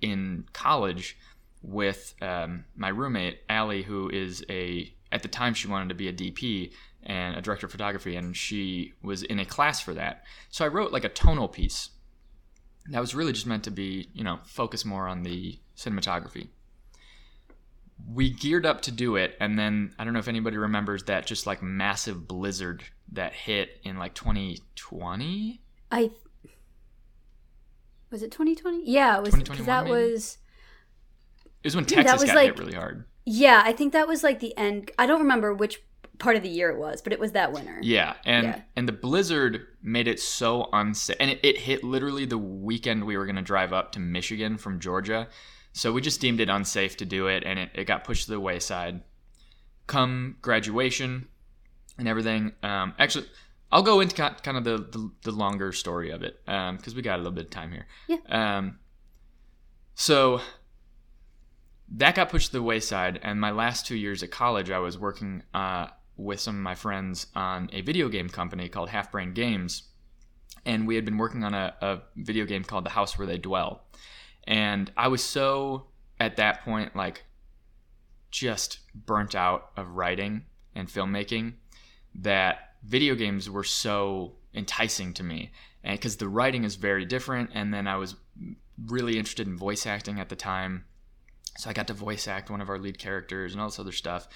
in 0.00 0.44
college 0.52 1.16
with 1.62 2.14
um, 2.22 2.64
my 2.76 2.88
roommate 2.88 3.40
Allie, 3.48 3.82
who 3.82 4.08
is 4.10 4.44
a 4.48 4.92
at 5.10 5.22
the 5.22 5.28
time 5.28 5.54
she 5.54 5.68
wanted 5.68 5.88
to 5.88 5.94
be 5.94 6.08
a 6.08 6.12
DP 6.12 6.72
and 7.02 7.36
a 7.36 7.40
director 7.40 7.66
of 7.66 7.72
photography, 7.72 8.16
and 8.16 8.36
she 8.36 8.92
was 9.02 9.22
in 9.22 9.38
a 9.38 9.44
class 9.44 9.80
for 9.80 9.94
that. 9.94 10.24
So 10.50 10.64
I 10.64 10.68
wrote 10.68 10.92
like 10.92 11.04
a 11.04 11.08
tonal 11.08 11.48
piece 11.48 11.90
that 12.90 13.00
was 13.00 13.14
really 13.14 13.32
just 13.32 13.46
meant 13.46 13.64
to 13.64 13.70
be, 13.70 14.08
you 14.12 14.24
know, 14.24 14.38
focus 14.44 14.84
more 14.84 15.08
on 15.08 15.22
the 15.22 15.58
cinematography. 15.76 16.48
We 18.06 18.30
geared 18.30 18.64
up 18.66 18.82
to 18.82 18.90
do 18.92 19.16
it, 19.16 19.36
and 19.40 19.58
then 19.58 19.94
I 19.98 20.04
don't 20.04 20.12
know 20.12 20.18
if 20.18 20.28
anybody 20.28 20.56
remembers 20.56 21.04
that 21.04 21.26
just 21.26 21.46
like 21.46 21.62
massive 21.62 22.26
blizzard 22.28 22.82
that 23.12 23.32
hit 23.32 23.80
in 23.84 23.98
like 23.98 24.14
2020. 24.14 25.60
I 25.90 26.10
was 28.10 28.22
it 28.22 28.30
2020? 28.30 28.82
Yeah, 28.90 29.18
it 29.18 29.22
was 29.24 29.34
because 29.34 29.66
that 29.66 29.84
maybe? 29.84 29.96
was 30.12 30.38
It 31.62 31.66
was 31.66 31.76
when 31.76 31.84
Texas 31.84 32.20
was 32.20 32.24
got 32.30 32.36
like- 32.36 32.46
hit 32.50 32.58
really 32.58 32.72
hard. 32.74 33.04
yeah. 33.24 33.62
I 33.64 33.72
think 33.72 33.92
that 33.92 34.08
was 34.08 34.22
like 34.22 34.40
the 34.40 34.56
end. 34.56 34.90
I 34.98 35.06
don't 35.06 35.20
remember 35.20 35.52
which 35.52 35.82
part 36.18 36.34
of 36.36 36.42
the 36.42 36.48
year 36.48 36.70
it 36.70 36.78
was, 36.78 37.02
but 37.02 37.12
it 37.12 37.20
was 37.20 37.32
that 37.32 37.52
winter. 37.52 37.78
Yeah, 37.82 38.14
and 38.24 38.46
Yeah. 38.46 38.60
and 38.76 38.88
the 38.88 38.92
blizzard 38.92 39.66
made 39.82 40.08
it 40.08 40.18
so 40.20 40.68
unsafe, 40.72 41.16
and 41.20 41.30
it, 41.30 41.40
it 41.42 41.58
hit 41.58 41.84
literally 41.84 42.24
the 42.24 42.38
weekend 42.38 43.04
we 43.04 43.16
were 43.16 43.26
going 43.26 43.36
to 43.36 43.42
drive 43.42 43.72
up 43.72 43.92
to 43.92 44.00
Michigan 44.00 44.56
from 44.56 44.80
Georgia, 44.80 45.28
so 45.78 45.92
we 45.92 46.00
just 46.00 46.20
deemed 46.20 46.40
it 46.40 46.48
unsafe 46.48 46.96
to 46.96 47.04
do 47.04 47.28
it, 47.28 47.44
and 47.46 47.56
it, 47.56 47.70
it 47.72 47.84
got 47.84 48.02
pushed 48.02 48.24
to 48.24 48.32
the 48.32 48.40
wayside. 48.40 49.00
Come 49.86 50.34
graduation 50.42 51.28
and 51.96 52.08
everything, 52.08 52.52
um, 52.64 52.94
actually, 52.98 53.26
I'll 53.70 53.84
go 53.84 54.00
into 54.00 54.16
kind 54.16 54.58
of 54.58 54.64
the, 54.64 54.78
the, 54.78 55.10
the 55.22 55.30
longer 55.30 55.70
story 55.70 56.10
of 56.10 56.24
it 56.24 56.40
because 56.44 56.96
we 56.96 57.02
got 57.02 57.14
a 57.14 57.18
little 57.18 57.30
bit 57.30 57.44
of 57.44 57.50
time 57.50 57.70
here. 57.70 57.86
Yeah. 58.08 58.16
Um, 58.28 58.80
so 59.94 60.40
that 61.90 62.16
got 62.16 62.28
pushed 62.28 62.46
to 62.46 62.54
the 62.54 62.62
wayside, 62.62 63.20
and 63.22 63.40
my 63.40 63.52
last 63.52 63.86
two 63.86 63.96
years 63.96 64.24
at 64.24 64.32
college, 64.32 64.72
I 64.72 64.80
was 64.80 64.98
working 64.98 65.44
uh, 65.54 65.86
with 66.16 66.40
some 66.40 66.56
of 66.56 66.60
my 66.60 66.74
friends 66.74 67.28
on 67.36 67.70
a 67.72 67.82
video 67.82 68.08
game 68.08 68.28
company 68.28 68.68
called 68.68 68.88
Half 68.88 69.12
Brain 69.12 69.32
Games, 69.32 69.84
and 70.66 70.88
we 70.88 70.96
had 70.96 71.04
been 71.04 71.18
working 71.18 71.44
on 71.44 71.54
a, 71.54 71.72
a 71.80 72.00
video 72.16 72.46
game 72.46 72.64
called 72.64 72.84
The 72.84 72.90
House 72.90 73.16
Where 73.16 73.28
They 73.28 73.38
Dwell, 73.38 73.84
and 74.48 74.90
I 74.96 75.08
was 75.08 75.22
so 75.22 75.84
at 76.18 76.36
that 76.36 76.64
point 76.64 76.96
like 76.96 77.24
just 78.30 78.80
burnt 78.94 79.34
out 79.34 79.70
of 79.76 79.90
writing 79.90 80.46
and 80.74 80.88
filmmaking 80.88 81.52
that 82.14 82.74
video 82.82 83.14
games 83.14 83.48
were 83.48 83.62
so 83.62 84.32
enticing 84.54 85.12
to 85.14 85.22
me. 85.22 85.52
And 85.84 85.98
because 85.98 86.16
the 86.16 86.28
writing 86.28 86.64
is 86.64 86.76
very 86.76 87.04
different 87.04 87.50
and 87.54 87.72
then 87.72 87.86
i 87.86 87.96
was 87.96 88.16
really 88.86 89.18
interested 89.18 89.46
in 89.46 89.56
voice 89.56 89.86
acting 89.86 90.18
at 90.18 90.30
the 90.30 90.36
time. 90.36 90.84
So 91.58 91.68
i 91.68 91.74
got 91.74 91.86
to 91.88 91.92
voice 91.92 92.26
act 92.26 92.50
one 92.50 92.62
of 92.62 92.70
our 92.70 92.78
lead 92.78 92.98
characters 92.98 93.52
and 93.52 93.60
all 93.60 93.68
this 93.68 93.78
other 93.78 93.92
stuff. 93.92 94.28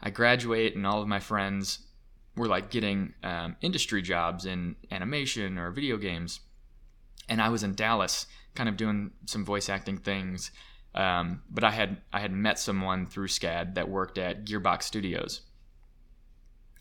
I 0.00 0.10
graduate 0.10 0.74
and 0.74 0.84
all 0.84 1.00
of 1.00 1.06
my 1.06 1.20
friends 1.20 1.86
were 2.34 2.48
like 2.48 2.70
getting 2.70 3.14
um, 3.22 3.54
industry 3.60 4.02
jobs 4.02 4.44
in 4.44 4.74
animation 4.90 5.56
or 5.56 5.70
video 5.70 5.98
games 5.98 6.40
and 7.28 7.40
i 7.40 7.48
was 7.48 7.62
in 7.62 7.74
dallas 7.74 8.26
kind 8.54 8.68
of 8.68 8.76
doing 8.76 9.10
some 9.26 9.44
voice 9.44 9.68
acting 9.68 9.96
things 9.96 10.50
um, 10.94 11.42
but 11.50 11.64
i 11.64 11.70
had 11.70 11.98
i 12.12 12.20
had 12.20 12.32
met 12.32 12.58
someone 12.58 13.06
through 13.06 13.28
scad 13.28 13.74
that 13.74 13.88
worked 13.88 14.18
at 14.18 14.44
gearbox 14.44 14.82
studios 14.82 15.42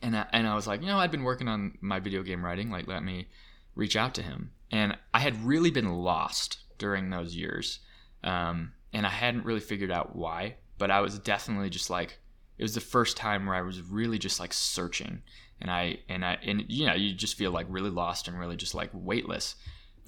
and 0.01 0.15
I, 0.15 0.25
and 0.34 0.47
I 0.47 0.56
was 0.56 0.67
like, 0.67 0.82
you 0.82 0.88
know, 0.88 0.97
I'd 0.97 1.12
been 1.12 1.23
working 1.23 1.47
on 1.47 1.77
my 1.82 1.99
video 1.99 2.23
game 2.23 2.43
writing. 2.43 2.69
Like, 2.69 2.88
let 2.88 3.04
me 3.04 3.27
reach 3.75 3.95
out 3.95 4.15
to 4.15 4.23
him. 4.23 4.51
And 4.71 4.97
I 5.13 5.19
had 5.19 5.45
really 5.45 5.71
been 5.71 5.91
lost 5.91 6.60
during 6.77 7.10
those 7.10 7.36
years, 7.36 7.80
um, 8.23 8.73
and 8.93 9.06
I 9.06 9.10
hadn't 9.10 9.45
really 9.45 9.60
figured 9.60 9.91
out 9.91 10.15
why. 10.15 10.56
But 10.77 10.91
I 10.91 11.01
was 11.01 11.19
definitely 11.19 11.69
just 11.69 11.89
like, 11.89 12.19
it 12.58 12.63
was 12.63 12.73
the 12.73 12.82
first 12.82 13.17
time 13.17 13.45
where 13.45 13.56
I 13.56 13.62
was 13.62 13.82
really 13.82 14.17
just 14.17 14.39
like 14.39 14.54
searching, 14.54 15.21
and 15.60 15.69
I 15.69 15.99
and 16.10 16.25
I 16.25 16.38
and 16.43 16.63
you 16.67 16.88
know, 16.88 16.93
you 16.93 17.13
just 17.13 17.38
feel 17.38 17.51
like 17.51 17.67
really 17.69 17.89
lost 17.89 18.27
and 18.27 18.39
really 18.39 18.56
just 18.56 18.73
like 18.73 18.89
weightless, 18.93 19.56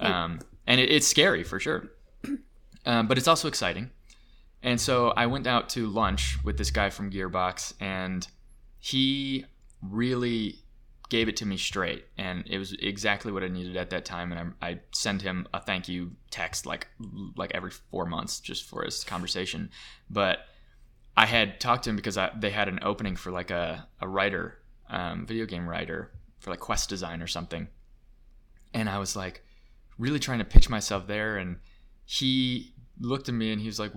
um, 0.00 0.40
and 0.66 0.80
it, 0.80 0.90
it's 0.90 1.06
scary 1.06 1.44
for 1.44 1.60
sure, 1.60 1.90
um, 2.86 3.06
but 3.06 3.18
it's 3.18 3.28
also 3.28 3.48
exciting. 3.48 3.90
And 4.62 4.80
so 4.80 5.10
I 5.10 5.26
went 5.26 5.46
out 5.46 5.68
to 5.70 5.86
lunch 5.86 6.38
with 6.42 6.56
this 6.56 6.70
guy 6.70 6.88
from 6.88 7.10
Gearbox, 7.10 7.74
and 7.80 8.26
he 8.78 9.44
really 9.82 10.64
gave 11.10 11.28
it 11.28 11.36
to 11.36 11.46
me 11.46 11.56
straight, 11.56 12.06
and 12.16 12.44
it 12.46 12.58
was 12.58 12.72
exactly 12.72 13.30
what 13.30 13.42
I 13.44 13.48
needed 13.48 13.76
at 13.76 13.90
that 13.90 14.04
time. 14.04 14.32
And 14.32 14.54
I, 14.60 14.68
I 14.70 14.80
send 14.92 15.20
him 15.22 15.46
a 15.52 15.60
thank 15.60 15.88
you 15.88 16.12
text 16.30 16.64
like 16.66 16.88
like 17.36 17.52
every 17.54 17.70
four 17.70 18.06
months 18.06 18.40
just 18.40 18.64
for 18.64 18.82
his 18.82 19.04
conversation. 19.04 19.70
But 20.08 20.38
I 21.16 21.26
had 21.26 21.60
talked 21.60 21.84
to 21.84 21.90
him 21.90 21.96
because 21.96 22.16
I, 22.16 22.30
they 22.36 22.50
had 22.50 22.68
an 22.68 22.80
opening 22.82 23.16
for 23.16 23.30
like 23.30 23.50
a 23.50 23.86
a 24.00 24.08
writer, 24.08 24.58
um, 24.88 25.26
video 25.26 25.44
game 25.44 25.68
writer 25.68 26.10
for 26.38 26.50
like 26.50 26.60
quest 26.60 26.88
design 26.88 27.20
or 27.20 27.26
something, 27.26 27.68
and 28.72 28.88
I 28.88 28.98
was 28.98 29.14
like 29.14 29.43
really 29.98 30.18
trying 30.18 30.38
to 30.38 30.44
pitch 30.44 30.68
myself 30.68 31.06
there, 31.06 31.36
and 31.36 31.56
he 32.04 32.74
looked 33.00 33.28
at 33.28 33.34
me 33.34 33.52
and 33.52 33.60
he 33.60 33.66
was 33.66 33.78
like, 33.78 33.92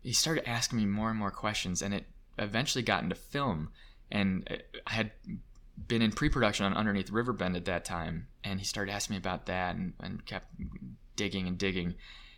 he 0.00 0.12
started 0.12 0.48
asking 0.48 0.78
me 0.78 0.86
more 0.86 1.10
and 1.10 1.18
more 1.18 1.30
questions, 1.30 1.82
and 1.82 1.92
it 1.92 2.06
eventually 2.38 2.82
got 2.82 3.02
into 3.02 3.14
film. 3.14 3.70
And 4.10 4.48
I 4.86 4.92
had 4.92 5.12
been 5.86 6.02
in 6.02 6.12
pre-production 6.12 6.66
on 6.66 6.74
Underneath 6.74 7.10
Riverbend 7.10 7.56
at 7.56 7.66
that 7.66 7.84
time, 7.84 8.28
and 8.42 8.58
he 8.58 8.64
started 8.64 8.92
asking 8.92 9.14
me 9.14 9.18
about 9.18 9.46
that, 9.46 9.76
and, 9.76 9.92
and 10.00 10.24
kept 10.24 10.46
digging 11.16 11.46
and 11.46 11.58
digging, 11.58 11.94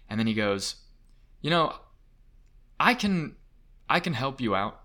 and 0.09 0.19
then 0.19 0.27
he 0.27 0.35
goes, 0.35 0.77
"You 1.43 1.51
know, 1.51 1.75
I 2.79 2.95
can, 2.95 3.37
I 3.89 4.01
can 4.01 4.15
help 4.15 4.41
you 4.41 4.55
out 4.55 4.81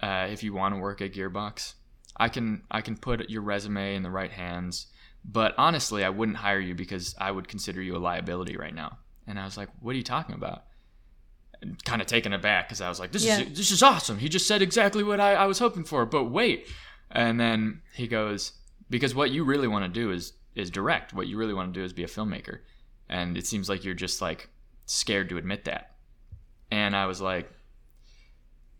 uh, 0.00 0.26
if 0.30 0.42
you 0.42 0.52
want 0.52 0.74
to 0.74 0.80
work 0.80 1.00
at 1.00 1.12
Gearbox. 1.12 1.74
I 2.16 2.28
can, 2.28 2.64
I 2.70 2.80
can 2.80 2.96
put 2.96 3.30
your 3.30 3.42
resume 3.42 3.94
in 3.94 4.02
the 4.02 4.10
right 4.10 4.32
hands." 4.32 4.86
But 5.24 5.54
honestly, 5.58 6.04
I 6.04 6.08
wouldn't 6.08 6.38
hire 6.38 6.60
you 6.60 6.74
because 6.74 7.14
I 7.20 7.30
would 7.30 7.48
consider 7.48 7.82
you 7.82 7.96
a 7.96 7.98
liability 7.98 8.56
right 8.56 8.74
now. 8.74 8.98
And 9.26 9.38
I 9.38 9.44
was 9.44 9.56
like, 9.56 9.68
"What 9.80 9.94
are 9.94 9.98
you 9.98 10.02
talking 10.02 10.34
about?" 10.34 10.64
And 11.62 11.82
kind 11.84 12.00
of 12.00 12.06
taken 12.06 12.32
aback 12.32 12.68
because 12.68 12.80
I 12.80 12.88
was 12.88 12.98
like, 12.98 13.12
"This 13.12 13.24
yeah. 13.24 13.40
is 13.40 13.56
this 13.56 13.70
is 13.70 13.82
awesome." 13.82 14.18
He 14.18 14.28
just 14.28 14.46
said 14.46 14.62
exactly 14.62 15.02
what 15.02 15.20
I, 15.20 15.34
I 15.34 15.46
was 15.46 15.58
hoping 15.58 15.84
for. 15.84 16.06
But 16.06 16.24
wait, 16.24 16.66
and 17.10 17.38
then 17.38 17.82
he 17.94 18.08
goes, 18.08 18.52
"Because 18.88 19.14
what 19.14 19.30
you 19.30 19.44
really 19.44 19.68
want 19.68 19.84
to 19.84 19.88
do 20.00 20.10
is 20.10 20.32
is 20.54 20.70
direct. 20.70 21.12
What 21.12 21.26
you 21.26 21.36
really 21.36 21.54
want 21.54 21.72
to 21.72 21.80
do 21.80 21.84
is 21.84 21.92
be 21.92 22.04
a 22.04 22.08
filmmaker." 22.08 22.60
And 23.08 23.36
it 23.36 23.46
seems 23.46 23.68
like 23.68 23.84
you're 23.84 23.94
just 23.94 24.22
like 24.22 24.48
scared 24.86 25.28
to 25.28 25.36
admit 25.36 25.64
that. 25.64 25.96
And 26.70 26.96
I 26.96 27.06
was 27.06 27.20
like, 27.20 27.50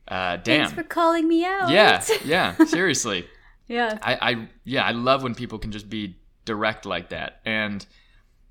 uh, 0.09 0.37
"Damn!" 0.37 0.65
Thanks 0.67 0.73
for 0.73 0.83
calling 0.83 1.29
me 1.29 1.45
out. 1.45 1.71
Yeah, 1.71 2.03
yeah. 2.25 2.57
Seriously. 2.65 3.29
yeah. 3.69 3.99
I, 4.03 4.33
I 4.33 4.49
yeah 4.65 4.85
I 4.85 4.93
love 4.93 5.23
when 5.23 5.35
people 5.35 5.59
can 5.59 5.71
just 5.71 5.91
be 5.91 6.17
direct 6.45 6.87
like 6.87 7.11
that 7.11 7.41
and 7.45 7.87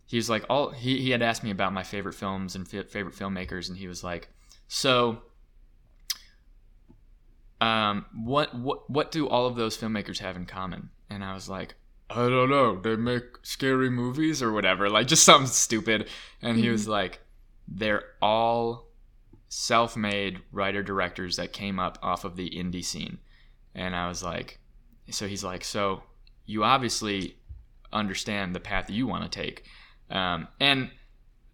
he 0.05 0.17
was 0.17 0.29
like 0.29 0.43
all 0.49 0.69
he, 0.71 0.99
he 0.99 1.11
had 1.11 1.21
asked 1.21 1.43
me 1.43 1.51
about 1.51 1.73
my 1.73 1.83
favorite 1.83 2.13
films 2.13 2.55
and 2.55 2.67
f- 2.73 2.89
favorite 2.89 3.15
filmmakers 3.15 3.69
and 3.69 3.77
he 3.77 3.87
was 3.87 4.03
like 4.03 4.29
so 4.67 5.21
um 7.61 8.05
what 8.13 8.53
what 8.55 8.89
what 8.89 9.11
do 9.11 9.27
all 9.27 9.45
of 9.45 9.55
those 9.55 9.77
filmmakers 9.77 10.19
have 10.19 10.35
in 10.35 10.45
common 10.45 10.89
and 11.09 11.23
i 11.23 11.33
was 11.33 11.49
like 11.49 11.75
i 12.09 12.27
don't 12.27 12.49
know 12.49 12.79
they 12.79 12.95
make 12.95 13.23
scary 13.43 13.89
movies 13.89 14.41
or 14.41 14.51
whatever 14.51 14.89
like 14.89 15.07
just 15.07 15.23
something 15.23 15.47
stupid 15.47 16.07
and 16.41 16.55
mm-hmm. 16.55 16.63
he 16.63 16.69
was 16.69 16.83
mm-hmm. 16.83 16.91
like 16.91 17.19
they're 17.67 18.03
all 18.21 18.87
self-made 19.49 20.39
writer 20.51 20.83
directors 20.83 21.35
that 21.35 21.51
came 21.51 21.79
up 21.79 21.97
off 22.01 22.23
of 22.23 22.35
the 22.35 22.49
indie 22.51 22.85
scene 22.85 23.17
and 23.75 23.95
i 23.95 24.07
was 24.07 24.23
like 24.23 24.59
so 25.09 25.27
he's 25.27 25.43
like 25.43 25.63
so 25.63 26.03
you 26.45 26.63
obviously 26.63 27.35
understand 27.91 28.55
the 28.55 28.59
path 28.59 28.89
you 28.89 29.07
want 29.07 29.23
to 29.23 29.29
take 29.29 29.63
um, 30.09 30.47
and 30.59 30.89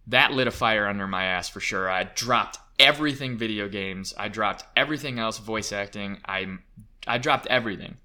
that 0.07 0.31
lit 0.31 0.47
a 0.47 0.51
fire 0.51 0.87
under 0.87 1.07
my 1.07 1.25
ass 1.25 1.49
for 1.49 1.59
sure. 1.59 1.89
I 1.89 2.03
dropped 2.03 2.59
everything 2.79 3.37
video 3.37 3.67
games. 3.67 4.13
I 4.17 4.27
dropped 4.27 4.63
everything 4.75 5.19
else 5.19 5.39
voice 5.39 5.71
acting. 5.71 6.19
I 6.25 6.57
I 7.07 7.17
dropped 7.17 7.47
everything. 7.47 7.97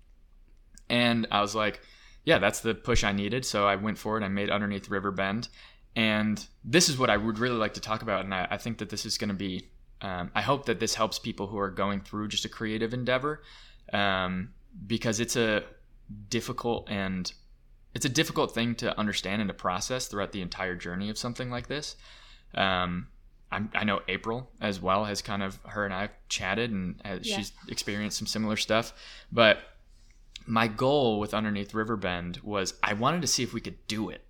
And 0.89 1.27
I 1.31 1.41
was 1.41 1.55
like, 1.55 1.81
yeah, 2.25 2.39
that's 2.39 2.61
the 2.61 2.75
push 2.75 3.05
I 3.05 3.13
needed. 3.13 3.45
So 3.45 3.67
I 3.67 3.77
went 3.77 3.99
for 3.99 4.19
it. 4.19 4.25
I 4.25 4.29
made 4.29 4.51
Underneath 4.51 4.89
Riverbend. 4.89 5.49
And 5.97 6.45
this 6.65 6.89
is 6.89 6.99
what 6.99 7.11
I 7.11 7.17
would 7.17 7.39
really 7.39 7.57
like 7.57 7.75
to 7.75 7.81
talk 7.81 8.03
about. 8.03 8.25
And 8.25 8.35
I, 8.35 8.47
I 8.51 8.57
think 8.57 8.79
that 8.79 8.91
this 8.91 9.07
is 9.07 9.17
going 9.17 9.29
to 9.29 9.35
be, 9.35 9.69
um, 10.03 10.31
I 10.35 10.43
hope 10.43 10.67
that 10.67 10.81
this 10.81 10.95
helps 10.95 11.19
people 11.19 11.47
who 11.47 11.59
are 11.59 11.71
going 11.71 12.01
through 12.01 12.29
just 12.29 12.45
a 12.45 12.49
creative 12.49 12.93
endeavor 12.93 13.43
um, 13.93 14.51
because 14.87 15.21
it's 15.21 15.37
a 15.37 15.65
difficult 16.29 16.91
and 16.91 17.33
it's 17.95 18.05
a 18.05 18.11
difficult 18.11 18.55
thing 18.55 18.75
to 18.77 18.99
understand 18.99 19.43
and 19.43 19.49
to 19.49 19.55
process 19.55 20.07
throughout 20.07 20.33
the 20.33 20.43
entire 20.43 20.77
journey 20.77 21.11
of 21.11 21.19
something 21.19 21.51
like 21.51 21.67
this. 21.67 21.97
Um, 22.55 23.09
i 23.53 23.83
know 23.83 24.01
April 24.07 24.49
as 24.61 24.81
well 24.81 25.05
has 25.07 25.23
kind 25.23 25.43
of 25.43 25.59
her 25.67 25.85
and 25.85 25.93
I 25.93 26.03
have 26.03 26.13
chatted 26.29 26.71
and 26.71 27.01
has, 27.05 27.29
yeah. 27.29 27.37
she's 27.37 27.53
experienced 27.67 28.17
some 28.17 28.29
similar 28.29 28.57
stuff. 28.57 28.93
But 29.33 29.59
my 30.47 30.69
goal 30.69 31.19
with 31.19 31.35
Underneath 31.35 31.75
Riverbend 31.75 32.39
was 32.45 32.75
I 32.83 32.93
wanted 32.93 33.23
to 33.23 33.27
see 33.27 33.43
if 33.43 33.53
we 33.53 33.61
could 33.61 33.87
do 33.89 34.09
it. 34.09 34.25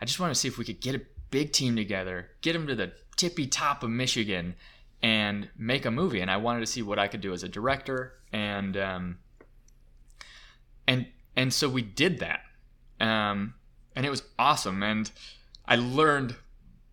I 0.00 0.04
just 0.04 0.18
wanted 0.18 0.34
to 0.34 0.40
see 0.40 0.48
if 0.48 0.58
we 0.58 0.64
could 0.64 0.80
get 0.80 0.96
a 0.96 1.00
big 1.30 1.52
team 1.52 1.76
together, 1.76 2.30
get 2.40 2.54
them 2.54 2.66
to 2.66 2.74
the 2.74 2.92
tippy 3.16 3.46
top 3.46 3.82
of 3.82 3.90
Michigan, 3.90 4.56
and 5.00 5.48
make 5.56 5.84
a 5.84 5.90
movie. 5.90 6.20
And 6.20 6.30
I 6.30 6.36
wanted 6.36 6.60
to 6.60 6.66
see 6.66 6.82
what 6.82 6.98
I 6.98 7.08
could 7.08 7.20
do 7.20 7.32
as 7.32 7.42
a 7.42 7.48
director, 7.48 8.14
and 8.32 8.76
um, 8.76 9.18
and 10.86 11.06
and 11.36 11.52
so 11.52 11.68
we 11.68 11.82
did 11.82 12.18
that 12.18 12.40
um, 13.00 13.54
and 13.94 14.06
it 14.06 14.10
was 14.10 14.22
awesome. 14.38 14.82
And 14.82 15.10
I 15.66 15.76
learned, 15.76 16.34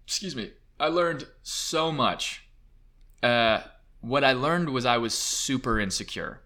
excuse 0.05 0.35
me, 0.35 0.51
I 0.79 0.87
learned 0.87 1.27
so 1.43 1.91
much. 1.91 2.47
Uh, 3.21 3.61
what 4.01 4.23
I 4.23 4.33
learned 4.33 4.69
was 4.69 4.85
I 4.85 4.97
was 4.97 5.13
super 5.13 5.79
insecure, 5.79 6.41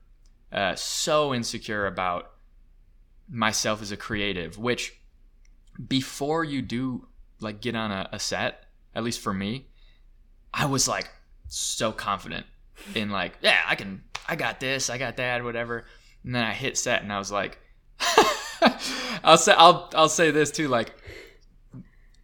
uh, 0.51 0.75
so 0.75 1.33
insecure 1.33 1.87
about 1.87 2.31
myself 3.29 3.81
as 3.81 3.91
a 3.91 3.97
creative. 3.97 4.57
Which, 4.57 4.99
before 5.87 6.43
you 6.43 6.61
do 6.61 7.07
like 7.39 7.61
get 7.61 7.75
on 7.75 7.91
a, 7.91 8.09
a 8.11 8.19
set, 8.19 8.65
at 8.93 9.03
least 9.03 9.21
for 9.21 9.33
me, 9.33 9.67
I 10.53 10.65
was 10.65 10.87
like 10.87 11.09
so 11.47 11.91
confident 11.91 12.45
in 12.93 13.09
like, 13.09 13.37
yeah, 13.41 13.61
I 13.67 13.75
can, 13.75 14.03
I 14.27 14.35
got 14.35 14.59
this, 14.59 14.89
I 14.89 14.97
got 14.97 15.17
that, 15.17 15.43
whatever. 15.43 15.85
And 16.23 16.35
then 16.35 16.43
I 16.43 16.53
hit 16.53 16.77
set, 16.77 17.01
and 17.01 17.11
I 17.11 17.19
was 17.19 17.31
like. 17.31 17.59
I'll 19.23 19.37
say 19.37 19.53
I'll 19.57 19.89
I'll 19.95 20.09
say 20.09 20.31
this 20.31 20.51
too. 20.51 20.67
Like 20.67 20.93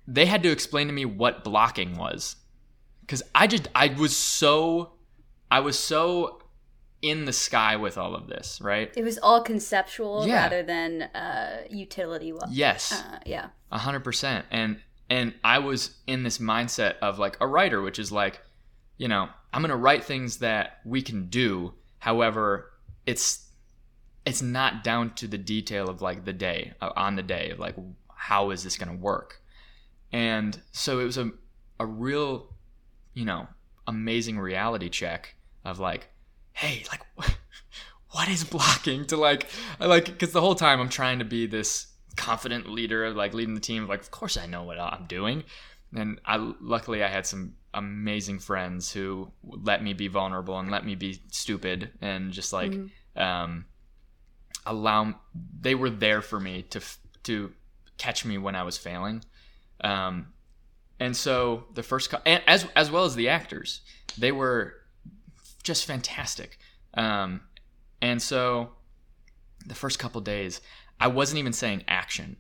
they 0.08 0.26
had 0.26 0.44
to 0.44 0.52
explain 0.52 0.88
to 0.88 0.94
me 0.94 1.06
what 1.06 1.44
blocking 1.44 1.98
was, 1.98 2.36
because 3.02 3.24
I 3.34 3.48
just 3.48 3.68
I 3.76 3.88
was 3.88 4.16
so 4.16 4.94
I 5.50 5.60
was 5.60 5.78
so 5.78 6.40
in 7.04 7.26
the 7.26 7.34
sky 7.34 7.76
with 7.76 7.98
all 7.98 8.16
of 8.16 8.28
this, 8.28 8.60
right? 8.62 8.92
It 8.96 9.04
was 9.04 9.18
all 9.20 9.42
conceptual 9.42 10.26
yeah. 10.26 10.44
rather 10.44 10.64
than 10.64 11.04
uh, 11.04 11.64
utility. 11.70 12.32
Well, 12.32 12.48
Yes. 12.50 12.94
Uh, 12.94 13.20
yeah. 13.26 13.50
A 13.72 13.78
hundred 13.78 14.04
percent. 14.04 14.46
And 14.50 14.80
and 15.10 15.34
I 15.44 15.60
was 15.60 15.98
in 16.08 16.24
this 16.24 16.38
mindset 16.38 16.96
of 17.02 17.20
like 17.20 17.38
a 17.42 17.48
writer, 17.48 17.82
which 17.82 18.00
is 18.00 18.12
like, 18.12 18.42
you 18.98 19.08
know, 19.08 19.28
I'm 19.52 19.62
gonna 19.62 19.76
write 19.78 20.06
things 20.06 20.38
that 20.38 20.80
we 20.86 21.02
can 21.02 21.28
do. 21.28 21.74
However, 22.00 22.72
it's 23.06 23.50
it's 24.26 24.42
not 24.42 24.84
down 24.84 25.14
to 25.16 25.28
the 25.28 25.38
detail 25.38 25.90
of 25.90 26.02
like 26.02 26.26
the 26.26 26.34
day 26.34 26.74
uh, 26.82 26.92
on 26.96 27.16
the 27.16 27.24
day 27.24 27.50
of 27.50 27.60
like 27.60 27.76
how 28.16 28.52
is 28.52 28.64
this 28.64 28.78
going 28.78 28.90
to 28.90 29.02
work 29.02 29.42
and 30.12 30.60
so 30.72 31.00
it 31.00 31.04
was 31.04 31.18
a, 31.18 31.32
a 31.80 31.86
real 31.86 32.48
you 33.14 33.26
know 33.26 33.48
amazing 33.88 34.40
reality 34.40 34.90
check 34.90 35.36
of 35.66 35.80
like 35.80 36.10
hey 36.54 36.84
like 36.92 37.02
what 38.12 38.30
is 38.30 38.44
blocking 38.44 39.06
to 39.06 39.18
like 39.18 39.48
I 39.80 39.88
like 39.88 40.06
because 40.06 40.32
the 40.32 40.42
whole 40.42 40.56
time 40.56 40.80
i'm 40.80 40.90
trying 40.90 41.20
to 41.20 41.26
be 41.26 41.48
this 41.48 41.88
confident 42.16 42.70
leader 42.70 43.06
of 43.06 43.16
like 43.16 43.34
leading 43.34 43.56
the 43.56 43.62
team 43.62 43.88
like 43.88 44.02
of 44.02 44.12
course 44.12 44.38
i 44.38 44.46
know 44.46 44.64
what 44.64 44.80
i'm 44.80 45.06
doing 45.08 45.44
and 45.96 46.20
i 46.26 46.38
luckily 46.62 47.04
i 47.04 47.08
had 47.08 47.26
some 47.26 47.56
amazing 47.74 48.38
friends 48.38 48.92
who 48.92 49.32
let 49.44 49.84
me 49.84 49.94
be 49.94 50.08
vulnerable 50.08 50.60
and 50.60 50.70
let 50.70 50.86
me 50.86 50.94
be 50.94 51.20
stupid 51.32 51.90
and 52.02 52.32
just 52.32 52.54
like 52.54 52.72
mm-hmm. 52.72 53.22
um 53.22 53.66
allow 54.66 55.16
they 55.60 55.76
were 55.76 55.90
there 55.90 56.22
for 56.22 56.40
me 56.40 56.64
to 56.64 56.82
to 57.24 57.54
catch 57.98 58.26
me 58.26 58.38
when 58.38 58.56
I 58.56 58.64
was 58.64 58.78
failing. 58.78 59.24
Um, 59.82 60.28
and 61.00 61.16
so 61.16 61.66
the 61.74 61.84
first 61.84 62.14
and 62.26 62.42
as 62.48 62.68
as 62.76 62.92
well 62.92 63.06
as 63.06 63.16
the 63.16 63.30
actors, 63.30 63.82
they 64.18 64.32
were 64.32 64.76
just 65.64 65.86
fantastic. 65.86 66.58
Um, 66.94 67.42
and 68.02 68.22
so 68.22 68.72
the 69.66 69.76
first 69.76 70.00
couple 70.00 70.22
days, 70.22 70.62
I 71.00 71.08
wasn't 71.08 71.40
even 71.40 71.54
saying 71.54 71.84
action 71.88 72.38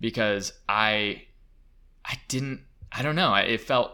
because 0.00 0.52
I 0.68 1.24
I 2.04 2.16
didn't 2.28 2.62
I 2.92 3.02
don't 3.02 3.16
know, 3.16 3.34
it 3.34 3.60
felt 3.60 3.92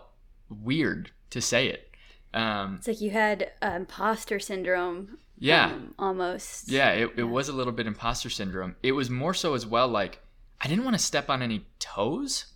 weird 0.49 1.11
to 1.31 1.41
say 1.41 1.69
it. 1.69 1.91
Um, 2.33 2.77
it's 2.79 2.89
like 2.89 3.01
you 3.01 3.11
had 3.11 3.51
uh, 3.63 3.73
imposter 3.75 4.39
syndrome 4.39 5.19
yeah. 5.41 5.67
Um, 5.67 5.95
almost. 5.99 6.71
Yeah, 6.71 6.91
it, 6.91 7.11
it 7.17 7.25
was 7.25 7.49
a 7.49 7.53
little 7.53 7.73
bit 7.73 7.87
imposter 7.87 8.31
syndrome. 8.31 8.77
It 8.83 8.93
was 8.93 9.11
more 9.11 9.35
so 9.35 9.55
as 9.55 9.67
well 9.67 9.89
like 9.89 10.21
I 10.61 10.69
didn't 10.69 10.85
want 10.85 10.97
to 10.97 11.03
step 11.03 11.29
on 11.29 11.43
any 11.43 11.67
toes. 11.79 12.47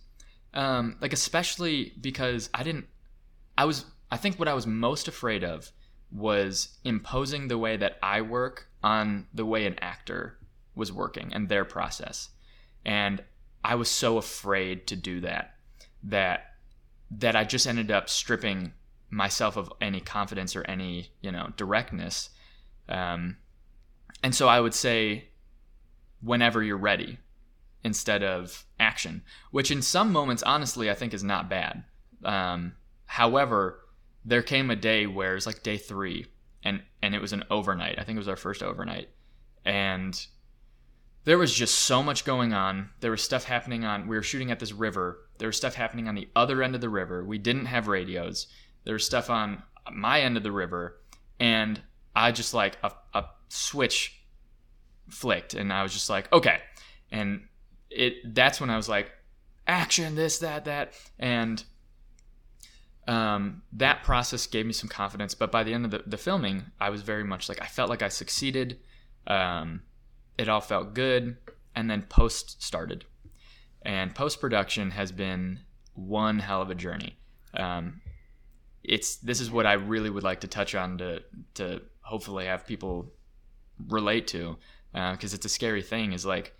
Um, 0.53 0.95
like 1.01 1.11
especially 1.11 1.91
because 1.99 2.49
I 2.53 2.63
didn't 2.63 2.85
I 3.57 3.65
was 3.65 3.85
I 4.11 4.17
think 4.17 4.39
what 4.39 4.47
I 4.47 4.53
was 4.53 4.67
most 4.67 5.07
afraid 5.07 5.43
of 5.43 5.71
was 6.11 6.77
imposing 6.83 7.47
the 7.47 7.57
way 7.57 7.75
that 7.75 7.97
I 8.01 8.21
work 8.21 8.67
on 8.83 9.27
the 9.33 9.45
way 9.45 9.65
an 9.65 9.77
actor 9.81 10.37
was 10.75 10.93
working 10.93 11.33
and 11.33 11.49
their 11.49 11.65
process. 11.65 12.29
And 12.85 13.23
I 13.63 13.75
was 13.75 13.89
so 13.89 14.17
afraid 14.17 14.87
to 14.87 14.95
do 14.95 15.21
that 15.21 15.55
that 16.03 16.53
that 17.11 17.35
I 17.35 17.43
just 17.43 17.67
ended 17.67 17.91
up 17.91 18.09
stripping 18.09 18.73
myself 19.09 19.57
of 19.57 19.71
any 19.81 19.99
confidence 19.99 20.55
or 20.55 20.63
any 20.63 21.09
you 21.21 21.31
know 21.31 21.51
directness. 21.57 22.29
Um, 22.89 23.37
and 24.23 24.33
so 24.33 24.47
I 24.47 24.59
would 24.59 24.73
say, 24.73 25.29
whenever 26.21 26.63
you're 26.63 26.77
ready, 26.77 27.19
instead 27.83 28.23
of 28.23 28.65
action, 28.79 29.21
which 29.51 29.69
in 29.69 29.81
some 29.81 30.11
moments, 30.11 30.41
honestly, 30.43 30.89
I 30.89 30.95
think 30.95 31.13
is 31.13 31.23
not 31.23 31.49
bad. 31.49 31.83
Um, 32.23 32.73
however, 33.05 33.81
there 34.25 34.41
came 34.41 34.71
a 34.71 34.75
day 34.75 35.05
where 35.05 35.35
it's 35.35 35.45
like 35.45 35.61
day 35.61 35.77
three, 35.77 36.25
and 36.63 36.81
and 37.01 37.13
it 37.13 37.21
was 37.21 37.33
an 37.33 37.43
overnight. 37.51 37.99
I 37.99 38.03
think 38.03 38.15
it 38.15 38.19
was 38.19 38.27
our 38.27 38.35
first 38.35 38.63
overnight, 38.63 39.09
and 39.63 40.19
there 41.25 41.37
was 41.37 41.53
just 41.53 41.75
so 41.75 42.01
much 42.01 42.25
going 42.25 42.53
on. 42.53 42.89
There 43.01 43.11
was 43.11 43.21
stuff 43.21 43.43
happening 43.43 43.85
on. 43.85 44.07
We 44.07 44.15
were 44.15 44.23
shooting 44.23 44.49
at 44.49 44.59
this 44.59 44.71
river. 44.71 45.19
There 45.37 45.47
was 45.47 45.57
stuff 45.57 45.75
happening 45.75 46.07
on 46.07 46.15
the 46.15 46.29
other 46.35 46.63
end 46.63 46.73
of 46.73 46.81
the 46.81 46.89
river. 46.89 47.23
We 47.23 47.37
didn't 47.37 47.65
have 47.65 47.87
radios. 47.87 48.47
There 48.83 48.93
was 48.93 49.05
stuff 49.05 49.29
on 49.29 49.61
my 49.91 50.21
end 50.21 50.37
of 50.37 50.43
the 50.43 50.51
river, 50.51 50.99
and 51.39 51.81
I 52.15 52.31
just 52.31 52.53
like 52.53 52.77
a, 52.83 52.91
a 53.13 53.25
switch 53.49 54.21
flicked, 55.09 55.53
and 55.53 55.71
I 55.71 55.83
was 55.83 55.93
just 55.93 56.09
like, 56.09 56.31
okay, 56.31 56.59
and 57.11 57.41
it. 57.89 58.33
That's 58.33 58.61
when 58.61 58.69
I 58.69 58.77
was 58.77 58.87
like, 58.89 59.11
action, 59.67 60.15
this, 60.15 60.39
that, 60.39 60.65
that, 60.65 60.93
and 61.19 61.63
um, 63.07 63.61
that 63.73 64.03
process 64.03 64.47
gave 64.47 64.65
me 64.65 64.73
some 64.73 64.89
confidence. 64.89 65.35
But 65.35 65.51
by 65.51 65.63
the 65.63 65.73
end 65.73 65.85
of 65.85 65.91
the, 65.91 66.03
the 66.05 66.17
filming, 66.17 66.65
I 66.79 66.89
was 66.89 67.01
very 67.01 67.23
much 67.23 67.49
like 67.49 67.61
I 67.61 67.67
felt 67.67 67.89
like 67.89 68.01
I 68.01 68.09
succeeded. 68.09 68.79
Um, 69.27 69.81
it 70.37 70.49
all 70.49 70.61
felt 70.61 70.93
good, 70.93 71.37
and 71.75 71.89
then 71.89 72.03
post 72.03 72.61
started, 72.63 73.05
and 73.81 74.13
post 74.15 74.39
production 74.39 74.91
has 74.91 75.11
been 75.11 75.59
one 75.93 76.39
hell 76.39 76.61
of 76.61 76.69
a 76.69 76.75
journey. 76.75 77.17
Um, 77.53 78.01
it's 78.83 79.15
this 79.17 79.39
is 79.39 79.49
what 79.49 79.65
I 79.65 79.73
really 79.73 80.09
would 80.09 80.23
like 80.23 80.41
to 80.41 80.47
touch 80.47 80.75
on 80.75 80.97
to 80.99 81.23
to 81.55 81.81
hopefully 82.05 82.45
have 82.45 82.65
people 82.65 83.11
relate 83.87 84.27
to 84.27 84.57
because 84.93 85.33
uh, 85.33 85.35
it's 85.35 85.45
a 85.45 85.49
scary 85.49 85.81
thing. 85.81 86.13
Is 86.13 86.25
like 86.25 86.55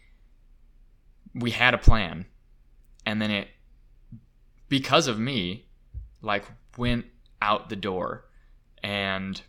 we 1.33 1.51
had 1.51 1.73
a 1.73 1.77
plan, 1.77 2.25
and 3.05 3.21
then 3.21 3.31
it 3.31 3.47
because 4.67 5.07
of 5.07 5.19
me 5.19 5.67
like 6.21 6.45
went 6.77 7.05
out 7.41 7.69
the 7.69 7.75
door 7.75 8.25
and 8.83 9.41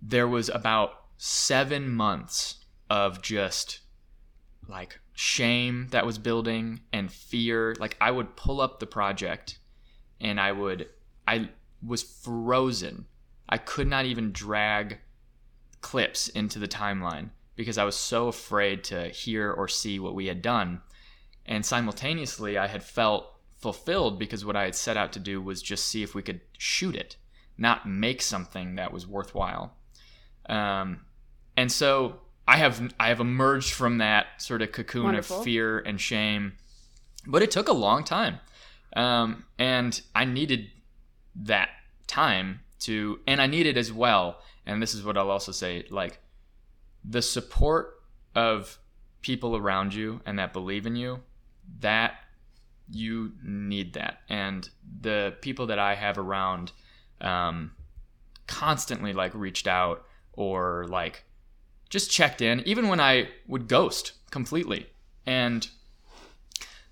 there 0.00 0.28
was 0.28 0.48
about 0.48 0.90
seven 1.18 1.88
months 1.88 2.64
of 2.88 3.20
just 3.22 3.80
like 4.68 4.98
shame 5.12 5.88
that 5.90 6.06
was 6.06 6.18
building 6.18 6.80
and 6.92 7.12
fear 7.12 7.74
like 7.80 7.96
i 8.00 8.10
would 8.10 8.36
pull 8.36 8.60
up 8.60 8.78
the 8.78 8.86
project 8.86 9.58
and 10.20 10.40
i 10.40 10.52
would 10.52 10.88
i 11.26 11.48
was 11.84 12.02
frozen 12.02 13.04
i 13.48 13.58
could 13.58 13.86
not 13.86 14.04
even 14.04 14.32
drag 14.32 14.98
clips 15.80 16.28
into 16.28 16.58
the 16.58 16.68
timeline 16.68 17.30
because 17.56 17.78
i 17.78 17.84
was 17.84 17.96
so 17.96 18.28
afraid 18.28 18.82
to 18.84 19.08
hear 19.08 19.52
or 19.52 19.68
see 19.68 19.98
what 19.98 20.14
we 20.14 20.26
had 20.26 20.42
done 20.42 20.80
and 21.46 21.64
simultaneously 21.64 22.58
i 22.58 22.66
had 22.66 22.82
felt 22.82 23.38
fulfilled 23.58 24.18
because 24.18 24.44
what 24.44 24.56
I 24.56 24.64
had 24.64 24.74
set 24.74 24.96
out 24.96 25.12
to 25.14 25.18
do 25.18 25.42
was 25.42 25.60
just 25.60 25.86
see 25.86 26.02
if 26.02 26.14
we 26.14 26.22
could 26.22 26.40
shoot 26.56 26.94
it, 26.94 27.16
not 27.58 27.88
make 27.88 28.22
something 28.22 28.76
that 28.76 28.92
was 28.92 29.06
worthwhile. 29.06 29.74
Um, 30.48 31.00
and 31.56 31.70
so 31.70 32.20
I 32.46 32.56
have 32.56 32.94
I 32.98 33.08
have 33.08 33.20
emerged 33.20 33.72
from 33.72 33.98
that 33.98 34.26
sort 34.38 34.62
of 34.62 34.72
cocoon 34.72 35.04
Wonderful. 35.04 35.38
of 35.38 35.44
fear 35.44 35.80
and 35.80 36.00
shame, 36.00 36.54
but 37.26 37.42
it 37.42 37.50
took 37.50 37.68
a 37.68 37.72
long 37.72 38.04
time, 38.04 38.38
um, 38.96 39.44
and 39.58 40.00
I 40.14 40.24
needed 40.24 40.70
that 41.34 41.68
time 42.06 42.60
to, 42.80 43.20
and 43.26 43.40
I 43.40 43.46
needed 43.46 43.76
as 43.76 43.92
well. 43.92 44.40
And 44.66 44.82
this 44.82 44.94
is 44.94 45.02
what 45.02 45.16
I'll 45.16 45.30
also 45.30 45.52
say, 45.52 45.86
like 45.90 46.18
the 47.04 47.22
support 47.22 48.00
of 48.34 48.78
people 49.22 49.56
around 49.56 49.94
you 49.94 50.20
and 50.26 50.38
that 50.38 50.52
believe 50.52 50.86
in 50.86 50.96
you. 50.96 51.20
That 51.80 52.14
you 52.90 53.32
need 53.42 53.94
that. 53.94 54.20
And 54.28 54.68
the 55.00 55.34
people 55.40 55.66
that 55.66 55.78
I 55.78 55.94
have 55.94 56.18
around 56.18 56.72
um, 57.20 57.72
constantly 58.46 59.12
like 59.12 59.34
reached 59.34 59.66
out 59.66 60.04
or 60.32 60.86
like 60.88 61.24
just 61.90 62.10
checked 62.10 62.40
in, 62.40 62.60
even 62.66 62.88
when 62.88 63.00
I 63.00 63.28
would 63.46 63.68
ghost 63.68 64.12
completely. 64.30 64.86
And 65.26 65.68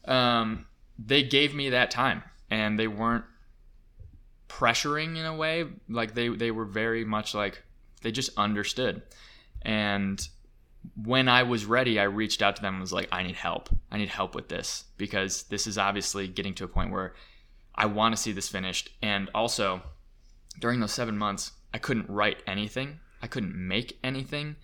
um, 0.05 0.67
they 0.99 1.23
gave 1.23 1.55
me 1.55 1.71
that 1.71 1.91
time 1.91 2.23
and 2.51 2.79
they 2.79 2.87
weren't 2.87 3.25
pressuring 4.57 5.17
in 5.17 5.27
a 5.27 5.35
way. 5.35 5.67
Like 5.89 6.15
they, 6.15 6.29
they 6.29 6.51
were 6.51 6.65
very 6.65 7.05
much 7.05 7.35
like 7.35 7.63
they 8.03 8.11
just 8.11 8.31
understood. 8.37 9.03
And 9.63 10.27
when 11.03 11.29
I 11.29 11.43
was 11.43 11.65
ready, 11.65 11.99
I 11.99 12.05
reached 12.05 12.43
out 12.43 12.57
to 12.57 12.63
them 12.63 12.75
and 12.75 12.81
was 12.81 12.93
like, 12.93 13.09
I 13.13 13.23
need 13.23 13.35
help. 13.35 13.69
I 13.91 13.99
need 13.99 14.09
help 14.09 14.35
with 14.35 14.49
this 14.49 14.85
because 14.97 15.45
this 15.45 15.67
is 15.67 15.79
obviously 15.79 16.29
getting 16.29 16.55
to 16.55 16.65
a 16.65 16.69
point 16.69 16.93
where 16.93 17.15
I 17.75 17.87
want 17.87 18.15
to 18.17 18.23
see 18.23 18.33
this 18.33 18.49
finished. 18.49 18.91
And 19.03 19.29
also, 19.35 19.83
during 20.61 20.81
those 20.81 20.93
seven 20.93 21.19
months, 21.19 21.53
I 21.75 21.79
couldn't 21.79 22.09
write 22.09 22.43
anything, 22.47 23.01
I 23.21 23.27
couldn't 23.27 23.55
make 23.55 23.99
anything. 24.03 24.57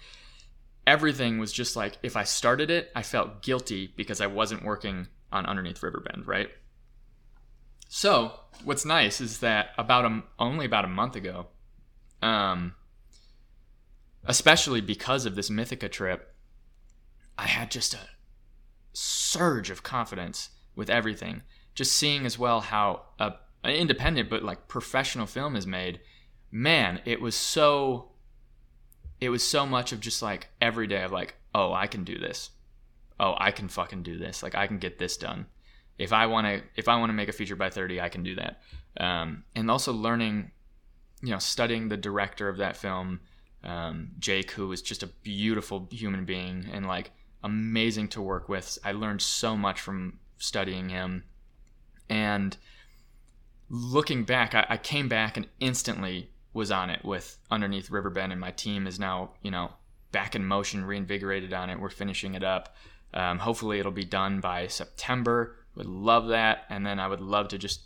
Everything 0.87 1.39
was 1.39 1.53
just 1.53 1.77
like, 1.77 1.99
if 2.03 2.17
I 2.17 2.25
started 2.25 2.71
it, 2.71 2.91
I 2.97 3.03
felt 3.03 3.43
guilty 3.43 3.93
because 3.97 4.21
I 4.21 4.27
wasn't 4.27 4.65
working 4.65 5.07
on 5.31 5.47
Underneath 5.47 5.83
Riverbend, 5.83 6.27
right? 6.27 6.49
So, 7.95 8.41
what's 8.65 8.87
nice 8.87 9.21
is 9.21 9.41
that 9.41 9.73
about 9.77 10.07
a, 10.07 10.23
only 10.39 10.65
about 10.65 10.87
a 10.87 10.89
month 10.89 11.15
ago, 11.15 11.49
um, 12.23 12.73
especially 14.25 14.81
because 14.81 15.27
of 15.27 15.35
this 15.35 15.51
Mythica 15.51 15.93
trip, 15.93 16.35
I 17.37 17.49
had 17.49 17.71
just 17.71 17.93
a 17.93 18.09
surge 18.95 19.69
of 19.69 19.83
confidence 19.83 20.49
with 20.75 20.89
everything. 20.89 21.43
Just 21.75 21.93
seeing 21.93 22.25
as 22.25 22.39
well 22.39 22.63
how 22.63 23.03
a, 23.19 23.35
an 23.63 23.75
independent 23.75 24.31
but 24.31 24.43
like 24.43 24.69
professional 24.69 25.27
film 25.27 25.55
is 25.55 25.67
made. 25.67 26.01
Man, 26.51 27.03
it 27.05 27.21
was 27.21 27.35
so 27.35 28.13
it 29.21 29.29
was 29.29 29.47
so 29.47 29.67
much 29.67 29.93
of 29.93 30.01
just 30.01 30.23
like 30.23 30.49
every 30.63 30.87
day 30.87 31.03
of 31.03 31.13
like, 31.13 31.35
oh, 31.55 31.75
I 31.75 31.89
can 31.89 32.05
do 32.05 32.19
this. 32.19 32.53
Oh, 33.21 33.35
I 33.37 33.51
can 33.51 33.69
fucking 33.69 34.03
do 34.03 34.17
this. 34.17 34.43
Like 34.43 34.55
I 34.55 34.67
can 34.67 34.79
get 34.79 34.99
this 34.99 35.19
done. 35.19 35.45
If 35.99 36.13
I 36.13 36.27
want 36.27 36.47
to 36.47 36.63
if 36.77 36.89
I 36.89 36.97
want 36.99 37.11
to 37.11 37.15
make 37.15 37.29
a 37.29 37.33
feature 37.33 37.57
by 37.57 37.71
30, 37.71 38.01
I 38.01 38.09
can 38.09 38.23
do 38.23 38.35
that. 38.37 38.61
Um, 38.99 39.45
and 39.55 39.71
also 39.71 39.93
learning, 39.93 40.51
you 41.23 41.31
know, 41.31 41.39
studying 41.39 41.89
the 41.89 41.97
director 41.97 42.49
of 42.49 42.59
that 42.59 42.77
film, 42.77 43.21
um, 43.65 44.11
Jake, 44.19 44.51
who 44.53 44.73
is 44.73 44.83
just 44.83 45.03
a 45.03 45.07
beautiful 45.07 45.89
human 45.91 46.25
being 46.25 46.67
and 46.73 46.87
like 46.87 47.13
amazing 47.45 48.09
to 48.09 48.23
work 48.23 48.49
with. 48.49 48.79
I 48.85 48.93
learned 48.93 49.23
so 49.23 49.57
much 49.57 49.81
from 49.81 50.19
studying 50.39 50.89
him. 50.89 51.25
And 52.09 52.57
looking 53.69 54.25
back, 54.25 54.55
I, 54.55 54.67
I 54.69 54.77
came 54.77 55.09
back 55.09 55.37
and 55.37 55.49
instantly 55.61 56.31
was 56.53 56.71
on 56.71 56.91
it 56.91 57.05
with 57.05 57.39
Underneath 57.51 57.91
Riverbend, 57.91 58.33
and 58.33 58.41
my 58.41 58.51
team 58.51 58.87
is 58.87 58.99
now, 58.99 59.31
you 59.43 59.51
know, 59.51 59.73
back 60.11 60.35
in 60.35 60.45
motion, 60.45 60.85
reinvigorated 60.85 61.53
on 61.53 61.71
it. 61.71 61.81
We're 61.81 61.89
finishing 61.89 62.35
it 62.35 62.45
up. 62.45 62.77
Um, 63.15 63.39
hopefully, 63.39 63.79
it'll 63.79 63.93
be 63.93 64.05
done 64.05 64.41
by 64.41 64.67
September. 64.67 65.57
Would 65.75 65.87
love 65.87 66.29
that, 66.29 66.65
and 66.69 66.85
then 66.85 67.01
I 67.01 67.09
would 67.09 67.21
love 67.21 67.49
to 67.49 67.59
just 67.59 67.81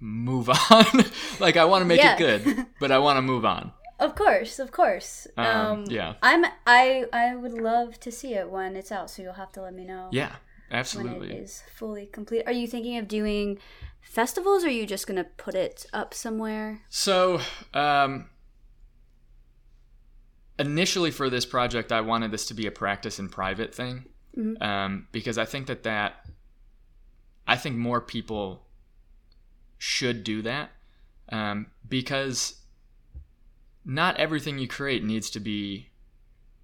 move 0.00 0.48
on. 0.70 1.04
like 1.40 1.56
I 1.56 1.64
want 1.64 1.82
to 1.82 1.86
make 1.86 1.98
yeah. 2.00 2.14
it 2.14 2.44
good, 2.44 2.66
but 2.80 2.90
I 2.90 2.98
want 2.98 3.16
to 3.18 3.22
move 3.22 3.44
on. 3.44 3.72
Of 3.98 4.14
course, 4.14 4.58
of 4.58 4.70
course. 4.70 5.26
Um, 5.36 5.46
um, 5.46 5.84
yeah. 5.88 6.14
I'm 6.22 6.44
I 6.66 7.06
I 7.12 7.34
would 7.34 7.52
love 7.52 7.98
to 8.00 8.12
see 8.12 8.34
it 8.34 8.48
when 8.48 8.76
it's 8.76 8.92
out, 8.92 9.10
so 9.10 9.22
you'll 9.22 9.32
have 9.32 9.52
to 9.52 9.62
let 9.62 9.74
me 9.74 9.84
know. 9.84 10.08
Yeah, 10.12 10.36
absolutely. 10.70 11.28
When 11.28 11.30
it 11.30 11.42
is 11.42 11.62
fully 11.74 12.06
complete. 12.06 12.44
Are 12.46 12.52
you 12.52 12.68
thinking 12.68 12.96
of 12.96 13.08
doing 13.08 13.58
festivals, 14.00 14.64
or 14.64 14.68
are 14.68 14.70
you 14.70 14.86
just 14.86 15.06
gonna 15.06 15.24
put 15.24 15.54
it 15.54 15.86
up 15.92 16.14
somewhere? 16.14 16.82
So, 16.88 17.40
um, 17.74 18.30
initially 20.60 21.10
for 21.10 21.28
this 21.28 21.44
project, 21.44 21.90
I 21.90 22.00
wanted 22.00 22.30
this 22.30 22.46
to 22.46 22.54
be 22.54 22.66
a 22.68 22.72
practice 22.72 23.18
in 23.18 23.28
private 23.28 23.74
thing, 23.74 24.04
mm-hmm. 24.36 24.62
um, 24.62 25.08
because 25.10 25.38
I 25.38 25.44
think 25.44 25.66
that 25.66 25.82
that 25.82 26.24
I 27.48 27.56
think 27.56 27.76
more 27.76 28.00
people 28.02 28.66
should 29.78 30.22
do 30.22 30.42
that, 30.42 30.70
um, 31.30 31.66
because 31.88 32.60
not 33.84 34.18
everything 34.18 34.58
you 34.58 34.68
create 34.68 35.02
needs 35.02 35.30
to 35.30 35.40
be 35.40 35.88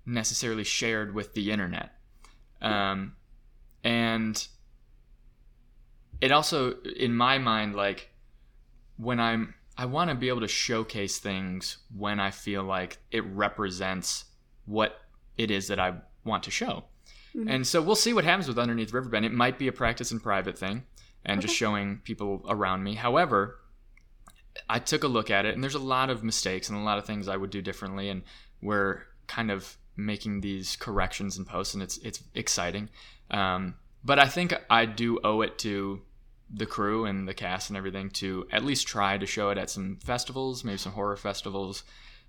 necessarily 0.05 0.65
shared 0.65 1.15
with 1.15 1.33
the 1.33 1.51
internet. 1.51 1.93
Um, 2.61 3.17
and 3.83 4.47
it 6.21 6.31
also, 6.31 6.75
in 6.97 7.15
my 7.15 7.39
mind, 7.39 7.75
like 7.75 8.11
when 8.99 9.19
I'm, 9.19 9.55
I 9.79 9.87
want 9.87 10.11
to 10.11 10.15
be 10.15 10.29
able 10.29 10.43
to 10.43 10.49
showcase 10.49 11.19
things 11.19 11.79
when 11.97 12.21
I 12.21 12.31
feel 12.31 12.63
like 12.63 12.99
it 13.11 13.25
represents 13.25 14.27
what 14.67 15.01
it 15.39 15.51
is 15.51 15.69
that 15.69 15.81
I 15.81 15.95
want 16.25 16.43
to 16.45 16.51
show. 16.51 16.85
And 17.49 17.67
so 17.67 17.83
we'll 17.83 17.97
see 17.97 18.13
what 18.13 18.25
happens 18.25 18.47
with 18.47 18.59
Underneath 18.59 18.93
Riverbend. 18.93 19.27
It 19.27 19.33
might 19.33 19.59
be 19.59 19.69
a 19.69 19.73
practice 19.73 20.13
in 20.13 20.21
private 20.21 20.57
thing 20.57 20.85
and 21.25 21.41
just 21.41 21.55
showing 21.55 22.01
people 22.05 22.45
around 22.49 22.85
me. 22.85 22.95
However, 22.95 23.59
I 24.69 24.79
took 24.79 25.03
a 25.05 25.09
look 25.09 25.31
at 25.31 25.47
it, 25.47 25.55
and 25.55 25.63
there's 25.63 25.75
a 25.75 25.81
lot 25.81 26.11
of 26.11 26.23
mistakes 26.23 26.69
and 26.69 26.79
a 26.79 26.83
lot 26.83 26.99
of 26.99 27.07
things 27.07 27.29
I 27.29 27.37
would 27.37 27.51
do 27.51 27.61
differently, 27.61 28.09
and 28.09 28.23
we're 28.63 29.03
kind 29.27 29.51
of 29.51 29.77
making 29.97 30.41
these 30.41 30.77
corrections 30.77 31.37
and 31.39 31.47
posts 31.47 31.75
and 31.75 31.83
it's 31.83 31.99
it's 31.99 32.23
exciting. 32.35 32.89
Um, 33.31 33.75
but 34.05 34.19
I 34.19 34.27
think 34.27 34.55
I 34.69 34.87
do 34.87 35.19
owe 35.25 35.41
it 35.43 35.59
to 35.59 36.03
the 36.53 36.67
crew 36.67 37.07
and 37.07 37.27
the 37.27 37.35
cast 37.35 37.71
and 37.71 37.77
everything 37.77 38.11
to 38.11 38.47
at 38.53 38.65
least 38.65 38.87
try 38.87 39.17
to 39.17 39.27
show 39.27 39.51
it 39.51 39.59
at 39.59 39.71
some 39.71 39.99
festivals, 40.05 40.63
maybe 40.63 40.79
some 40.79 40.93
horror 40.93 41.17
festivals, 41.17 41.85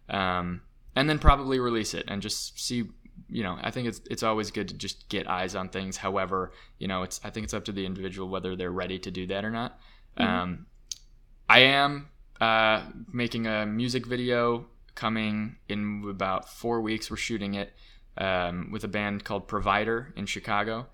um, 0.10 0.62
and 0.96 1.10
then 1.10 1.20
probably 1.20 1.60
release 1.60 1.94
it 1.94 2.06
and 2.08 2.22
just 2.22 2.60
see. 2.60 2.86
You 3.30 3.44
know, 3.44 3.58
I 3.62 3.72
think 3.72 3.88
it's 3.88 4.02
it's 4.10 4.24
always 4.24 4.52
good 4.52 4.68
to 4.70 4.76
just 4.76 5.10
get 5.10 5.28
eyes 5.28 5.56
on 5.56 5.70
things. 5.70 5.98
However, 5.98 6.52
you 6.78 6.88
know, 6.88 7.04
it's 7.04 7.20
I 7.24 7.30
think 7.30 7.46
it's 7.46 7.54
up 7.54 7.66
to 7.66 7.72
the 7.72 7.86
individual 7.86 8.30
whether 8.30 8.56
they're 8.56 8.72
ready 8.72 9.00
to 9.00 9.12
do 9.12 9.28
that 9.28 9.44
or 9.44 9.52
not. 9.52 9.80
Um, 10.18 10.68
I 11.50 11.60
am 11.60 12.10
uh, 12.40 12.84
making 13.12 13.48
a 13.48 13.66
music 13.66 14.06
video 14.06 14.66
coming 14.96 15.58
in 15.68 16.06
about 16.10 16.50
four 16.50 16.82
weeks. 16.82 17.12
We're 17.12 17.18
shooting 17.18 17.56
it 17.56 17.74
um, 18.18 18.70
with 18.72 18.84
a 18.84 18.88
band 18.88 19.24
called 19.24 19.48
Provider 19.48 20.14
in 20.16 20.26
Chicago, 20.26 20.88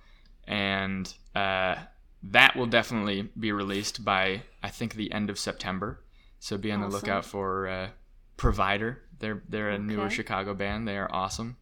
and 0.48 1.14
uh, 1.36 1.76
that 2.24 2.56
will 2.56 2.66
definitely 2.66 3.30
be 3.40 3.52
released 3.52 4.04
by 4.04 4.44
I 4.64 4.70
think 4.70 4.96
the 4.96 5.12
end 5.12 5.30
of 5.30 5.40
September. 5.40 6.04
So 6.40 6.58
be 6.58 6.72
on 6.72 6.82
the 6.82 6.88
lookout 6.88 7.26
for 7.26 7.68
uh, 7.68 7.90
Provider. 8.38 9.04
They're 9.20 9.44
they're 9.48 9.70
a 9.70 9.78
newer 9.78 10.10
Chicago 10.10 10.54
band. 10.54 10.88
They 10.88 10.98
are 10.98 11.10
awesome. 11.12 11.58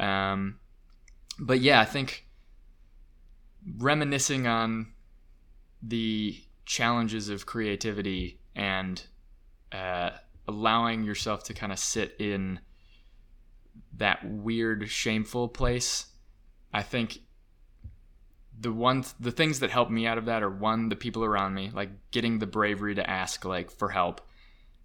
Um, 0.00 0.58
but 1.38 1.60
yeah, 1.60 1.80
I 1.80 1.84
think 1.84 2.26
reminiscing 3.76 4.46
on 4.46 4.92
the 5.82 6.42
challenges 6.64 7.28
of 7.28 7.46
creativity 7.46 8.40
and 8.56 9.02
uh, 9.72 10.10
allowing 10.48 11.04
yourself 11.04 11.44
to 11.44 11.54
kind 11.54 11.70
of 11.72 11.78
sit 11.78 12.16
in 12.18 12.60
that 13.98 14.24
weird, 14.24 14.88
shameful 14.88 15.48
place. 15.48 16.06
I 16.72 16.82
think 16.82 17.18
the 18.58 18.72
one 18.72 19.04
the 19.18 19.32
things 19.32 19.60
that 19.60 19.70
help 19.70 19.90
me 19.90 20.06
out 20.06 20.18
of 20.18 20.26
that 20.26 20.42
are 20.42 20.50
one 20.50 20.88
the 20.88 20.96
people 20.96 21.24
around 21.24 21.54
me, 21.54 21.70
like 21.74 21.90
getting 22.10 22.38
the 22.38 22.46
bravery 22.46 22.94
to 22.94 23.08
ask 23.08 23.44
like 23.44 23.70
for 23.70 23.90
help, 23.90 24.20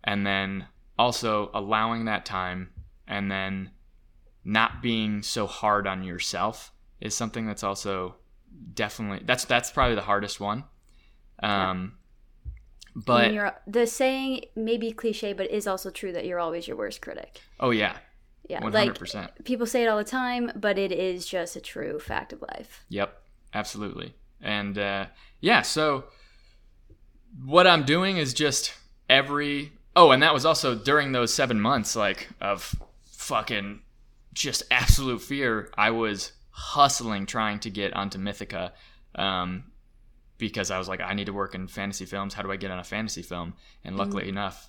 and 0.03 0.25
then 0.25 0.65
also 0.97 1.51
allowing 1.53 2.05
that 2.05 2.25
time, 2.25 2.71
and 3.07 3.31
then 3.31 3.71
not 4.45 4.81
being 4.81 5.23
so 5.23 5.47
hard 5.47 5.87
on 5.87 6.03
yourself 6.03 6.71
is 7.01 7.15
something 7.15 7.45
that's 7.47 7.63
also 7.63 8.15
definitely 8.73 9.21
that's 9.25 9.45
that's 9.45 9.71
probably 9.71 9.95
the 9.95 10.01
hardest 10.01 10.39
one. 10.39 10.63
Um, 11.43 11.97
but 12.95 13.33
you're, 13.33 13.53
the 13.67 13.85
saying 13.87 14.45
may 14.55 14.77
be 14.77 14.91
cliche, 14.93 15.33
but 15.33 15.47
it 15.47 15.51
is 15.51 15.67
also 15.67 15.89
true 15.89 16.13
that 16.13 16.25
you're 16.25 16.39
always 16.39 16.67
your 16.67 16.77
worst 16.77 17.01
critic. 17.01 17.41
oh 17.59 17.71
yeah, 17.71 17.97
Yeah, 18.47 18.63
like 18.63 18.73
hundred 18.75 18.99
percent. 18.99 19.31
people 19.43 19.65
say 19.65 19.83
it 19.83 19.87
all 19.87 19.97
the 19.97 20.05
time, 20.05 20.51
but 20.55 20.77
it 20.77 20.93
is 20.93 21.25
just 21.25 21.57
a 21.57 21.61
true 21.61 21.99
fact 21.99 22.31
of 22.31 22.41
life. 22.41 22.85
Yep, 22.89 23.13
absolutely. 23.53 24.13
And 24.41 24.77
uh, 24.77 25.07
yeah, 25.41 25.61
so 25.61 26.05
what 27.43 27.67
I'm 27.67 27.83
doing 27.83 28.17
is 28.17 28.33
just 28.33 28.73
every. 29.09 29.73
Oh, 29.97 30.11
and 30.11 30.21
that 30.23 30.33
was 30.33 30.45
also 30.45 30.75
during 30.75 31.11
those 31.11 31.33
seven 31.33 31.59
months, 31.59 31.95
like 31.95 32.29
of 32.39 32.75
fucking 33.11 33.81
just 34.35 34.61
absolute 34.69 35.21
fear. 35.21 35.71
I 35.75 35.89
was 35.89 36.33
hustling 36.51 37.25
trying 37.25 37.59
to 37.61 37.71
get 37.71 37.93
onto 37.93 38.19
Mythica, 38.19 38.71
um, 39.15 39.63
because 40.37 40.69
I 40.69 40.77
was 40.77 40.87
like, 40.87 41.01
I 41.01 41.13
need 41.13 41.25
to 41.25 41.33
work 41.33 41.55
in 41.55 41.67
fantasy 41.67 42.05
films. 42.05 42.33
How 42.33 42.43
do 42.43 42.51
I 42.51 42.57
get 42.57 42.69
on 42.69 42.77
a 42.77 42.83
fantasy 42.83 43.21
film? 43.21 43.53
And 43.83 43.95
luckily 43.95 44.29
enough, 44.29 44.67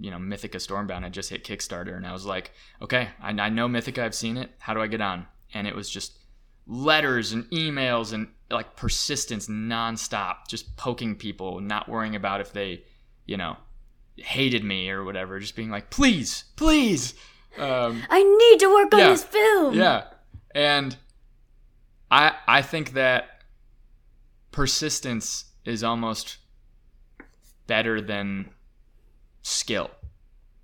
you 0.00 0.10
know, 0.10 0.16
Mythica 0.16 0.56
Stormbound 0.56 1.04
had 1.04 1.12
just 1.12 1.28
hit 1.30 1.44
Kickstarter, 1.44 1.96
and 1.96 2.06
I 2.06 2.12
was 2.12 2.24
like, 2.24 2.52
okay, 2.80 3.10
I, 3.22 3.30
I 3.30 3.48
know 3.50 3.68
Mythica, 3.68 4.02
I've 4.02 4.14
seen 4.14 4.36
it. 4.36 4.50
How 4.58 4.74
do 4.74 4.80
I 4.80 4.86
get 4.86 5.00
on? 5.00 5.26
And 5.54 5.66
it 5.66 5.76
was 5.76 5.90
just 5.90 6.18
letters 6.66 7.32
and 7.32 7.44
emails 7.50 8.12
and 8.12 8.28
like 8.50 8.76
persistence 8.76 9.48
nonstop, 9.48 10.46
just 10.48 10.76
poking 10.76 11.16
people, 11.16 11.60
not 11.60 11.88
worrying 11.88 12.16
about 12.16 12.40
if 12.40 12.52
they, 12.52 12.84
you 13.26 13.36
know, 13.36 13.56
hated 14.16 14.64
me 14.64 14.88
or 14.88 15.04
whatever, 15.04 15.38
just 15.38 15.56
being 15.56 15.70
like, 15.70 15.90
please, 15.90 16.44
please. 16.56 17.14
Um, 17.58 18.02
I 18.08 18.22
need 18.22 18.60
to 18.60 18.72
work 18.72 18.94
on 18.94 19.00
this 19.00 19.24
film. 19.24 19.74
yeah, 19.74 20.04
and 20.54 20.96
I 22.10 22.34
I 22.46 22.62
think 22.62 22.92
that 22.92 23.42
persistence 24.50 25.46
is 25.64 25.82
almost 25.84 26.38
better 27.66 28.00
than 28.00 28.50
skill. 29.42 29.90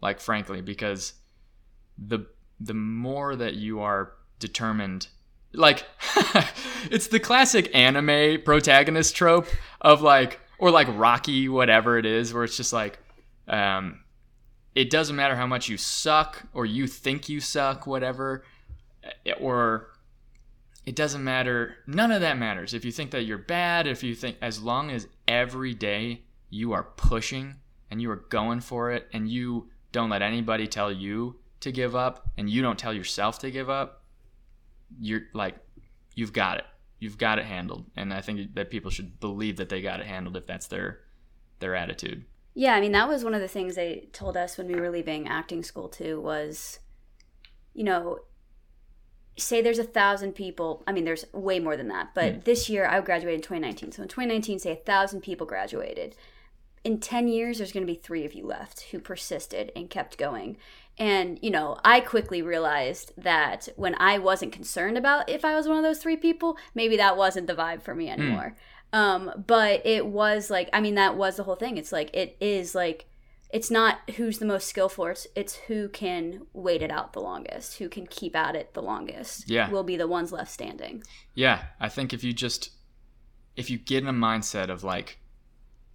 Like 0.01 0.21
frankly, 0.21 0.61
because 0.61 1.15
the 1.99 2.27
the 2.61 2.75
more 2.75 3.37
that 3.37 3.55
you 3.55 3.81
are 3.81 4.13
determined 4.39 5.09
like 5.53 5.85
it's 6.91 7.09
the 7.09 7.19
classic 7.19 7.71
anime 7.75 8.43
protagonist 8.43 9.17
trope 9.17 9.47
of 9.81 10.03
like 10.03 10.41
or 10.59 10.71
like 10.71 10.89
Rocky 10.91 11.49
whatever 11.49 11.99
it 11.99 12.07
is 12.07 12.35
where 12.35 12.45
it's 12.45 12.57
just 12.57 12.73
like 12.73 12.99
um 13.49 14.01
it 14.75 14.91
doesn't 14.91 15.17
matter 15.17 15.37
how 15.37 15.47
much 15.47 15.69
you 15.69 15.77
suck 15.77 16.47
or 16.53 16.67
you 16.67 16.87
think 16.87 17.29
you 17.29 17.41
suck 17.41 17.87
whatever 17.87 18.45
or 19.41 19.89
it 20.85 20.97
doesn't 20.97 21.23
matter. 21.23 21.77
None 21.87 22.13
of 22.13 22.21
that 22.23 22.39
matters. 22.39 22.73
If 22.75 22.85
you 22.85 22.93
think 22.93 23.11
that 23.11 23.25
you're 23.25 23.39
bad 23.39 23.87
if 23.87 24.03
you 24.03 24.15
think 24.15 24.37
as 24.41 24.63
long 24.63 24.91
as 24.91 25.07
every 25.27 25.75
day 25.75 26.23
you 26.51 26.73
are 26.73 26.85
pushing 26.85 27.57
and 27.91 28.01
you 28.01 28.11
are 28.11 28.25
going 28.29 28.61
for 28.61 28.93
it 28.93 29.09
and 29.13 29.29
you 29.29 29.69
don't 29.93 30.11
let 30.11 30.23
anybody 30.23 30.67
tell 30.67 30.93
you 30.93 31.37
to 31.61 31.73
give 31.73 31.97
up 31.97 32.29
and 32.37 32.49
you 32.49 32.63
don't 32.63 32.79
tell 32.79 32.93
yourself 32.93 33.39
to 33.41 33.51
give 33.51 33.69
up 33.69 34.05
you're 35.01 35.23
like 35.35 35.57
you've 36.15 36.33
got 36.33 36.59
it. 36.59 36.65
You've 36.99 37.19
got 37.19 37.39
it 37.39 37.45
handled. 37.45 37.85
And 37.97 38.13
i 38.13 38.21
think 38.21 38.55
that 38.55 38.71
people 38.71 38.91
should 38.91 39.21
believe 39.21 39.57
that 39.57 39.69
they 39.69 39.83
got 39.83 40.01
it 40.01 40.07
handled 40.07 40.37
if 40.37 40.47
that's 40.47 40.67
their 40.67 41.01
their 41.59 41.75
attitude 41.75 42.25
Yeah, 42.59 42.75
I 42.75 42.81
mean 42.81 42.91
that 42.91 43.09
was 43.09 43.23
one 43.23 43.35
of 43.35 43.41
the 43.41 43.47
things 43.47 43.77
they 43.77 44.09
told 44.13 44.37
us 44.37 44.59
when 44.59 44.67
we 44.67 44.75
were 44.75 44.91
leaving 44.91 45.29
acting 45.29 45.63
school 45.63 45.89
too 45.89 46.21
was, 46.21 46.81
you 47.73 47.85
know, 47.85 48.19
say 49.37 49.63
there's 49.63 49.79
a 49.79 49.85
thousand 49.85 50.33
people. 50.33 50.83
I 50.85 50.91
mean, 50.91 51.05
there's 51.05 51.25
way 51.33 51.61
more 51.61 51.77
than 51.77 51.87
that. 51.87 52.17
But 52.17 52.33
hmm. 52.33 52.41
this 52.43 52.69
year 52.69 52.85
I 52.85 53.01
graduated 53.01 53.39
in 53.39 53.43
2019. 53.43 53.93
So 53.93 54.03
in 54.03 54.09
2019, 54.09 54.59
say 54.59 54.73
a 54.73 54.75
thousand 54.75 55.21
people 55.21 55.47
graduated. 55.47 56.17
In 56.83 56.99
10 56.99 57.29
years, 57.29 57.59
there's 57.59 57.71
going 57.71 57.87
to 57.87 57.93
be 57.93 57.97
three 57.97 58.25
of 58.25 58.35
you 58.35 58.45
left 58.45 58.87
who 58.91 58.99
persisted 58.99 59.71
and 59.77 59.89
kept 59.89 60.19
going. 60.19 60.57
And, 60.99 61.39
you 61.41 61.53
know, 61.53 61.79
I 61.85 62.01
quickly 62.01 62.43
realized 62.43 63.13
that 63.17 63.69
when 63.77 63.95
I 64.01 64.19
wasn't 64.19 64.51
concerned 64.51 64.99
about 64.99 65.29
if 65.29 65.45
I 65.45 65.55
was 65.55 65.69
one 65.69 65.77
of 65.77 65.85
those 65.85 66.01
three 66.01 66.17
people, 66.17 66.59
maybe 66.75 66.97
that 66.97 67.17
wasn't 67.17 67.47
the 67.47 67.55
vibe 67.55 67.83
for 67.83 67.95
me 67.95 68.07
hmm. 68.07 68.21
anymore. 68.21 68.57
Um, 68.93 69.45
but 69.47 69.85
it 69.87 70.07
was 70.07 70.51
like, 70.51 70.69
I 70.73 70.81
mean, 70.81 70.95
that 70.95 71.17
was 71.17 71.37
the 71.37 71.43
whole 71.45 71.57
thing. 71.57 71.77
It's 71.77 71.93
like, 71.93 72.11
it 72.15 72.37
is 72.41 72.75
like, 72.75 73.07
it's 73.51 73.71
not 73.71 73.99
who's 74.17 74.39
the 74.39 74.47
most 74.47 74.67
skillful, 74.69 75.07
it's, 75.07 75.27
it's 75.35 75.57
who 75.57 75.89
can 75.89 76.47
wait 76.53 76.83
it 76.83 76.91
out 76.91 77.13
the 77.13 77.21
longest, 77.21 77.79
who 77.79 77.89
can 77.89 78.07
keep 78.07 78.37
at 78.37 78.55
it 78.55 78.75
the 78.75 78.83
longest. 78.83 79.49
Yeah. 79.49 79.71
Will 79.71 79.83
be 79.85 79.97
the 79.97 80.07
ones 80.07 80.33
left 80.33 80.51
standing. 80.51 81.03
Yeah, 81.35 81.65
I 81.81 81.89
think 81.89 82.13
if 82.13 82.23
you 82.25 82.33
just 82.33 82.71
if 83.57 83.71
you 83.71 83.77
get 83.79 84.03
in 84.03 84.09
a 84.09 84.13
mindset 84.13 84.69
of 84.71 84.85
like 84.85 85.19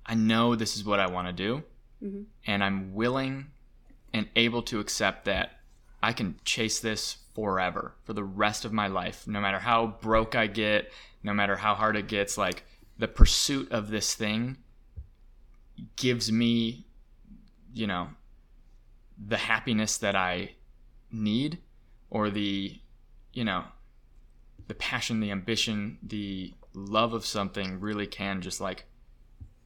I 0.05 0.15
know 0.15 0.55
this 0.55 0.75
is 0.75 0.83
what 0.83 0.99
I 0.99 1.07
want 1.07 1.27
to 1.27 1.33
do 1.33 1.63
Mhm. 2.03 2.25
and 2.45 2.63
I'm 2.63 2.93
willing 2.93 3.47
and 4.13 4.27
able 4.35 4.61
to 4.63 4.79
accept 4.79 5.25
that 5.25 5.51
I 6.01 6.11
can 6.11 6.35
chase 6.43 6.79
this 6.81 7.17
forever 7.33 7.95
for 8.03 8.13
the 8.13 8.23
rest 8.23 8.65
of 8.65 8.73
my 8.73 8.87
life 8.87 9.25
no 9.27 9.39
matter 9.39 9.59
how 9.59 9.87
broke 10.01 10.35
I 10.35 10.47
get, 10.47 10.91
no 11.23 11.33
matter 11.33 11.55
how 11.55 11.73
hard 11.75 11.95
it 11.95 12.07
gets 12.07 12.37
like 12.37 12.65
the 12.97 13.07
pursuit 13.07 13.71
of 13.71 13.89
this 13.89 14.13
thing 14.13 14.57
gives 15.95 16.31
me 16.31 16.85
you 17.73 17.87
know 17.87 18.09
the 19.27 19.37
happiness 19.37 19.97
that 19.97 20.15
I 20.15 20.51
need 21.11 21.59
or 22.09 22.29
the 22.29 22.79
you 23.33 23.43
know 23.43 23.63
the 24.67 24.73
passion, 24.73 25.19
the 25.19 25.31
ambition, 25.31 25.97
the 26.01 26.53
love 26.73 27.13
of 27.13 27.25
something 27.25 27.79
really 27.79 28.07
can 28.07 28.41
just 28.41 28.61
like 28.61 28.85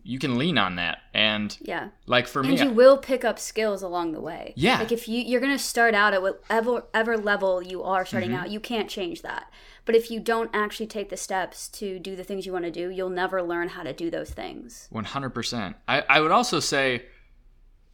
you 0.07 0.19
can 0.19 0.37
lean 0.37 0.57
on 0.57 0.75
that. 0.77 0.99
And 1.13 1.57
Yeah. 1.61 1.89
like 2.05 2.27
for 2.27 2.41
me 2.41 2.57
And 2.57 2.59
you 2.59 2.69
will 2.75 2.97
pick 2.97 3.25
up 3.25 3.37
skills 3.37 3.81
along 3.83 4.13
the 4.13 4.21
way. 4.21 4.53
Yeah. 4.55 4.79
Like 4.79 4.91
if 4.93 5.07
you 5.07 5.21
you're 5.21 5.41
gonna 5.41 5.59
start 5.59 5.93
out 5.93 6.13
at 6.13 6.21
whatever 6.21 6.85
ever 6.93 7.17
level 7.17 7.61
you 7.61 7.83
are 7.83 8.05
starting 8.05 8.31
Mm-hmm. 8.31 8.39
out, 8.45 8.49
you 8.51 8.59
can't 8.61 8.89
change 8.89 9.21
that. 9.21 9.51
But 9.83 9.95
if 9.95 10.09
you 10.09 10.19
don't 10.19 10.49
actually 10.53 10.87
take 10.87 11.09
the 11.09 11.17
steps 11.17 11.67
to 11.79 11.99
do 11.99 12.15
the 12.15 12.23
things 12.23 12.45
you 12.45 12.53
want 12.53 12.65
to 12.65 12.71
do, 12.71 12.89
you'll 12.89 13.09
never 13.09 13.41
learn 13.41 13.69
how 13.69 13.83
to 13.83 13.93
do 13.93 14.09
those 14.09 14.29
things. 14.31 14.89
100%. 14.93 15.75
I, 15.87 16.01
I 16.09 16.19
would 16.21 16.31
also 16.31 16.59
say, 16.59 17.05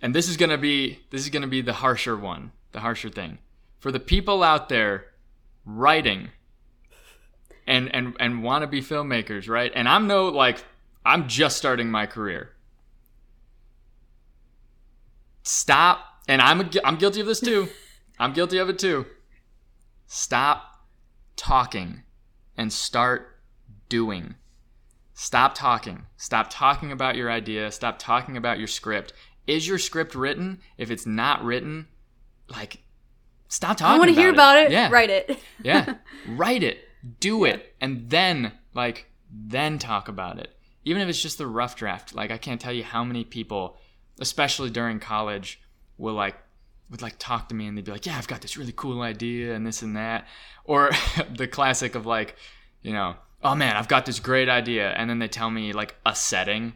and 0.02 0.14
this 0.16 0.28
is 0.30 0.38
gonna 0.38 0.58
be 0.58 1.00
this 1.10 1.22
is 1.22 1.30
gonna 1.30 1.48
be 1.48 1.62
the 1.62 1.74
harsher 1.74 2.16
one, 2.16 2.52
the 2.74 2.80
harsher 2.82 3.10
thing. 3.10 3.40
For 3.80 3.92
the 3.92 4.00
people 4.00 4.44
out 4.44 4.70
there 4.70 5.06
writing 5.66 6.30
and 7.66 7.94
and 7.96 8.16
and 8.20 8.44
want 8.44 8.62
to 8.64 8.68
be 8.68 8.82
filmmakers, 8.82 9.48
right? 9.50 9.72
And 9.74 9.88
I'm 9.90 10.06
no 10.08 10.28
like 10.30 10.64
I'm 11.06 11.28
just 11.28 11.58
starting 11.58 11.92
my 11.92 12.06
career. 12.06 12.52
Stop, 15.44 16.00
and 16.28 16.42
I'm 16.42 16.62
a, 16.62 16.70
I'm 16.86 16.96
guilty 16.96 17.20
of 17.20 17.28
this 17.28 17.42
too. 17.42 17.68
I'm 18.20 18.34
guilty 18.34 18.58
of 18.58 18.70
it 18.70 18.80
too. 18.80 19.06
Stop 20.08 20.86
talking 21.36 22.04
and 22.58 22.72
start 22.72 23.40
doing. 23.90 24.36
Stop 25.14 25.56
talking. 25.56 26.06
Stop 26.18 26.48
talking 26.50 26.92
about 26.92 27.16
your 27.16 27.30
idea. 27.30 27.72
Stop 27.72 28.00
talking 28.00 28.38
about 28.38 28.58
your 28.58 28.68
script. 28.68 29.14
Is 29.46 29.68
your 29.68 29.78
script 29.78 30.16
written? 30.16 30.62
If 30.78 30.90
it's 30.90 31.06
not 31.06 31.44
written, 31.44 31.88
like 32.50 32.84
stop 33.50 33.78
talking. 33.78 33.96
I 33.96 34.00
want 34.00 34.10
to 34.10 34.16
hear 34.16 34.30
about 34.30 34.58
it. 34.58 34.72
Yeah. 34.72 34.90
Write 34.90 35.10
it. 35.10 35.38
yeah. 35.62 35.96
Write 36.30 36.64
it. 36.64 36.80
Do 37.20 37.44
it. 37.44 37.76
And 37.82 38.10
then 38.10 38.54
like 38.74 39.08
then 39.30 39.78
talk 39.80 40.08
about 40.08 40.40
it. 40.40 40.56
Even 40.86 41.02
if 41.02 41.08
it's 41.10 41.22
just 41.22 41.38
the 41.38 41.48
rough 41.48 41.76
draft. 41.76 42.14
Like 42.14 42.32
I 42.32 42.38
can't 42.38 42.60
tell 42.60 42.74
you 42.74 42.84
how 42.84 43.04
many 43.04 43.24
people, 43.24 43.78
especially 44.20 44.70
during 44.70 45.00
college, 45.00 45.60
will 45.98 46.14
like 46.14 46.36
would 46.90 47.02
like 47.02 47.16
talk 47.18 47.50
to 47.50 47.56
me 47.56 47.66
and 47.68 47.78
they'd 47.78 47.86
be 47.86 47.92
like, 47.92 48.06
"Yeah, 48.06 48.18
I've 48.18 48.28
got 48.28 48.42
this 48.42 48.58
really 48.58 48.74
cool 48.76 49.02
idea 49.02 49.56
and 49.56 49.66
this 49.66 49.82
and 49.82 49.96
that," 49.96 50.28
or 50.66 50.92
the 51.36 51.48
classic 51.48 51.96
of 51.96 52.06
like, 52.06 52.36
you 52.82 52.94
know, 52.94 53.16
"Oh 53.44 53.56
man, 53.56 53.76
I've 53.78 53.88
got 53.88 54.06
this 54.06 54.20
great 54.20 54.50
idea," 54.50 54.92
and 54.92 55.10
then 55.10 55.20
they 55.20 55.28
tell 55.30 55.50
me 55.50 55.74
like 55.74 55.96
a 56.06 56.14
setting, 56.16 56.74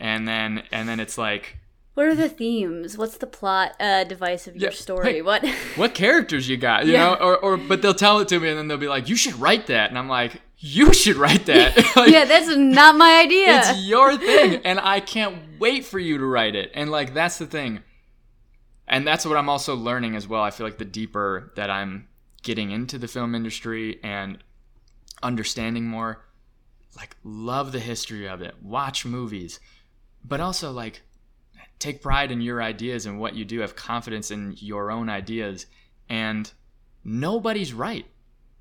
and 0.00 0.26
then 0.28 0.62
and 0.72 0.88
then 0.88 1.00
it's 1.00 1.18
like, 1.18 1.58
What 1.94 2.06
are 2.06 2.14
the 2.14 2.28
themes? 2.28 2.96
What's 2.96 3.16
the 3.18 3.26
plot 3.26 3.72
uh, 3.80 4.04
device 4.04 4.46
of 4.46 4.56
your 4.56 4.70
Yeah, 4.70 4.76
story? 4.76 5.12
hey, 5.14 5.22
what? 5.22 5.44
"What 5.76 5.94
characters 5.94 6.48
you 6.48 6.56
got?" 6.56 6.86
You 6.86 6.92
Yeah. 6.94 7.04
know, 7.10 7.14
or 7.14 7.36
or 7.36 7.56
but 7.56 7.82
they'll 7.82 7.92
tell 7.94 8.20
it 8.20 8.28
to 8.28 8.38
me 8.40 8.48
and 8.48 8.56
then 8.58 8.68
they'll 8.68 8.78
be 8.78 8.88
like, 8.88 9.08
"You 9.08 9.16
should 9.16 9.34
write 9.40 9.66
that," 9.66 9.90
and 9.90 9.98
I'm 9.98 10.08
like, 10.08 10.40
"You 10.64 10.92
should 10.94 11.16
write 11.16 11.44
that." 11.46 11.76
Like, 11.96 12.10
yeah, 12.10 12.24
that's 12.24 12.48
not 12.56 12.96
my 12.96 13.20
idea. 13.20 13.58
it's 13.58 13.82
your 13.86 14.16
thing 14.16 14.60
and 14.64 14.80
i 14.80 14.98
can't 15.00 15.36
wait 15.60 15.84
for 15.84 15.98
you 15.98 16.18
to 16.18 16.24
write 16.34 16.54
it. 16.56 16.70
And 16.74 16.90
like 16.90 17.14
that's 17.14 17.38
the 17.38 17.46
thing. 17.46 17.82
And 18.88 19.06
that's 19.06 19.24
what 19.26 19.36
i'm 19.36 19.48
also 19.48 19.74
learning 19.76 20.16
as 20.16 20.26
well. 20.28 20.42
I 20.42 20.50
feel 20.50 20.66
like 20.66 20.78
the 20.78 20.84
deeper 21.00 21.52
that 21.56 21.70
i'm 21.70 22.08
getting 22.42 22.70
into 22.70 22.98
the 22.98 23.08
film 23.08 23.34
industry 23.34 23.98
and 24.02 24.38
understanding 25.22 25.86
more 25.86 26.24
like 26.96 27.16
love 27.24 27.72
the 27.72 27.80
history 27.80 28.28
of 28.28 28.42
it 28.42 28.54
watch 28.62 29.06
movies 29.06 29.58
but 30.24 30.40
also 30.40 30.70
like 30.70 31.02
take 31.78 32.02
pride 32.02 32.30
in 32.30 32.40
your 32.40 32.62
ideas 32.62 33.06
and 33.06 33.18
what 33.18 33.34
you 33.34 33.44
do 33.44 33.60
have 33.60 33.74
confidence 33.74 34.30
in 34.30 34.54
your 34.58 34.90
own 34.90 35.08
ideas 35.08 35.66
and 36.08 36.52
nobody's 37.04 37.72
right 37.72 38.06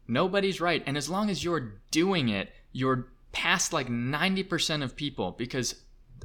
nobody's 0.08 0.62
right. 0.62 0.84
And 0.86 0.98
as 0.98 1.10
long 1.10 1.30
as 1.30 1.44
you're 1.44 1.82
doing 1.92 2.30
it 2.30 2.52
you're 2.74 3.08
past 3.32 3.72
like 3.72 3.88
90% 3.88 4.84
of 4.84 4.96
people 4.96 5.32
because 5.32 5.76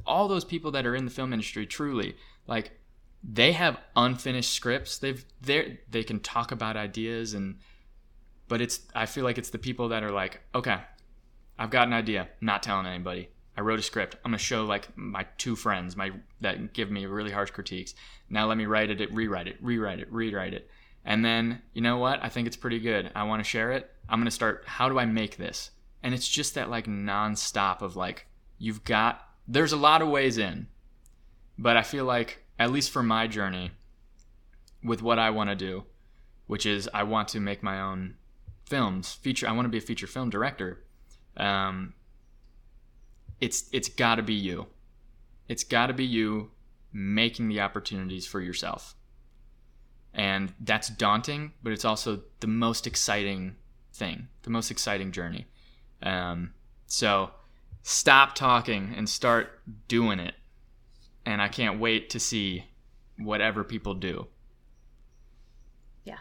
all 0.05 0.27
those 0.27 0.45
people 0.45 0.71
that 0.71 0.85
are 0.85 0.95
in 0.95 1.05
the 1.05 1.11
film 1.11 1.33
industry 1.33 1.65
truly 1.65 2.15
like 2.47 2.71
they 3.23 3.51
have 3.51 3.77
unfinished 3.95 4.53
scripts. 4.53 4.97
They've 4.97 5.23
they 5.41 5.79
they 5.89 6.03
can 6.03 6.19
talk 6.19 6.51
about 6.51 6.77
ideas 6.77 7.33
and 7.33 7.59
but 8.47 8.61
it's 8.61 8.79
i 8.95 9.05
feel 9.05 9.23
like 9.23 9.37
it's 9.37 9.49
the 9.49 9.57
people 9.57 9.89
that 9.89 10.03
are 10.03 10.11
like 10.11 10.41
okay 10.55 10.77
i've 11.57 11.69
got 11.69 11.87
an 11.87 11.93
idea. 11.93 12.29
Not 12.41 12.63
telling 12.63 12.85
anybody. 12.85 13.29
I 13.57 13.61
wrote 13.61 13.79
a 13.79 13.83
script. 13.83 14.15
I'm 14.23 14.31
going 14.31 14.37
to 14.37 14.43
show 14.43 14.63
like 14.63 14.87
my 14.95 15.25
two 15.37 15.55
friends 15.55 15.97
my 15.97 16.11
that 16.41 16.73
give 16.73 16.89
me 16.89 17.05
really 17.05 17.31
harsh 17.31 17.51
critiques. 17.51 17.93
Now 18.29 18.47
let 18.47 18.57
me 18.57 18.65
write 18.65 18.89
it 18.89 19.13
rewrite 19.13 19.47
it 19.47 19.57
rewrite 19.61 19.99
it 19.99 20.11
rewrite 20.11 20.53
it 20.53 20.69
and 21.09 21.25
then 21.25 21.61
you 21.73 21.81
know 21.81 21.97
what? 21.97 22.23
I 22.23 22.29
think 22.29 22.47
it's 22.47 22.55
pretty 22.55 22.79
good. 22.79 23.11
I 23.13 23.23
want 23.23 23.41
to 23.43 23.49
share 23.49 23.73
it. 23.73 23.91
I'm 24.07 24.19
going 24.19 24.25
to 24.25 24.31
start 24.31 24.63
how 24.65 24.87
do 24.87 24.97
i 24.97 25.05
make 25.05 25.35
this? 25.35 25.71
And 26.01 26.13
it's 26.13 26.29
just 26.29 26.55
that 26.55 26.69
like 26.69 26.87
nonstop 26.87 27.81
of 27.81 27.97
like 27.97 28.27
you've 28.57 28.85
got 28.85 29.27
there's 29.45 29.73
a 29.73 29.77
lot 29.77 30.01
of 30.01 30.07
ways 30.07 30.37
in 30.37 30.67
but 31.57 31.75
i 31.75 31.81
feel 31.81 32.05
like 32.05 32.43
at 32.59 32.71
least 32.71 32.91
for 32.91 33.01
my 33.01 33.25
journey 33.25 33.71
with 34.83 35.01
what 35.01 35.17
i 35.17 35.29
want 35.29 35.49
to 35.49 35.55
do 35.55 35.83
which 36.45 36.65
is 36.65 36.87
i 36.93 37.01
want 37.01 37.27
to 37.27 37.39
make 37.39 37.63
my 37.63 37.81
own 37.81 38.13
films 38.65 39.13
feature 39.13 39.47
i 39.47 39.51
want 39.51 39.65
to 39.65 39.69
be 39.69 39.79
a 39.79 39.81
feature 39.81 40.07
film 40.07 40.29
director 40.29 40.83
um, 41.39 41.93
it's 43.39 43.69
it's 43.71 43.89
got 43.89 44.15
to 44.15 44.23
be 44.23 44.33
you. 44.33 44.67
It's 45.47 45.63
got 45.63 45.87
to 45.87 45.93
be 45.93 46.05
you 46.05 46.51
making 46.91 47.47
the 47.47 47.61
opportunities 47.61 48.27
for 48.27 48.41
yourself 48.41 48.95
and 50.13 50.53
that's 50.61 50.89
daunting 50.89 51.53
but 51.63 51.71
it's 51.71 51.85
also 51.85 52.21
the 52.39 52.47
most 52.47 52.87
exciting 52.87 53.55
thing 53.93 54.27
the 54.43 54.49
most 54.49 54.71
exciting 54.71 55.11
journey 55.11 55.45
um, 56.03 56.51
so 56.87 57.31
stop 57.83 58.35
talking 58.35 58.93
and 58.95 59.07
start 59.09 59.59
doing 59.87 60.19
it 60.19 60.35
and 61.25 61.41
i 61.41 61.47
can't 61.47 61.79
wait 61.79 62.09
to 62.09 62.19
see 62.19 62.65
whatever 63.17 63.63
people 63.63 63.93
do 63.93 64.27
Yeah. 66.03 66.19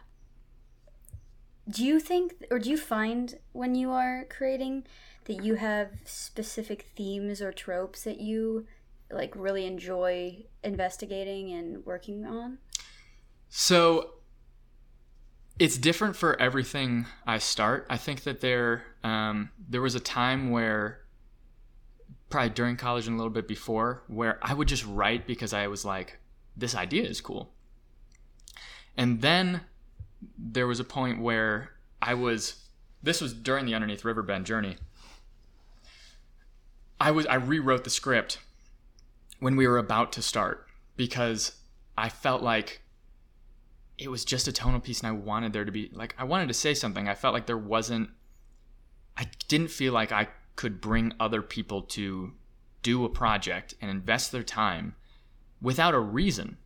Do 1.68 1.84
you 1.84 2.00
think, 2.00 2.34
or 2.50 2.58
do 2.58 2.70
you 2.70 2.76
find 2.76 3.38
when 3.52 3.74
you 3.74 3.90
are 3.90 4.26
creating 4.28 4.86
that 5.24 5.44
you 5.44 5.54
have 5.56 5.90
specific 6.04 6.90
themes 6.96 7.40
or 7.40 7.52
tropes 7.52 8.02
that 8.04 8.20
you 8.20 8.66
like 9.10 9.34
really 9.36 9.66
enjoy 9.66 10.44
investigating 10.64 11.52
and 11.52 11.84
working 11.86 12.26
on? 12.26 12.58
So 13.48 14.10
it's 15.58 15.76
different 15.76 16.16
for 16.16 16.40
everything 16.40 17.06
I 17.26 17.38
start. 17.38 17.86
I 17.90 17.96
think 17.96 18.22
that 18.22 18.40
there 18.40 18.84
um, 19.02 19.50
there 19.68 19.82
was 19.82 19.94
a 19.94 20.00
time 20.00 20.50
where 20.50 21.00
probably 22.30 22.50
during 22.50 22.76
college 22.76 23.06
and 23.06 23.14
a 23.14 23.16
little 23.16 23.32
bit 23.32 23.48
before 23.48 24.02
where 24.06 24.38
I 24.42 24.54
would 24.54 24.68
just 24.68 24.84
write 24.84 25.26
because 25.26 25.52
I 25.52 25.66
was 25.66 25.84
like, 25.84 26.18
this 26.56 26.74
idea 26.74 27.04
is 27.04 27.20
cool. 27.20 27.52
And 28.96 29.22
then 29.22 29.62
there 30.36 30.66
was 30.66 30.80
a 30.80 30.84
point 30.84 31.20
where 31.20 31.70
I 32.02 32.14
was 32.14 32.64
this 33.02 33.20
was 33.20 33.32
during 33.32 33.66
the 33.66 33.74
underneath 33.74 34.04
riverbend 34.04 34.46
journey. 34.46 34.76
I 37.00 37.10
was 37.10 37.26
I 37.26 37.36
rewrote 37.36 37.84
the 37.84 37.90
script 37.90 38.38
when 39.40 39.56
we 39.56 39.66
were 39.66 39.78
about 39.78 40.12
to 40.14 40.22
start 40.22 40.66
because 40.96 41.52
I 41.96 42.08
felt 42.08 42.42
like 42.42 42.82
it 43.98 44.08
was 44.10 44.24
just 44.24 44.48
a 44.48 44.52
tonal 44.52 44.80
piece 44.80 45.00
and 45.00 45.08
I 45.08 45.12
wanted 45.12 45.52
there 45.52 45.64
to 45.64 45.72
be 45.72 45.90
like 45.92 46.14
I 46.16 46.24
wanted 46.24 46.48
to 46.48 46.54
say 46.54 46.72
something. 46.74 47.08
I 47.08 47.14
felt 47.14 47.34
like 47.34 47.46
there 47.46 47.58
wasn't 47.58 48.10
I 49.16 49.26
didn't 49.48 49.70
feel 49.70 49.92
like 49.92 50.12
I 50.12 50.28
could 50.56 50.80
bring 50.80 51.12
other 51.18 51.42
people 51.42 51.82
to 51.82 52.32
do 52.82 53.04
a 53.04 53.08
project 53.08 53.74
and 53.80 53.90
invest 53.90 54.30
their 54.30 54.44
time 54.44 54.94
without 55.60 55.94
a 55.94 55.98
reason. 55.98 56.56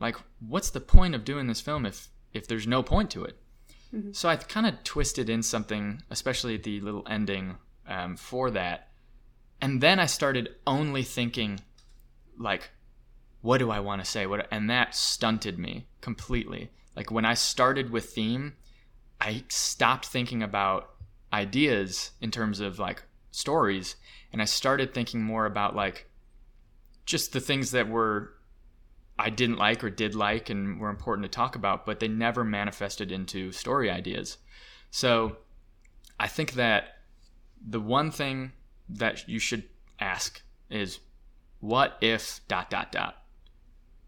Like 0.00 0.16
what's 0.40 0.70
the 0.70 0.80
point 0.80 1.14
of 1.14 1.24
doing 1.24 1.46
this 1.46 1.60
film 1.60 1.84
if 1.84 2.08
if 2.32 2.48
there's 2.48 2.66
no 2.66 2.82
point 2.82 3.10
to 3.12 3.24
it? 3.24 3.38
So 4.12 4.28
I 4.28 4.36
kind 4.36 4.66
of 4.66 4.84
twisted 4.84 5.30
in 5.30 5.42
something, 5.42 6.02
especially 6.10 6.54
at 6.54 6.62
the 6.62 6.80
little 6.80 7.06
ending 7.08 7.56
um, 7.86 8.16
for 8.16 8.50
that. 8.50 8.88
And 9.60 9.80
then 9.80 9.98
I 9.98 10.06
started 10.06 10.54
only 10.66 11.02
thinking 11.02 11.60
like 12.38 12.70
what 13.40 13.58
do 13.58 13.70
I 13.70 13.80
want 13.80 14.04
to 14.04 14.10
say? 14.10 14.26
What 14.26 14.48
and 14.50 14.68
that 14.70 14.94
stunted 14.94 15.58
me 15.58 15.86
completely. 16.00 16.70
Like 16.96 17.10
when 17.10 17.24
I 17.24 17.34
started 17.34 17.90
with 17.90 18.10
theme, 18.10 18.54
I 19.20 19.44
stopped 19.48 20.06
thinking 20.06 20.42
about 20.42 20.90
ideas 21.32 22.12
in 22.20 22.30
terms 22.30 22.60
of 22.60 22.78
like 22.78 23.02
stories 23.30 23.96
and 24.32 24.42
I 24.42 24.46
started 24.46 24.92
thinking 24.92 25.22
more 25.22 25.46
about 25.46 25.76
like 25.76 26.10
just 27.06 27.32
the 27.32 27.40
things 27.40 27.70
that 27.70 27.88
were 27.88 28.34
I 29.18 29.30
didn't 29.30 29.56
like 29.56 29.82
or 29.82 29.90
did 29.90 30.14
like 30.14 30.48
and 30.48 30.78
were 30.78 30.90
important 30.90 31.24
to 31.24 31.28
talk 31.28 31.56
about, 31.56 31.84
but 31.84 31.98
they 31.98 32.06
never 32.06 32.44
manifested 32.44 33.10
into 33.10 33.50
story 33.50 33.90
ideas. 33.90 34.38
So 34.90 35.38
I 36.20 36.28
think 36.28 36.52
that 36.52 36.98
the 37.66 37.80
one 37.80 38.10
thing 38.12 38.52
that 38.88 39.28
you 39.28 39.40
should 39.40 39.64
ask 39.98 40.40
is 40.70 41.00
what 41.60 41.98
if 42.00 42.40
dot 42.46 42.70
dot 42.70 42.92
dot 42.92 43.16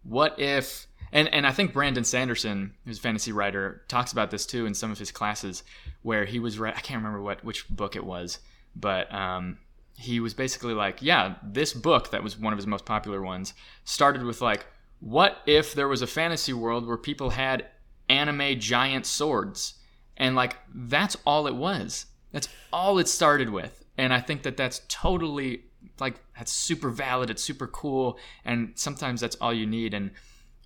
what 0.03 0.38
if 0.38 0.86
and 1.12 1.28
and 1.28 1.46
I 1.46 1.53
think 1.53 1.72
Brandon 1.72 2.05
Sanderson, 2.05 2.74
who's 2.84 2.98
a 2.98 3.03
fantasy 3.03 3.32
writer, 3.32 3.82
talks 3.88 4.12
about 4.12 4.30
this 4.30 4.46
too 4.46 4.66
in 4.66 4.74
some 4.74 4.90
of 4.90 4.98
his 4.98 5.11
classes, 5.11 5.64
where 6.03 6.24
he 6.24 6.38
was 6.38 6.61
I 6.61 6.70
can't 6.72 7.03
remember 7.03 7.20
what 7.20 7.44
which 7.44 7.68
book 7.68 7.96
it 7.96 8.05
was, 8.05 8.38
but 8.76 9.12
um, 9.12 9.59
he 9.96 10.20
was 10.20 10.34
basically 10.34 10.74
like, 10.74 11.03
yeah, 11.03 11.34
this 11.42 11.72
book 11.72 12.11
that 12.11 12.22
was 12.22 12.38
one 12.38 12.53
of 12.53 12.59
his 12.59 12.66
most 12.66 12.84
popular 12.84 13.22
ones 13.22 13.55
started 13.84 14.22
with 14.22 14.40
like, 14.40 14.66
what 15.01 15.38
if 15.46 15.74
there 15.74 15.88
was 15.88 16.03
a 16.03 16.07
fantasy 16.07 16.53
world 16.53 16.86
where 16.86 16.96
people 16.96 17.30
had 17.30 17.66
anime 18.09 18.59
giant 18.59 19.07
swords, 19.07 19.74
and 20.16 20.36
like 20.36 20.57
that's 20.74 21.16
all 21.26 21.46
it 21.46 21.55
was. 21.55 22.07
That's 22.32 22.48
all 22.72 22.98
it 22.98 23.09
started 23.09 23.51
with, 23.51 23.84
and 23.98 24.14
I 24.14 24.20
think 24.20 24.44
that 24.44 24.57
that's 24.57 24.82
totally 24.86 25.64
like 26.01 26.16
that's 26.36 26.53
super 26.53 26.90
valid. 26.90 27.30
It's 27.30 27.42
super 27.42 27.66
cool, 27.66 28.18
and 28.44 28.72
sometimes 28.74 29.20
that's 29.20 29.36
all 29.36 29.53
you 29.53 29.66
need. 29.66 29.94
And 29.94 30.12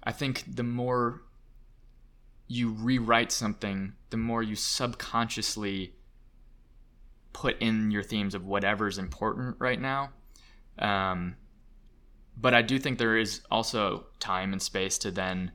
I 0.02 0.12
think 0.12 0.44
the 0.56 0.62
more 0.62 1.22
you 2.46 2.70
rewrite 2.70 3.32
something, 3.32 3.94
the 4.10 4.16
more 4.16 4.42
you 4.42 4.54
subconsciously 4.54 5.94
put 7.32 7.58
in 7.60 7.90
your 7.90 8.02
themes 8.02 8.34
of 8.34 8.46
whatever's 8.46 8.98
important 8.98 9.56
right 9.58 9.80
now. 9.80 10.10
Um, 10.78 11.36
but 12.36 12.54
I 12.54 12.62
do 12.62 12.78
think 12.78 12.98
there 12.98 13.16
is 13.16 13.40
also 13.50 14.06
time 14.18 14.52
and 14.52 14.62
space 14.62 14.98
to 14.98 15.10
then 15.10 15.52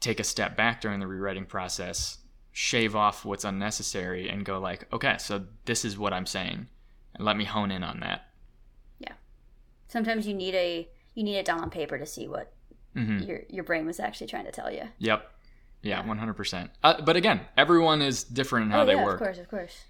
take 0.00 0.20
a 0.20 0.24
step 0.24 0.56
back 0.56 0.80
during 0.80 1.00
the 1.00 1.06
rewriting 1.06 1.46
process, 1.46 2.18
shave 2.52 2.94
off 2.94 3.24
what's 3.24 3.44
unnecessary, 3.44 4.28
and 4.28 4.44
go 4.44 4.58
like, 4.58 4.92
okay, 4.92 5.16
so 5.18 5.44
this 5.64 5.84
is 5.84 5.98
what 5.98 6.12
I'm 6.12 6.26
saying, 6.26 6.68
and 7.14 7.24
let 7.24 7.36
me 7.36 7.44
hone 7.44 7.70
in 7.70 7.82
on 7.82 8.00
that. 8.00 8.27
Sometimes 9.88 10.26
you 10.26 10.34
need 10.34 10.54
a 10.54 10.88
you 11.14 11.24
need 11.24 11.36
it 11.36 11.44
down 11.44 11.60
on 11.60 11.70
paper 11.70 11.98
to 11.98 12.06
see 12.06 12.28
what 12.28 12.52
hmm 12.94 13.20
your 13.22 13.40
your 13.48 13.64
brain 13.64 13.86
was 13.86 13.98
actually 14.00 14.26
trying 14.28 14.44
to 14.44 14.52
tell 14.52 14.70
you. 14.70 14.84
Yep. 14.98 15.28
Yeah, 15.82 16.04
one 16.06 16.18
hundred 16.18 16.34
percent. 16.34 16.70
Uh, 16.82 17.00
But 17.02 17.16
again, 17.16 17.40
everyone 17.56 18.02
is 18.02 18.24
different 18.24 18.66
in 18.66 18.70
how 18.72 18.82
oh 18.82 18.86
they 18.86 18.94
yeah, 18.96 19.04
work. 19.04 19.14
of 19.14 19.20
course, 19.20 19.38
of 19.38 19.48
course. 19.48 19.84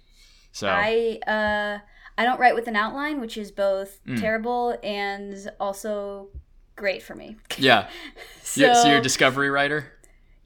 So 0.51 0.67
I 0.67 1.19
uh 1.27 1.79
I 2.17 2.25
don't 2.25 2.39
write 2.39 2.55
with 2.55 2.67
an 2.67 2.75
outline, 2.75 3.21
which 3.21 3.37
is 3.37 3.51
both 3.51 3.99
Mm. 4.05 4.19
terrible 4.19 4.77
and 4.83 5.51
also 5.59 6.29
great 6.75 7.01
for 7.03 7.15
me. 7.15 7.37
yeah, 7.57 7.89
So, 8.43 8.61
Yeah, 8.61 8.73
so 8.73 8.87
you're 8.87 8.97
a 8.97 9.01
discovery 9.01 9.49
writer. 9.49 9.91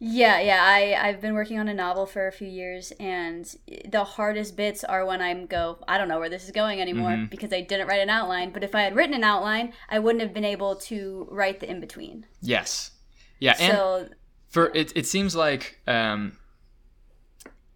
Yeah, 0.06 0.40
yeah. 0.42 0.62
I 0.62 1.08
I've 1.08 1.22
been 1.22 1.34
working 1.34 1.60
on 1.60 1.70
a 1.70 1.74
novel 1.74 2.06
for 2.06 2.28
a 2.28 2.32
few 2.32 2.48
years, 2.48 2.92
and 3.00 3.46
the 3.90 4.04
hardest 4.04 4.58
bits 4.58 4.84
are 4.84 5.06
when 5.06 5.22
I'm 5.22 5.46
go, 5.46 5.78
I 5.88 5.98
don't 5.98 6.10
know 6.10 6.20
where 6.20 6.28
this 6.30 6.44
is 6.44 6.52
going 6.52 6.82
anymore 6.82 7.12
Mhm. 7.12 7.30
because 7.30 7.54
I 7.54 7.62
didn't 7.62 7.88
write 7.88 8.02
an 8.02 8.10
outline. 8.10 8.52
But 8.52 8.64
if 8.66 8.76
I 8.76 8.82
had 8.82 8.96
written 8.98 9.14
an 9.14 9.24
outline, 9.24 9.72
I 9.88 10.00
wouldn't 10.00 10.22
have 10.22 10.34
been 10.34 10.44
able 10.44 10.76
to 10.92 11.28
write 11.32 11.62
the 11.62 11.70
in 11.70 11.80
between. 11.80 12.26
Yes. 12.42 12.92
Yeah, 13.40 13.56
and 13.60 13.72
So 13.78 14.10
for 14.50 14.72
it, 14.76 14.92
it 14.96 15.06
seems 15.08 15.36
like 15.38 15.80
um, 15.88 16.38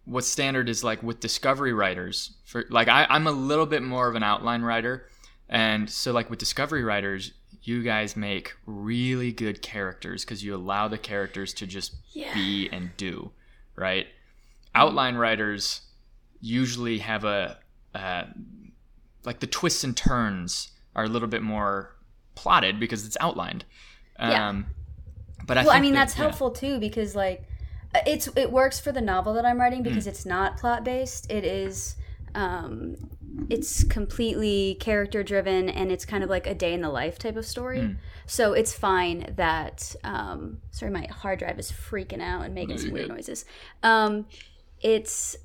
what's 0.04 0.28
standard 0.28 0.68
is 0.68 0.84
like 0.84 1.02
with 1.02 1.20
discovery 1.20 1.72
writers. 1.72 2.36
For 2.44 2.64
like, 2.68 2.88
I, 2.88 3.06
I'm 3.08 3.26
a 3.26 3.32
little 3.32 3.66
bit 3.66 3.82
more 3.82 4.06
of 4.08 4.14
an 4.16 4.22
outline 4.22 4.62
writer, 4.62 5.08
and 5.48 5.88
so 5.88 6.12
like 6.12 6.28
with 6.28 6.38
discovery 6.38 6.84
writers, 6.84 7.32
you 7.68 7.82
guys 7.82 8.16
make 8.16 8.54
really 8.66 9.30
good 9.32 9.60
characters 9.62 10.24
because 10.24 10.42
you 10.42 10.54
allow 10.54 10.88
the 10.88 10.98
characters 10.98 11.52
to 11.54 11.66
just 11.66 11.94
Yeah. 12.12 12.32
be 12.34 12.68
and 12.72 12.90
do, 12.96 13.30
right? 13.76 14.06
Outline 14.74 15.16
writers 15.16 15.82
usually 16.40 16.98
have 16.98 17.24
a 17.24 17.58
uh, 17.94 18.24
like 19.24 19.40
the 19.40 19.46
twists 19.46 19.84
and 19.84 19.96
turns 19.96 20.70
are 20.94 21.04
a 21.04 21.08
little 21.08 21.28
bit 21.28 21.42
more 21.42 21.94
plotted 22.34 22.78
because 22.80 23.04
it's 23.06 23.16
outlined. 23.20 23.64
Um, 24.18 24.30
Yeah. 24.30 24.62
But 25.46 25.58
I 25.58 25.62
well, 25.64 25.72
I 25.72 25.80
mean 25.80 25.94
that- 25.94 26.00
that's 26.08 26.16
yeah. 26.16 26.22
helpful 26.24 26.50
too 26.50 26.78
because 26.78 27.14
like 27.16 27.44
it's 28.06 28.28
it 28.36 28.52
works 28.52 28.78
for 28.78 28.92
the 28.92 29.00
novel 29.00 29.32
that 29.34 29.44
I'm 29.44 29.58
writing 29.60 29.82
because 29.82 30.04
Hmm. 30.04 30.10
it's 30.10 30.26
not 30.26 30.56
plot 30.58 30.84
based. 30.84 31.30
It 31.30 31.44
is 31.44 31.96
um 32.34 32.96
it's 33.48 33.84
completely 33.84 34.76
character 34.80 35.22
driven 35.22 35.68
and 35.68 35.90
it's 35.92 36.04
kind 36.04 36.22
of 36.24 36.30
like 36.30 36.46
a 36.46 36.54
day 36.54 36.72
in 36.74 36.80
the 36.80 36.88
life 36.90 37.18
type 37.18 37.36
of 37.36 37.46
story. 37.46 37.80
Hmm. 37.80 37.92
So 38.26 38.52
it's 38.52 38.72
fine 38.74 39.34
that 39.36 39.94
um 40.04 40.58
sorry 40.70 40.90
my 40.92 41.06
hard 41.10 41.38
drive 41.38 41.58
is 41.58 41.70
freaking 41.70 42.20
out 42.22 42.44
and 42.44 42.54
making 42.54 42.76
No, 42.76 42.82
some 42.82 42.90
weird 42.92 43.06
good. 43.08 43.14
noises. 43.14 43.44
Um 43.82 44.26
it's 44.80 45.36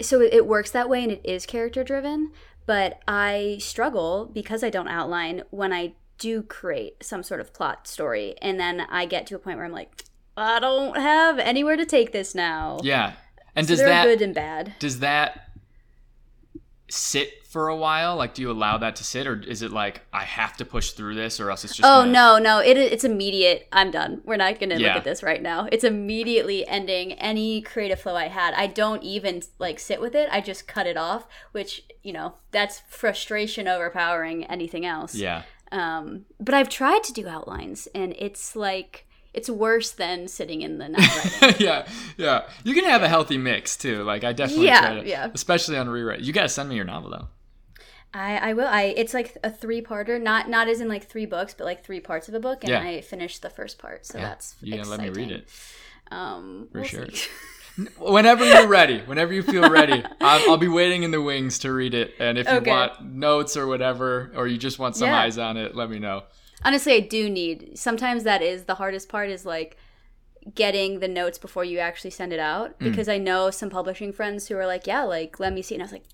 so 0.00 0.20
it, 0.20 0.32
it 0.32 0.46
works 0.46 0.70
that 0.70 0.88
way 0.88 1.02
and 1.02 1.12
it 1.12 1.20
is 1.24 1.44
character 1.46 1.82
driven, 1.82 2.32
but 2.66 3.00
I 3.08 3.56
struggle 3.60 4.30
because 4.32 4.62
I 4.62 4.70
don't 4.70 4.88
outline 4.88 5.42
when 5.50 5.72
I 5.72 5.94
do 6.18 6.42
create 6.42 7.02
some 7.02 7.22
sort 7.22 7.40
of 7.40 7.52
plot 7.52 7.86
story 7.86 8.34
and 8.42 8.58
then 8.58 8.80
I 8.90 9.06
get 9.06 9.26
to 9.28 9.36
a 9.36 9.38
point 9.38 9.56
where 9.56 9.66
I'm 9.66 9.72
like 9.72 10.04
I 10.36 10.60
don't 10.60 10.96
have 10.96 11.38
anywhere 11.40 11.76
to 11.76 11.84
take 11.84 12.12
this 12.12 12.34
now. 12.34 12.78
Yeah. 12.82 13.14
And 13.56 13.66
so 13.66 13.72
does 13.74 13.80
that 13.80 14.04
good 14.04 14.22
and 14.22 14.34
bad. 14.34 14.74
does 14.78 15.00
that 15.00 15.47
sit 16.90 17.46
for 17.46 17.68
a 17.68 17.76
while? 17.76 18.16
Like, 18.16 18.34
do 18.34 18.42
you 18.42 18.50
allow 18.50 18.78
that 18.78 18.96
to 18.96 19.04
sit, 19.04 19.26
or 19.26 19.40
is 19.42 19.62
it 19.62 19.70
like 19.72 20.02
I 20.12 20.24
have 20.24 20.56
to 20.58 20.64
push 20.64 20.90
through 20.92 21.14
this, 21.14 21.40
or 21.40 21.50
else 21.50 21.64
it's 21.64 21.74
just 21.76 21.86
Oh 21.86 22.00
gonna- 22.02 22.12
no, 22.12 22.38
no! 22.38 22.58
It, 22.60 22.76
it's 22.76 23.04
immediate. 23.04 23.68
I'm 23.72 23.90
done. 23.90 24.20
We're 24.24 24.36
not 24.36 24.58
going 24.58 24.70
to 24.70 24.80
Yeah. 24.80 24.88
look 24.88 24.96
at 24.98 25.04
this 25.04 25.22
right 25.22 25.42
now. 25.42 25.68
It's 25.72 25.84
immediately 25.84 26.66
ending 26.66 27.12
any 27.14 27.60
creative 27.62 28.00
flow 28.00 28.16
I 28.16 28.28
had. 28.28 28.54
I 28.54 28.66
don't 28.66 29.02
even 29.02 29.42
like 29.58 29.78
sit 29.78 30.00
with 30.00 30.14
it. 30.14 30.28
I 30.32 30.40
just 30.40 30.66
cut 30.68 30.86
it 30.86 30.96
off, 30.96 31.26
which 31.52 31.84
you 32.02 32.12
know 32.12 32.34
that's 32.50 32.80
frustration 32.88 33.66
overpowering 33.68 34.44
anything 34.44 34.84
else. 34.86 35.14
Yeah. 35.14 35.42
Um, 35.70 36.24
but 36.40 36.54
I've 36.54 36.68
tried 36.70 37.02
to 37.04 37.12
do 37.12 37.28
outlines, 37.28 37.88
and 37.94 38.14
it's 38.18 38.56
like 38.56 39.04
it's 39.38 39.48
worse 39.48 39.90
than 39.92 40.28
sitting 40.28 40.60
in 40.62 40.78
the 40.78 40.84
writing. 41.40 41.56
yeah, 41.66 41.86
yeah. 42.16 42.38
You 42.64 42.74
can 42.74 42.84
have 42.84 43.02
a 43.02 43.08
healthy 43.08 43.38
mix 43.38 43.76
too. 43.76 44.02
Like 44.02 44.24
I 44.24 44.32
definitely 44.32 44.66
Yeah, 44.66 44.80
try 44.80 44.94
to, 45.00 45.08
yeah. 45.08 45.30
especially 45.34 45.76
on 45.78 45.88
rewrite. 45.88 46.20
You 46.20 46.32
gotta 46.32 46.48
send 46.48 46.68
me 46.68 46.76
your 46.76 46.84
novel 46.84 47.10
though. 47.10 47.28
I, 48.14 48.38
I 48.38 48.52
will. 48.54 48.66
I 48.66 48.82
it's 48.96 49.12
like 49.14 49.36
a 49.44 49.50
three 49.50 49.82
parter, 49.82 50.20
not 50.20 50.48
not 50.48 50.66
as 50.68 50.80
in 50.80 50.88
like 50.88 51.04
three 51.06 51.26
books, 51.26 51.54
but 51.56 51.64
like 51.64 51.84
three 51.84 52.00
parts 52.00 52.28
of 52.28 52.34
a 52.34 52.40
book, 52.40 52.64
and 52.64 52.70
Yeah. 52.70 52.80
I 52.80 53.00
finished 53.02 53.42
the 53.42 53.50
first 53.50 53.78
part, 53.78 54.06
so 54.06 54.18
Yeah. 54.18 54.28
that's 54.28 54.54
You 54.60 54.76
gotta 54.76 54.88
let 54.90 55.00
me 55.00 55.10
read 55.10 55.30
it 55.30 55.48
Um, 56.10 56.68
For 56.72 56.78
we'll 56.78 56.88
sure. 56.88 57.06
whenever 57.98 58.44
you're 58.44 58.66
ready. 58.66 59.00
Whenever 59.02 59.32
you 59.32 59.42
feel 59.42 59.70
ready, 59.70 60.02
I'll, 60.20 60.50
I'll 60.50 60.56
be 60.56 60.68
waiting 60.68 61.02
in 61.02 61.10
the 61.10 61.20
wings 61.22 61.58
to 61.60 61.72
read 61.72 61.94
it. 61.94 62.14
And 62.18 62.38
if 62.38 62.48
you 62.50 62.56
Okay. 62.58 62.70
want 62.70 63.04
notes 63.04 63.56
or 63.56 63.66
whatever, 63.66 64.32
or 64.34 64.48
you 64.48 64.58
just 64.58 64.78
want 64.78 64.96
some 64.96 65.10
Yeah. 65.10 65.20
eyes 65.20 65.38
on 65.38 65.56
it, 65.56 65.76
let 65.76 65.88
me 65.90 65.98
know. 65.98 66.24
Honestly, 66.64 66.94
I 66.94 67.00
do 67.00 67.30
need. 67.30 67.78
Sometimes 67.78 68.24
that 68.24 68.42
is 68.42 68.64
the 68.64 68.74
hardest 68.76 69.08
part. 69.08 69.30
Is 69.30 69.44
like 69.46 69.76
getting 70.54 71.00
the 71.00 71.08
notes 71.08 71.38
before 71.38 71.64
you 71.64 71.78
actually 71.78 72.10
send 72.10 72.32
it 72.32 72.40
out 72.40 72.78
Mm. 72.78 72.84
because 72.90 73.08
I 73.08 73.18
know 73.18 73.50
some 73.50 73.70
publishing 73.70 74.12
friends 74.12 74.48
who 74.48 74.56
are 74.56 74.66
like, 74.66 74.86
"Yeah, 74.86 75.02
like 75.04 75.38
let 75.38 75.52
me 75.52 75.62
see," 75.62 75.74
and 75.74 75.82
I 75.82 75.86
was 75.86 75.92
like. 75.92 76.04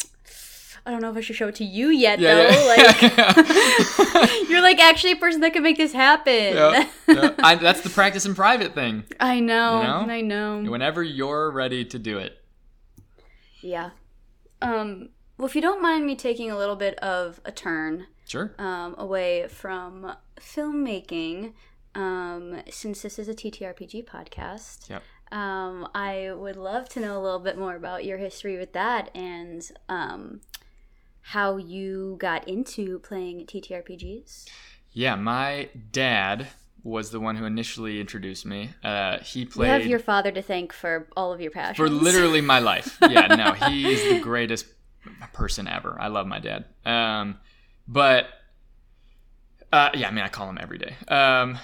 I 0.86 0.90
don't 0.90 1.01
know 1.01 1.11
if 1.11 1.16
I 1.16 1.22
should 1.22 1.36
show 1.36 1.49
it 1.49 1.55
to 1.55 1.64
you 1.64 1.88
yet, 1.88 2.18
Yeah, 2.18 2.34
though. 2.34 2.74
yeah. 2.76 3.32
Like, 3.36 4.49
you're 4.51 4.61
like 4.61 4.78
actually 4.78 5.12
a 5.12 5.16
person 5.16 5.40
that 5.40 5.55
can 5.55 5.62
make 5.62 5.78
this 5.78 5.95
happen. 5.95 6.34
Yeah, 6.55 6.86
yeah. 7.09 7.30
I, 7.42 7.55
that's 7.55 7.80
the 7.80 7.88
practice 7.88 8.26
in 8.26 8.34
private 8.34 8.74
thing. 8.74 9.05
I 9.18 9.40
know, 9.40 9.78
You 9.80 9.86
know? 9.86 10.12
I 10.12 10.20
know. 10.20 10.62
Whenever 10.70 11.03
you're 11.03 11.51
ready 11.51 11.86
to 11.86 11.99
do 11.99 12.18
it. 12.18 12.36
Yeah. 13.62 13.90
Um. 14.61 15.09
Well, 15.38 15.47
if 15.47 15.57
you 15.57 15.62
don't 15.62 15.80
mind 15.80 16.05
me 16.05 16.16
taking 16.16 16.51
a 16.51 16.59
little 16.59 16.76
bit 16.76 16.97
of 16.99 17.40
a 17.47 17.51
turn, 17.53 18.07
Sure. 18.27 18.55
um, 18.59 18.95
away 18.99 19.47
from 19.49 20.14
filmmaking, 20.41 21.53
um, 21.95 22.62
since 22.70 23.03
this 23.03 23.18
is 23.18 23.29
a 23.29 23.35
TTRPG 23.35 24.05
podcast. 24.07 24.89
Yep. 24.91 25.03
Um, 25.33 25.89
I 25.95 26.33
would 26.33 26.57
love 26.57 26.89
to 26.91 27.01
know 27.01 27.18
a 27.18 27.22
little 27.22 27.39
bit 27.41 27.59
more 27.59 27.75
about 27.77 28.05
your 28.05 28.18
history 28.18 28.57
with 28.59 28.72
that 28.72 29.11
and 29.14 29.68
um, 29.89 30.41
how 31.20 31.57
you 31.57 32.16
got 32.18 32.47
into 32.49 32.99
playing 33.01 33.47
TTRPGs. 33.47 34.49
Yeah, 34.93 35.16
my 35.16 35.70
dad 35.93 36.49
was 36.83 37.11
the 37.11 37.18
one 37.18 37.35
who 37.37 37.47
initially 37.47 37.99
introduced 38.01 38.45
me. 38.47 38.70
Uh, 38.85 39.18
he 39.20 39.41
You 39.41 39.47
played 39.47 39.68
have 39.70 39.87
your 39.87 39.99
father 39.99 40.31
to 40.31 40.43
thank 40.43 40.72
for 40.72 41.09
all 41.16 41.33
of 41.33 41.41
your 41.41 41.51
passions. 41.51 41.79
for 41.79 41.89
literally 41.89 42.41
my 42.43 42.59
life. 42.59 42.99
Yeah, 43.11 43.27
no, 43.35 43.53
he 43.53 43.91
is 43.93 44.03
the 44.12 44.20
greatest 44.20 44.66
person 45.33 45.66
ever. 45.66 45.97
I 45.99 46.09
love 46.09 46.27
my 46.27 46.39
dad. 46.39 46.66
Um, 46.85 47.39
but 47.87 48.26
uh, 49.72 49.91
yeah, 49.95 50.09
I 50.09 50.11
mean, 50.11 50.24
I 50.24 50.28
call 50.28 50.49
him 50.49 50.59
every 50.61 50.78
day. 50.78 50.97
Um, 51.09 51.59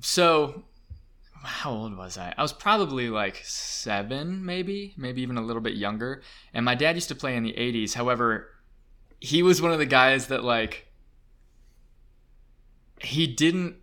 so 0.00 0.64
how 1.42 1.70
old 1.70 1.96
was 1.96 2.18
I? 2.18 2.34
I 2.36 2.42
was 2.42 2.52
probably 2.52 3.08
like 3.08 3.40
seven, 3.44 4.44
maybe, 4.44 4.94
maybe 4.96 5.22
even 5.22 5.36
a 5.36 5.42
little 5.42 5.62
bit 5.62 5.74
younger. 5.74 6.22
And 6.52 6.64
my 6.64 6.74
dad 6.74 6.96
used 6.96 7.08
to 7.08 7.14
play 7.14 7.36
in 7.36 7.42
the 7.42 7.52
'80s. 7.52 7.94
However, 7.94 8.48
he 9.20 9.42
was 9.42 9.62
one 9.62 9.72
of 9.72 9.78
the 9.78 9.86
guys 9.86 10.26
that 10.28 10.44
like 10.44 10.88
he 13.00 13.26
didn't 13.26 13.76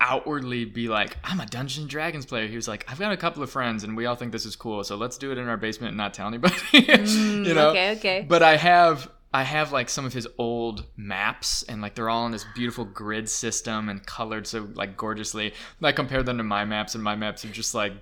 outwardly 0.00 0.64
be 0.64 0.88
like, 0.88 1.16
I'm 1.24 1.40
a 1.40 1.46
Dungeons 1.46 1.78
and 1.78 1.90
Dragons 1.90 2.26
player. 2.26 2.46
He 2.46 2.56
was 2.56 2.68
like, 2.68 2.84
I've 2.88 2.98
got 2.98 3.12
a 3.12 3.16
couple 3.16 3.42
of 3.42 3.50
friends 3.50 3.84
and 3.84 3.96
we 3.96 4.06
all 4.06 4.14
think 4.14 4.32
this 4.32 4.44
is 4.44 4.56
cool, 4.56 4.84
so 4.84 4.96
let's 4.96 5.18
do 5.18 5.32
it 5.32 5.38
in 5.38 5.48
our 5.48 5.56
basement 5.56 5.90
and 5.90 5.96
not 5.96 6.14
tell 6.14 6.28
anybody. 6.28 6.54
you 6.72 7.54
know? 7.54 7.70
Okay, 7.70 7.96
okay. 7.96 8.26
But 8.28 8.42
I 8.42 8.56
have 8.56 9.10
I 9.32 9.42
have 9.42 9.72
like 9.72 9.88
some 9.90 10.06
of 10.06 10.12
his 10.14 10.26
old 10.38 10.86
maps 10.96 11.62
and 11.62 11.82
like 11.82 11.94
they're 11.94 12.08
all 12.08 12.24
in 12.26 12.32
this 12.32 12.46
beautiful 12.54 12.84
grid 12.84 13.28
system 13.28 13.88
and 13.88 14.04
colored 14.06 14.46
so 14.46 14.68
like 14.74 14.96
gorgeously. 14.96 15.52
I 15.82 15.92
compare 15.92 16.22
them 16.22 16.38
to 16.38 16.44
my 16.44 16.64
maps 16.64 16.94
and 16.94 17.04
my 17.04 17.14
maps 17.14 17.44
are 17.44 17.50
just 17.50 17.74
like 17.74 17.92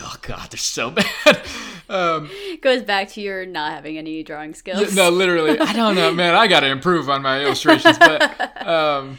oh 0.00 0.16
god, 0.22 0.50
they're 0.50 0.58
so 0.58 0.90
bad. 1.24 1.40
um 1.88 2.30
Goes 2.60 2.82
back 2.82 3.08
to 3.10 3.20
your 3.20 3.46
not 3.46 3.72
having 3.72 3.96
any 3.96 4.22
drawing 4.22 4.54
skills. 4.54 4.94
no, 4.94 5.08
literally. 5.10 5.58
I 5.58 5.72
don't 5.72 5.94
know, 5.94 6.12
man. 6.12 6.34
I 6.34 6.46
got 6.46 6.60
to 6.60 6.68
improve 6.68 7.08
on 7.08 7.22
my 7.22 7.40
illustrations, 7.42 7.98
but 7.98 8.66
um, 8.66 9.18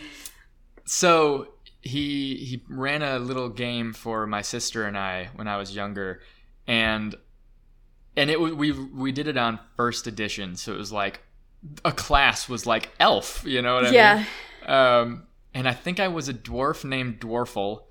so 0.85 1.47
he 1.81 2.35
he 2.35 2.63
ran 2.69 3.01
a 3.01 3.19
little 3.19 3.49
game 3.49 3.93
for 3.93 4.27
my 4.27 4.41
sister 4.41 4.85
and 4.85 4.97
I 4.97 5.29
when 5.35 5.47
I 5.47 5.57
was 5.57 5.75
younger, 5.75 6.21
and 6.67 7.15
and 8.19 8.29
it 8.29 8.39
we 8.39 8.71
we 8.71 9.11
did 9.11 9.27
it 9.27 9.37
on 9.37 9.59
first 9.77 10.05
edition, 10.05 10.55
so 10.55 10.73
it 10.73 10.77
was 10.77 10.91
like 10.91 11.21
a 11.85 11.91
class 11.91 12.49
was 12.49 12.65
like 12.65 12.89
elf, 12.99 13.43
you 13.45 13.61
know 13.61 13.75
what 13.75 13.87
I 13.87 13.91
yeah. 13.91 14.15
mean? 14.15 14.69
Um, 14.69 15.27
and 15.53 15.67
I 15.67 15.73
think 15.73 15.99
I 15.99 16.09
was 16.09 16.29
a 16.29 16.33
dwarf 16.33 16.83
named 16.83 17.19
Dwarfle. 17.19 17.83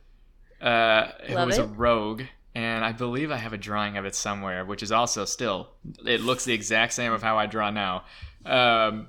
Uh, 0.60 1.12
who 1.26 1.34
Love 1.34 1.46
was 1.46 1.58
a 1.58 1.66
rogue, 1.66 2.22
and 2.54 2.84
I 2.84 2.92
believe 2.92 3.30
I 3.30 3.36
have 3.36 3.52
a 3.52 3.58
drawing 3.58 3.96
of 3.96 4.04
it 4.04 4.14
somewhere, 4.14 4.64
which 4.64 4.82
is 4.82 4.92
also 4.92 5.24
still 5.24 5.70
it 6.04 6.20
looks 6.20 6.44
the 6.44 6.52
exact 6.52 6.92
same 6.92 7.12
of 7.12 7.22
how 7.22 7.38
I 7.38 7.46
draw 7.46 7.70
now. 7.70 8.04
Um, 8.44 9.08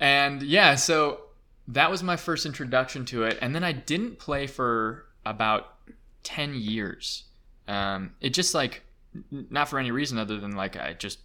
and 0.00 0.42
yeah, 0.42 0.74
so 0.74 1.20
that 1.68 1.90
was 1.90 2.02
my 2.02 2.16
first 2.16 2.44
introduction 2.44 3.04
to 3.06 3.22
it, 3.22 3.38
and 3.40 3.54
then 3.54 3.64
I 3.64 3.72
didn't 3.72 4.18
play 4.18 4.46
for 4.46 5.06
about 5.24 5.74
ten 6.22 6.54
years. 6.54 7.24
Um, 7.68 8.14
it 8.20 8.34
just 8.34 8.54
like 8.54 8.82
not 9.30 9.68
for 9.68 9.78
any 9.78 9.90
reason 9.90 10.18
other 10.18 10.38
than 10.38 10.52
like 10.52 10.76
I 10.76 10.92
just 10.94 11.18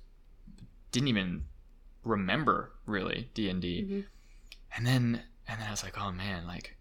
didn't 0.92 1.10
even 1.10 1.46
remember 2.04 2.72
really 2.86 3.30
D 3.34 3.50
and 3.50 3.62
D, 3.62 3.82
Mm-hmm. 3.84 4.00
and 4.76 4.88
then 4.88 5.22
and 5.48 5.60
then 5.62 5.68
I 5.68 5.72
was 5.72 5.84
like, 5.84 5.98
oh 6.00 6.12
man, 6.12 6.46
like 6.48 6.76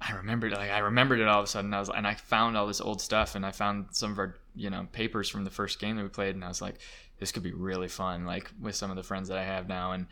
I 0.00 0.12
remembered 0.12 0.52
like 0.52 0.70
I 0.70 0.78
remembered 0.78 1.20
it 1.20 1.28
all 1.28 1.40
of 1.40 1.44
a 1.44 1.48
sudden. 1.48 1.74
I 1.74 1.80
was 1.80 1.88
and 1.90 2.06
I 2.06 2.14
found 2.14 2.56
all 2.56 2.66
this 2.66 2.80
old 2.80 3.00
stuff 3.00 3.34
and 3.34 3.44
I 3.44 3.50
found 3.50 3.86
some 3.90 4.12
of 4.12 4.18
our 4.18 4.36
you 4.54 4.70
know 4.70 4.86
papers 4.92 5.28
from 5.28 5.44
the 5.44 5.50
first 5.50 5.80
game 5.80 5.96
that 5.96 6.02
we 6.02 6.08
played 6.08 6.34
and 6.34 6.44
I 6.44 6.48
was 6.48 6.62
like, 6.62 6.76
this 7.18 7.32
could 7.32 7.42
be 7.42 7.52
really 7.52 7.88
fun 7.88 8.24
like 8.24 8.50
with 8.60 8.76
some 8.76 8.90
of 8.90 8.96
the 8.96 9.02
friends 9.02 9.28
that 9.28 9.38
I 9.38 9.44
have 9.44 9.68
now 9.68 9.92
and 9.92 10.06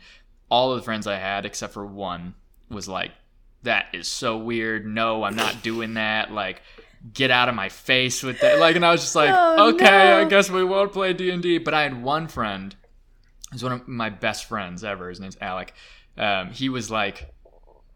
all 0.49 0.71
of 0.71 0.77
the 0.77 0.83
friends 0.83 1.07
I 1.07 1.15
had 1.17 1.45
except 1.45 1.73
for 1.73 1.85
one 1.85 2.35
was 2.69 2.87
like, 2.87 3.11
that 3.63 3.87
is 3.93 4.07
so 4.07 4.37
weird. 4.37 4.85
No, 4.85 5.23
I'm 5.23 5.35
not 5.35 5.63
doing 5.63 5.93
that. 5.95 6.31
Like. 6.31 6.61
Get 7.13 7.31
out 7.31 7.49
of 7.49 7.55
my 7.55 7.69
face 7.69 8.23
with 8.23 8.41
that! 8.41 8.59
Like, 8.59 8.75
and 8.75 8.85
I 8.85 8.91
was 8.91 9.01
just 9.01 9.15
like, 9.15 9.29
Oh, 9.31 9.73
okay, 9.73 9.85
no. 9.85 10.21
I 10.21 10.25
guess 10.25 10.49
we 10.49 10.63
won't 10.63 10.91
play 10.91 11.13
D 11.13 11.29
and 11.29 11.41
D. 11.41 11.57
But 11.57 11.73
I 11.73 11.83
had 11.83 12.01
one 12.01 12.27
friend 12.27 12.75
He's 13.51 13.63
one 13.63 13.71
of 13.71 13.87
my 13.87 14.09
best 14.09 14.45
friends 14.45 14.83
ever. 14.83 15.09
His 15.09 15.19
name's 15.19 15.37
Alec. 15.39 15.73
Um, 16.17 16.51
he 16.51 16.69
was 16.69 16.91
like, 16.91 17.33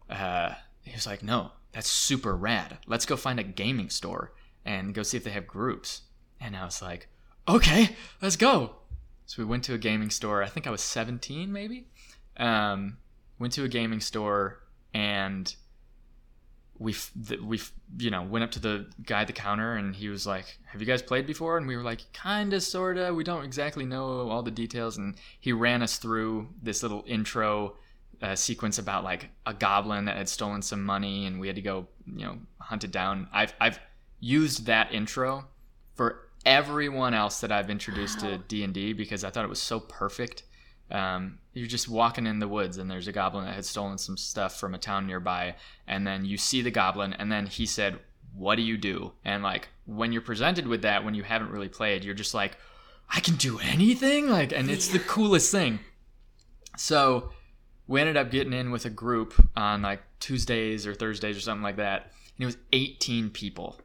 uh, 0.08 0.54
he 0.82 0.92
was 0.92 1.06
like, 1.06 1.22
no, 1.22 1.52
that's 1.72 1.88
super 1.88 2.34
rad. 2.34 2.78
Let's 2.86 3.06
go 3.06 3.16
find 3.16 3.38
a 3.38 3.44
gaming 3.44 3.90
store 3.90 4.32
and 4.64 4.94
go 4.94 5.02
see 5.02 5.16
if 5.16 5.24
they 5.24 5.30
have 5.30 5.46
groups. 5.46 6.02
And 6.40 6.56
I 6.56 6.64
was 6.64 6.80
like, 6.80 7.08
okay, 7.46 7.90
let's 8.20 8.36
go. 8.36 8.76
So 9.26 9.42
we 9.42 9.46
went 9.46 9.64
to 9.64 9.74
a 9.74 9.78
gaming 9.78 10.10
store. 10.10 10.42
I 10.42 10.48
think 10.48 10.66
I 10.66 10.70
was 10.70 10.80
17, 10.80 11.52
maybe. 11.52 11.86
Um, 12.38 12.98
went 13.38 13.52
to 13.54 13.64
a 13.64 13.68
gaming 13.68 14.00
store 14.00 14.62
and 14.94 15.54
we 16.82 16.94
we 17.42 17.60
you 17.98 18.10
know 18.10 18.22
went 18.22 18.42
up 18.42 18.50
to 18.52 18.60
the 18.60 18.86
guy 19.04 19.22
at 19.22 19.26
the 19.26 19.32
counter 19.32 19.74
and 19.74 19.94
he 19.94 20.08
was 20.08 20.26
like 20.26 20.58
have 20.66 20.80
you 20.80 20.86
guys 20.86 21.02
played 21.02 21.26
before? 21.26 21.56
And 21.56 21.66
we 21.66 21.76
were 21.76 21.82
like 21.82 22.00
kinda 22.12 22.60
sorta. 22.60 23.12
We 23.14 23.24
don't 23.24 23.44
exactly 23.44 23.84
know 23.84 24.28
all 24.28 24.42
the 24.42 24.50
details. 24.50 24.98
And 24.98 25.14
he 25.40 25.52
ran 25.52 25.82
us 25.82 25.98
through 25.98 26.48
this 26.62 26.82
little 26.82 27.04
intro 27.06 27.76
uh, 28.20 28.36
sequence 28.36 28.78
about 28.78 29.04
like 29.04 29.30
a 29.46 29.54
goblin 29.54 30.04
that 30.04 30.16
had 30.16 30.28
stolen 30.28 30.62
some 30.62 30.84
money 30.84 31.26
and 31.26 31.40
we 31.40 31.46
had 31.46 31.56
to 31.56 31.62
go 31.62 31.86
you 32.06 32.24
know 32.26 32.38
hunt 32.58 32.84
it 32.84 32.90
down. 32.90 33.28
I've 33.32 33.54
i've 33.60 33.78
used 34.20 34.66
that 34.66 34.92
intro 34.92 35.44
for 35.94 36.28
everyone 36.44 37.12
else 37.14 37.40
that 37.40 37.52
i've 37.52 37.70
introduced 37.70 38.20
to 38.20 38.38
d&d 38.38 38.92
because 38.94 39.24
i 39.24 39.30
thought 39.30 39.44
it 39.44 39.48
was 39.48 39.60
so 39.60 39.80
perfect 39.80 40.44
um, 40.92 41.38
you're 41.54 41.66
just 41.66 41.88
walking 41.88 42.26
in 42.26 42.38
the 42.38 42.46
woods 42.46 42.76
and 42.78 42.90
there's 42.90 43.08
a 43.08 43.12
goblin 43.12 43.44
that 43.46 43.54
had 43.54 43.64
stolen 43.64 43.98
some 43.98 44.16
stuff 44.16 44.60
from 44.60 44.74
a 44.74 44.78
town 44.78 45.06
nearby. 45.06 45.56
And 45.88 46.06
then 46.06 46.24
you 46.24 46.36
see 46.38 46.62
the 46.62 46.70
goblin 46.70 47.12
and 47.14 47.32
then 47.32 47.46
he 47.46 47.66
said 47.66 47.98
what 48.34 48.54
do 48.56 48.62
you 48.62 48.78
do? 48.78 49.12
And 49.24 49.42
like 49.42 49.68
when 49.84 50.12
you're 50.12 50.22
presented 50.22 50.66
with 50.66 50.82
that 50.82 51.04
when 51.04 51.14
you 51.14 51.22
haven't 51.22 51.50
really 51.50 51.68
played 51.68 52.02
you're 52.04 52.14
just 52.14 52.32
like 52.34 52.56
i 53.10 53.20
can 53.20 53.36
do 53.36 53.58
anything? 53.58 54.28
Like 54.28 54.52
and 54.52 54.70
it's 54.70 54.88
the 54.88 54.98
coolest 55.00 55.50
thing. 55.50 55.80
So 56.76 57.30
we 57.86 58.00
ended 58.00 58.16
up 58.16 58.30
getting 58.30 58.52
in 58.52 58.70
with 58.70 58.84
a 58.84 58.90
group 58.90 59.34
on 59.56 59.82
like 59.82 60.02
tuesdays 60.20 60.86
or 60.86 60.94
thursdays 60.94 61.36
or 61.36 61.40
something 61.40 61.62
like 61.62 61.76
that. 61.76 62.12
And 62.36 62.42
it 62.44 62.46
was 62.46 62.56
18 62.72 63.30
people. 63.30 63.78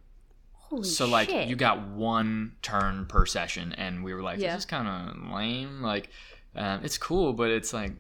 Holy 0.53 0.83
so 0.83 1.05
like 1.07 1.29
shit. 1.29 1.47
you 1.47 1.55
got 1.55 1.87
one 1.89 2.53
turn 2.61 3.05
per 3.05 3.25
session. 3.25 3.73
And 3.73 4.03
we 4.03 4.13
were 4.13 4.21
like 4.23 4.39
Yeah. 4.39 4.53
this 4.53 4.63
is 4.63 4.65
kind 4.65 4.87
of 4.87 5.33
lame. 5.33 5.81
Like 5.81 6.09
um, 6.57 6.81
it's 6.83 6.97
cool 6.97 7.33
but 7.33 7.49
it's 7.49 7.71
like 7.73 7.93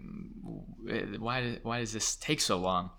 why 1.19 1.57
why 1.63 1.79
does 1.79 1.93
this 1.93 2.15
take 2.15 2.39
so 2.41 2.57
long 2.57 2.89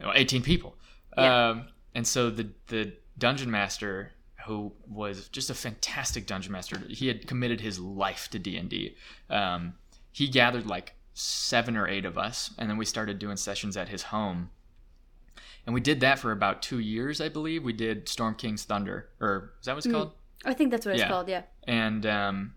Well, 0.00 0.12
18 0.14 0.42
people 0.42 0.76
Yeah. 1.16 1.48
um, 1.50 1.66
and 1.94 2.06
so 2.06 2.30
the 2.30 2.50
the 2.68 2.92
dungeon 3.18 3.50
master 3.50 4.12
who 4.46 4.72
was 4.86 5.28
just 5.28 5.48
a 5.50 5.54
fantastic 5.54 6.26
dungeon 6.26 6.52
master 6.52 6.78
he 6.88 7.06
had 7.08 7.26
committed 7.26 7.60
his 7.60 7.78
life 7.80 8.28
to 8.30 8.38
d&d 8.38 8.94
um, 9.30 9.74
he 10.12 10.28
gathered 10.28 10.66
like 10.66 10.94
seven 11.14 11.76
or 11.76 11.86
eight 11.88 12.04
of 12.04 12.18
us 12.18 12.52
and 12.58 12.68
then 12.68 12.76
we 12.76 12.84
started 12.84 13.18
doing 13.18 13.36
sessions 13.36 13.76
at 13.76 13.88
his 13.88 14.04
home 14.04 14.50
and 15.66 15.72
we 15.72 15.80
did 15.80 16.00
that 16.00 16.18
for 16.18 16.30
about 16.30 16.60
two 16.60 16.78
years, 16.78 17.22
I 17.22 17.30
believe. 17.30 17.64
We 17.64 17.72
did 17.72 18.06
Storm 18.06 18.34
King's 18.34 18.64
Thunder, 18.64 19.08
or 19.18 19.54
is 19.60 19.64
that 19.64 19.72
what 19.74 19.78
it's 19.86 19.90
called? 19.94 20.12
I 20.44 20.52
think 20.52 20.70
that's 20.70 20.84
what 20.84 20.94
it's 20.94 21.00
Yeah. 21.00 21.08
called. 21.08 21.26
Yeah. 21.26 21.44
And 21.66 22.04
um, 22.04 22.52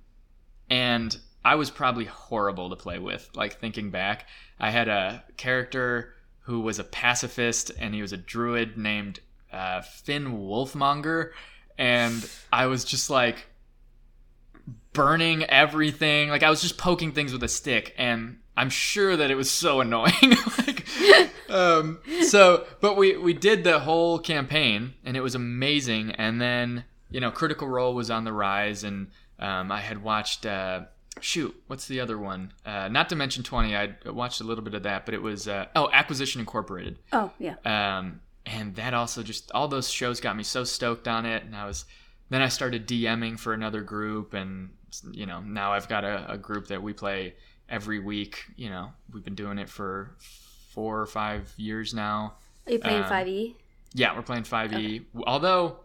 and 0.69 1.17
I 1.47 1.55
was 1.55 1.69
probably 1.69 2.03
horrible 2.03 2.71
to 2.71 2.75
play 2.75 2.99
with. 2.99 3.29
Like 3.33 3.57
thinking 3.57 3.89
back, 3.89 4.27
I 4.59 4.69
had 4.69 4.89
a 4.89 5.23
character 5.37 6.13
who 6.41 6.59
was 6.59 6.77
a 6.77 6.83
pacifist, 6.83 7.71
and 7.79 7.95
he 7.95 8.01
was 8.01 8.11
a 8.11 8.17
druid 8.17 8.77
named 8.77 9.21
uh, 9.53 9.79
Finn 9.79 10.39
Wolfmonger, 10.39 11.29
and 11.77 12.29
I 12.51 12.65
was 12.65 12.83
just 12.83 13.09
like 13.09 13.45
burning 14.91 15.45
everything. 15.45 16.27
Like 16.27 16.43
I 16.43 16.49
was 16.49 16.61
just 16.61 16.77
poking 16.77 17.13
things 17.13 17.31
with 17.31 17.43
a 17.43 17.47
stick, 17.47 17.95
and 17.97 18.39
I'm 18.57 18.69
sure 18.69 19.15
that 19.15 19.31
it 19.31 19.35
was 19.35 19.49
so 19.49 19.79
annoying. 19.85 20.35
like, 20.57 20.85
um, 21.49 21.99
so, 22.23 22.65
but 22.81 22.97
we 22.97 23.15
we 23.15 23.31
did 23.31 23.63
the 23.63 23.79
whole 23.79 24.19
campaign, 24.19 24.95
and 25.05 25.15
it 25.15 25.21
was 25.21 25.33
amazing. 25.33 26.11
And 26.11 26.41
then 26.41 26.83
you 27.09 27.21
know, 27.21 27.31
Critical 27.31 27.69
Role 27.69 27.95
was 27.95 28.11
on 28.11 28.25
the 28.25 28.33
rise, 28.33 28.83
and 28.83 29.11
um, 29.39 29.71
I 29.71 29.79
had 29.79 30.03
watched. 30.03 30.45
Uh, 30.45 30.81
shoot, 31.21 31.55
what's 31.67 31.87
the 31.87 31.99
other 31.99 32.17
one? 32.17 32.51
Uh, 32.65 32.87
not 32.87 33.09
Dimension 33.09 33.43
Twenty. 33.43 33.75
I 33.75 33.95
watched 34.05 34.41
a 34.41 34.43
little 34.43 34.63
bit 34.63 34.73
of 34.73 34.83
that, 34.83 35.05
but 35.05 35.13
it 35.13 35.21
was 35.21 35.47
uh, 35.47 35.65
oh, 35.75 35.89
Acquisition 35.91 36.39
Incorporated. 36.39 36.99
Oh 37.11 37.31
yeah. 37.39 37.55
Um, 37.65 38.21
and 38.45 38.75
that 38.75 38.93
also 38.93 39.23
just 39.23 39.51
all 39.51 39.67
those 39.67 39.89
shows 39.89 40.19
got 40.21 40.35
me 40.37 40.43
so 40.43 40.63
stoked 40.63 41.07
on 41.07 41.25
it, 41.25 41.43
and 41.43 41.55
I 41.55 41.65
was 41.65 41.85
then 42.29 42.41
I 42.41 42.47
started 42.47 42.87
DMing 42.87 43.39
for 43.39 43.53
another 43.53 43.81
group, 43.81 44.33
and 44.33 44.69
you 45.11 45.25
know 45.25 45.41
now 45.41 45.73
I've 45.73 45.87
got 45.87 46.03
a, 46.03 46.31
a 46.33 46.37
group 46.37 46.67
that 46.67 46.81
we 46.81 46.93
play 46.93 47.35
every 47.69 47.99
week. 47.99 48.43
You 48.55 48.69
know 48.69 48.91
we've 49.13 49.23
been 49.23 49.35
doing 49.35 49.59
it 49.59 49.69
for 49.69 50.15
four 50.19 50.99
or 50.99 51.05
five 51.05 51.53
years 51.57 51.93
now. 51.93 52.35
Are 52.65 52.73
you 52.73 52.79
playing 52.79 53.03
Um, 53.03 53.09
Five 53.09 53.27
E? 53.27 53.55
Yeah, 53.93 54.15
we're 54.15 54.21
playing 54.21 54.43
5e. 54.43 55.05
Although, 55.25 55.77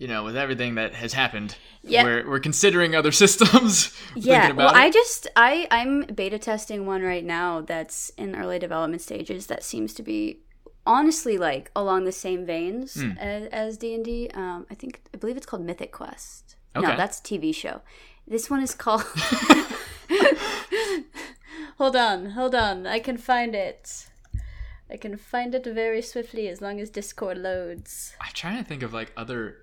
you 0.00 0.08
know, 0.08 0.24
with 0.24 0.36
everything 0.36 0.74
that 0.76 0.94
has 0.94 1.12
happened, 1.12 1.54
Yeah. 1.82 2.02
we're, 2.04 2.28
we're 2.28 2.40
considering 2.40 2.96
other 2.96 3.12
systems. 3.24 3.94
Yeah. 4.16 4.50
Well, 4.52 4.70
about 4.70 4.74
I 4.80 4.90
just 4.90 5.28
I 5.36 5.68
I'm 5.70 6.02
beta 6.20 6.38
testing 6.38 6.86
one 6.86 7.02
right 7.02 7.24
now 7.24 7.60
that's 7.60 8.10
in 8.16 8.34
early 8.34 8.58
development 8.58 9.02
stages. 9.02 9.46
That 9.46 9.62
seems 9.62 9.94
to 9.94 10.02
be 10.02 10.40
honestly 10.86 11.36
like 11.38 11.70
along 11.76 12.04
the 12.04 12.12
same 12.12 12.46
veins 12.46 12.94
Hmm. 12.94 13.10
as, 13.18 13.44
as 13.52 13.76
D&D. 13.76 14.30
Um, 14.34 14.66
I 14.70 14.74
think 14.74 15.02
I 15.14 15.18
believe 15.18 15.36
it's 15.36 15.46
called 15.46 15.62
Mythic 15.64 15.92
Quest. 15.92 16.56
Okay. 16.74 16.86
No, 16.88 16.96
that's 16.96 17.20
a 17.20 17.22
TV 17.22 17.54
show. 17.54 17.82
This 18.26 18.48
one 18.48 18.62
is 18.62 18.74
called 18.74 19.04
Hold 21.78 21.96
on, 21.96 22.30
hold 22.30 22.54
on. 22.54 22.86
I 22.86 22.98
can 23.00 23.16
find 23.16 23.54
it. 23.54 24.06
I 24.90 24.96
can 24.96 25.16
find 25.16 25.54
it 25.54 25.64
very 25.64 26.02
swiftly 26.02 26.48
as 26.48 26.60
long 26.60 26.80
as 26.80 26.90
Discord 26.90 27.38
loads. 27.38 28.14
I'm 28.20 28.32
trying 28.34 28.58
to 28.58 28.64
think 28.68 28.82
of 28.82 28.92
like 28.92 29.12
other. 29.16 29.56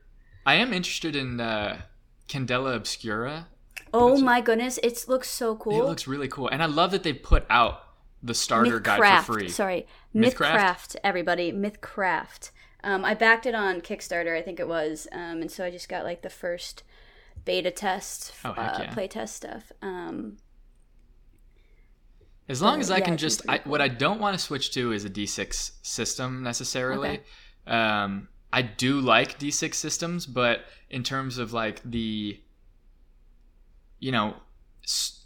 I 0.47 0.55
am 0.55 0.71
interested 0.71 1.13
in 1.13 1.41
uh, 1.41 1.81
Candela 2.29 2.73
Obscura. 2.73 3.47
Oh 3.93 4.17
my 4.17 4.39
goodness, 4.39 4.79
it 4.81 5.03
looks 5.05 5.29
so 5.29 5.57
cool. 5.57 5.83
It 5.83 5.85
looks 5.85 6.07
really 6.07 6.29
cool, 6.29 6.47
and 6.47 6.63
I 6.63 6.67
love 6.67 6.91
that 6.91 7.03
they 7.03 7.11
put 7.11 7.45
out 7.49 7.83
the 8.23 8.33
starter 8.33 8.79
guide 8.79 9.23
for 9.25 9.33
free. 9.33 9.49
Sorry, 9.49 9.85
Mythcraft? 10.15 10.35
Mythcraft. 10.35 10.95
Everybody, 11.03 11.51
Mythcraft. 11.51 12.51
Um, 12.81 13.03
I 13.03 13.13
backed 13.13 13.45
it 13.45 13.55
on 13.55 13.81
Kickstarter, 13.81 14.37
I 14.37 14.41
think 14.41 14.61
it 14.61 14.69
was, 14.69 15.05
um, 15.11 15.41
and 15.41 15.51
so 15.51 15.65
I 15.65 15.69
just 15.69 15.89
got 15.89 16.05
like 16.05 16.21
the 16.21 16.29
first 16.29 16.83
beta 17.43 17.69
test, 17.69 18.33
Oh, 18.45 18.51
uh, 18.51 18.77
yeah. 18.83 18.93
play 18.93 19.09
test 19.09 19.35
stuff. 19.35 19.73
Um, 19.81 20.37
As 22.47 22.61
long 22.61 22.79
as 22.79 22.89
I 22.89 22.99
yeah, 22.99 23.05
can 23.05 23.17
just, 23.17 23.41
I, 23.49 23.59
what 23.65 23.81
I 23.81 23.89
don't 23.89 24.21
want 24.21 24.37
to 24.37 24.39
switch 24.39 24.71
to 24.71 24.93
is 24.93 25.03
a 25.03 25.09
D6 25.09 25.71
system 25.81 26.41
necessarily. 26.41 27.19
Um, 27.65 28.29
I 28.51 28.61
do 28.61 28.99
like 28.99 29.39
D6 29.39 29.73
systems, 29.75 30.25
but 30.25 30.61
in 30.89 31.03
terms 31.03 31.37
of 31.37 31.53
like 31.53 31.81
the, 31.83 32.39
you 33.99 34.11
know, 34.11 34.35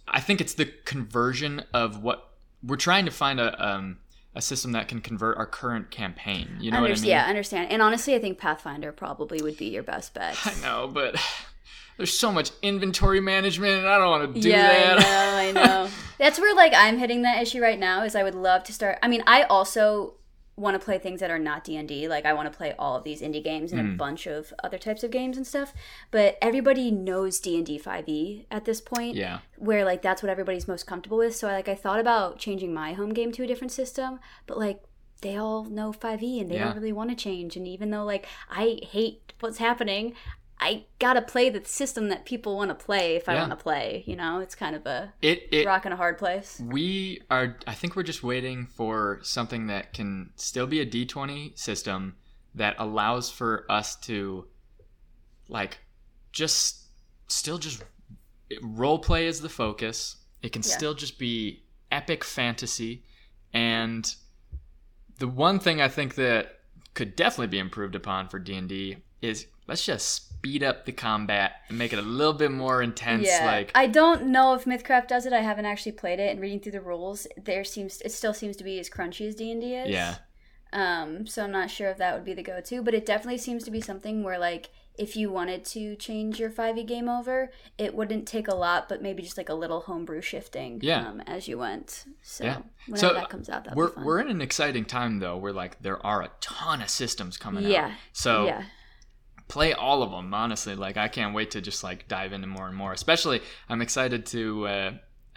I 0.07 0.19
think 0.19 0.41
it's 0.41 0.53
the 0.53 0.65
conversion 0.85 1.63
of 1.73 2.01
what 2.01 2.29
we're 2.63 2.77
trying 2.77 3.05
to 3.05 3.11
find 3.11 3.39
a 3.39 3.65
um, 3.65 3.97
a 4.33 4.41
system 4.41 4.71
that 4.71 4.87
can 4.87 5.01
convert 5.01 5.37
our 5.37 5.45
current 5.45 5.91
campaign. 5.91 6.57
You 6.59 6.71
know 6.71 6.77
unders- 6.77 6.81
what 6.81 6.91
I 6.91 7.01
mean? 7.01 7.09
Yeah, 7.09 7.25
I 7.25 7.29
understand. 7.29 7.71
And 7.71 7.81
honestly, 7.81 8.15
I 8.15 8.19
think 8.19 8.37
Pathfinder 8.37 8.91
probably 8.91 9.41
would 9.41 9.57
be 9.57 9.67
your 9.67 9.83
best 9.83 10.13
bet. 10.13 10.37
I 10.45 10.53
know, 10.61 10.89
but 10.91 11.15
there's 11.97 12.17
so 12.17 12.31
much 12.31 12.51
inventory 12.61 13.19
management, 13.19 13.79
and 13.79 13.87
I 13.87 13.97
don't 13.97 14.09
want 14.09 14.33
to 14.33 14.41
do 14.41 14.49
yeah, 14.49 14.95
that. 14.95 15.05
I 15.05 15.51
know, 15.51 15.61
I 15.61 15.65
know. 15.65 15.89
That's 16.17 16.39
where 16.39 16.55
like 16.55 16.73
I'm 16.75 16.97
hitting 16.97 17.23
that 17.23 17.41
issue 17.41 17.61
right 17.61 17.79
now. 17.79 18.03
Is 18.03 18.15
I 18.15 18.23
would 18.23 18.35
love 18.35 18.63
to 18.65 18.73
start. 18.73 18.99
I 19.03 19.07
mean, 19.07 19.23
I 19.27 19.43
also 19.43 20.15
want 20.57 20.79
to 20.79 20.83
play 20.83 20.97
things 20.99 21.19
that 21.21 21.31
are 21.31 21.39
not 21.39 21.63
D&D. 21.63 22.07
Like 22.07 22.25
I 22.25 22.33
want 22.33 22.51
to 22.51 22.55
play 22.55 22.73
all 22.77 22.95
of 22.95 23.03
these 23.03 23.21
indie 23.21 23.43
games 23.43 23.71
and 23.71 23.81
a 23.81 23.83
mm. 23.83 23.97
bunch 23.97 24.27
of 24.27 24.53
other 24.63 24.77
types 24.77 25.03
of 25.03 25.11
games 25.11 25.37
and 25.37 25.47
stuff. 25.47 25.73
But 26.11 26.37
everybody 26.41 26.91
knows 26.91 27.39
D&D 27.39 27.79
5e 27.79 28.45
at 28.51 28.65
this 28.65 28.81
point 28.81 29.15
Yeah. 29.15 29.39
where 29.57 29.85
like 29.85 30.01
that's 30.01 30.21
what 30.21 30.29
everybody's 30.29 30.67
most 30.67 30.85
comfortable 30.85 31.17
with. 31.17 31.35
So 31.35 31.47
like 31.47 31.69
I 31.69 31.75
thought 31.75 31.99
about 31.99 32.37
changing 32.37 32.73
my 32.73 32.93
home 32.93 33.13
game 33.13 33.31
to 33.33 33.43
a 33.43 33.47
different 33.47 33.71
system, 33.71 34.19
but 34.45 34.57
like 34.57 34.81
they 35.21 35.37
all 35.37 35.65
know 35.65 35.91
5e 35.91 36.41
and 36.41 36.49
they 36.49 36.55
Yeah. 36.55 36.65
don't 36.65 36.75
really 36.75 36.91
want 36.91 37.09
to 37.11 37.15
change 37.15 37.55
and 37.55 37.67
even 37.67 37.89
though 37.91 38.03
like 38.03 38.27
I 38.49 38.79
hate 38.83 39.33
what's 39.39 39.57
happening, 39.59 40.13
I 40.63 40.85
got 40.99 41.13
to 41.13 41.21
play 41.23 41.49
the 41.49 41.65
system 41.65 42.09
that 42.09 42.23
people 42.23 42.55
want 42.55 42.69
to 42.69 42.75
play 42.75 43.15
if 43.15 43.27
I 43.27 43.33
Yeah. 43.33 43.39
want 43.47 43.51
to 43.57 43.63
play, 43.63 44.03
you 44.05 44.15
know? 44.15 44.39
It's 44.39 44.53
kind 44.53 44.75
of 44.75 44.85
a 44.85 45.11
It 45.21 45.47
it 45.51 45.65
rock 45.65 45.85
in 45.87 45.91
a 45.91 45.95
hard 45.95 46.17
place. 46.19 46.59
we 46.63 47.21
are 47.31 47.57
I 47.65 47.73
think 47.73 47.95
we're 47.95 48.03
just 48.03 48.23
waiting 48.23 48.67
for 48.67 49.19
something 49.23 49.67
that 49.67 49.91
can 49.93 50.31
still 50.35 50.67
be 50.67 50.79
a 50.79 50.85
D20 50.85 51.57
system 51.57 52.15
that 52.53 52.75
allows 52.77 53.29
for 53.31 53.65
us 53.69 53.95
to 54.01 54.47
like 55.47 55.79
just 56.31 56.83
still 57.27 57.57
just 57.57 57.83
role 58.61 58.99
play 58.99 59.25
is 59.27 59.41
the 59.41 59.49
focus. 59.49 60.17
It 60.43 60.51
can 60.51 60.61
Yeah. 60.61 60.77
still 60.77 60.93
just 60.93 61.17
be 61.17 61.63
epic 61.91 62.23
fantasy 62.23 63.03
and 63.53 64.15
the 65.17 65.27
one 65.27 65.59
thing 65.59 65.81
I 65.81 65.87
think 65.87 66.15
that 66.15 66.59
could 66.93 67.15
definitely 67.15 67.47
be 67.47 67.59
improved 67.59 67.95
upon 67.95 68.27
for 68.29 68.39
D&D 68.39 68.97
is 69.21 69.47
let's 69.71 69.85
just 69.85 70.27
speed 70.35 70.63
up 70.63 70.85
the 70.85 70.91
combat 70.91 71.53
and 71.69 71.77
make 71.77 71.93
it 71.93 71.99
a 71.99 72.01
little 72.01 72.33
bit 72.33 72.51
more 72.51 72.81
intense 72.81 73.25
yeah. 73.25 73.45
like 73.45 73.71
I 73.73 73.87
don't 73.87 74.25
know 74.27 74.53
if 74.53 74.65
Mythcraft 74.65 75.07
does 75.07 75.25
it. 75.25 75.31
I 75.31 75.39
haven't 75.41 75.65
actually 75.65 75.93
played 75.93 76.19
it, 76.19 76.29
and 76.31 76.41
reading 76.41 76.59
through 76.59 76.73
the 76.73 76.81
rules, 76.81 77.25
there 77.41 77.63
seems 77.63 78.01
it 78.01 78.11
still 78.11 78.33
seems 78.33 78.57
to 78.57 78.63
be 78.65 78.77
as 78.79 78.89
crunchy 78.89 79.27
as 79.29 79.35
D 79.35 79.49
and 79.49 79.61
D 79.61 79.73
is. 79.75 79.89
yeah. 79.89 80.15
Um, 80.73 81.27
so 81.27 81.43
I'm 81.43 81.51
not 81.51 81.69
sure 81.69 81.89
if 81.89 81.97
that 81.97 82.13
would 82.15 82.23
be 82.23 82.33
the 82.33 82.43
go-to, 82.43 82.81
but 82.81 82.93
it 82.93 83.05
definitely 83.05 83.37
seems 83.39 83.63
to 83.65 83.71
be 83.71 83.81
something 83.81 84.23
where 84.23 84.39
like 84.39 84.69
if 84.97 85.15
you 85.15 85.29
wanted 85.31 85.63
to 85.65 85.95
change 85.95 86.39
your 86.39 86.49
5e 86.49 86.85
game 86.85 87.07
over, 87.09 87.49
it 87.77 87.93
wouldn't 87.95 88.27
take 88.27 88.47
a 88.47 88.55
lot, 88.55 88.87
but 88.89 89.01
maybe 89.01 89.21
just 89.23 89.37
like 89.37 89.49
a 89.49 89.53
little 89.53 89.81
homebrew 89.81 90.21
shifting 90.21 90.79
Yeah. 90.81 91.07
um, 91.07 91.21
as 91.27 91.47
you 91.47 91.57
went. 91.57 92.05
So 92.21 92.43
Yeah. 92.45 92.57
whenever 92.87 93.07
So, 93.07 93.13
that 93.13 93.29
comes 93.29 93.49
out, 93.49 93.63
that'll 93.65 93.77
we're 93.77 93.91
we're 94.03 94.19
in 94.19 94.29
an 94.29 94.41
exciting 94.41 94.85
time 94.85 95.19
though 95.19 95.37
where 95.37 95.53
like 95.53 95.81
there 95.81 96.05
are 96.05 96.21
a 96.23 96.31
ton 96.41 96.81
of 96.81 96.89
systems 96.89 97.37
coming 97.37 97.65
Yeah. 97.65 97.85
out 97.85 97.91
so 98.13 98.45
yeah. 98.45 98.63
Play 99.51 99.73
all 99.73 100.01
of 100.01 100.11
them 100.11 100.33
honestly 100.33 100.75
like 100.75 100.95
i 100.95 101.09
can't 101.09 101.33
wait 101.35 101.51
to 101.51 101.59
just 101.61 101.83
like 101.83 102.07
dive 102.07 102.31
into 102.31 102.47
more 102.47 102.67
and 102.67 102.75
more 102.75 102.93
especially 102.93 103.41
i'm 103.69 103.81
excited 103.81 104.25
to 104.27 104.65
uh, 104.67 104.91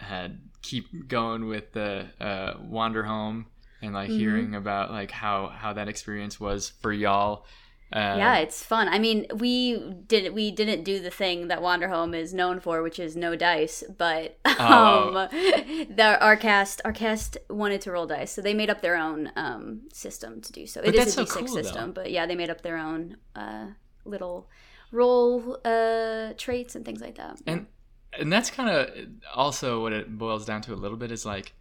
uh 0.09 0.29
keep 0.61 0.85
going 1.09 1.47
with 1.47 1.73
the 1.73 2.05
uh 2.21 2.53
Wanderhome 2.75 3.45
and 3.81 3.93
like 3.93 4.09
Mhm. 4.09 4.17
hearing 4.17 4.55
about 4.55 4.89
like 4.89 5.11
how 5.11 5.47
how 5.47 5.73
that 5.73 5.87
experience 5.89 6.39
was 6.39 6.69
for 6.81 6.93
y'all 6.93 7.45
uh, 7.93 8.15
yeah, 8.17 8.37
it's 8.37 8.63
fun. 8.63 8.89
I 8.89 8.97
mean, 8.97 9.27
we 9.35 9.79
did 10.07 10.33
we 10.33 10.49
didn't 10.51 10.83
do 10.83 10.99
the 10.99 11.11
thing 11.11 11.49
that 11.49 11.59
Wanderhome 11.61 12.15
is 12.17 12.33
known 12.33 12.59
for, 12.59 12.81
which 12.81 12.99
is 12.99 13.15
no 13.15 13.35
dice. 13.35 13.83
But 13.95 14.39
Oh. 14.45 15.09
um, 15.15 15.29
the, 15.95 16.17
our 16.19 16.35
cast 16.35 16.81
our 16.83 16.91
cast 16.91 17.37
wanted 17.47 17.81
to 17.81 17.91
roll 17.91 18.07
dice, 18.07 18.31
so 18.31 18.41
they 18.41 18.55
made 18.55 18.71
up 18.71 18.81
their 18.81 18.97
own 18.97 19.31
um, 19.35 19.81
system 19.93 20.41
to 20.41 20.51
do 20.51 20.65
so. 20.65 20.81
But 20.81 20.95
It 20.95 20.95
is 20.95 21.07
a 21.09 21.11
so 21.11 21.23
D6 21.25 21.29
cool, 21.29 21.41
though. 21.47 21.61
system, 21.61 21.91
but 21.93 22.09
yeah, 22.11 22.25
they 22.25 22.35
made 22.35 22.49
up 22.49 22.61
their 22.63 22.77
own 22.77 23.17
uh, 23.35 23.67
little 24.05 24.47
role 24.91 25.57
uh, 25.65 26.33
traits 26.37 26.75
and 26.75 26.85
things 26.85 27.01
like 27.01 27.15
that. 27.15 27.41
and 27.47 27.67
and 28.17 28.31
that's 28.31 28.49
kind 28.49 28.69
of 28.69 28.89
also 29.33 29.81
what 29.81 29.91
it 29.91 30.17
boils 30.17 30.45
down 30.45 30.61
to 30.61 30.73
a 30.73 30.75
little 30.75 30.97
bit 30.97 31.11
is 31.11 31.25
like 31.25 31.53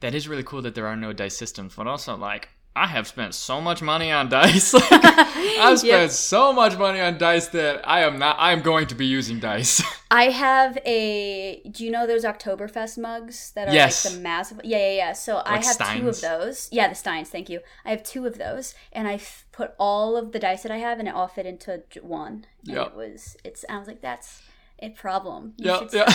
that 0.00 0.14
is 0.14 0.28
really 0.28 0.42
cool 0.42 0.60
that 0.60 0.74
there 0.74 0.86
are 0.86 0.96
no 0.96 1.12
dice 1.12 1.36
systems 1.36 1.74
but 1.76 1.86
also 1.86 2.14
like 2.16 2.50
i 2.76 2.86
have 2.86 3.06
spent 3.06 3.34
so 3.34 3.60
much 3.60 3.80
money 3.82 4.10
on 4.10 4.28
dice 4.28 4.72
like 4.78 4.84
i've 4.92 5.78
spent 5.78 5.84
Yep. 6.02 6.10
so 6.10 6.52
much 6.52 6.76
money 6.76 7.00
on 7.00 7.18
dice 7.18 7.48
that 7.48 7.86
i 7.88 8.00
am 8.00 8.18
not 8.18 8.36
i 8.38 8.52
am 8.52 8.62
going 8.62 8.86
to 8.88 8.94
be 8.94 9.06
using 9.06 9.38
dice 9.40 9.82
I 10.10 10.26
have 10.30 10.78
a. 10.86 11.60
Do 11.68 11.84
you 11.84 11.90
know 11.90 12.06
those 12.06 12.22
Oktoberfest 12.24 12.98
mugs 12.98 13.50
that 13.56 13.66
are 13.66 13.74
Yes. 13.74 14.04
like 14.04 14.14
the 14.14 14.20
massive? 14.20 14.60
Yeah, 14.62 14.78
yeah, 14.78 14.92
yeah. 14.92 15.12
So 15.12 15.38
I 15.38 15.56
Like 15.56 15.64
have 15.64 15.96
two 15.98 16.08
of 16.08 16.20
those. 16.20 16.68
Yeah, 16.70 16.86
the 16.86 16.94
Steins. 16.94 17.30
Thank 17.30 17.48
you. 17.48 17.58
I 17.84 17.90
have 17.90 18.04
two 18.04 18.24
of 18.24 18.38
those, 18.38 18.76
and 18.92 19.08
I 19.08 19.14
f- 19.14 19.44
put 19.50 19.72
all 19.76 20.16
of 20.16 20.30
the 20.30 20.38
dice 20.38 20.62
that 20.62 20.70
I 20.70 20.76
have, 20.76 21.00
and 21.00 21.08
it 21.08 21.14
all 21.16 21.26
fit 21.26 21.46
into 21.46 21.82
one. 22.00 22.46
And 22.64 22.76
Yep. 22.76 22.86
It 22.86 22.94
was. 22.94 23.36
It's. 23.42 23.64
I 23.68 23.76
was 23.76 23.88
like, 23.88 24.02
that's 24.02 24.40
a 24.78 24.90
problem. 24.90 25.54
You 25.56 25.72
yeah 25.72 25.80
yeah 25.92 26.12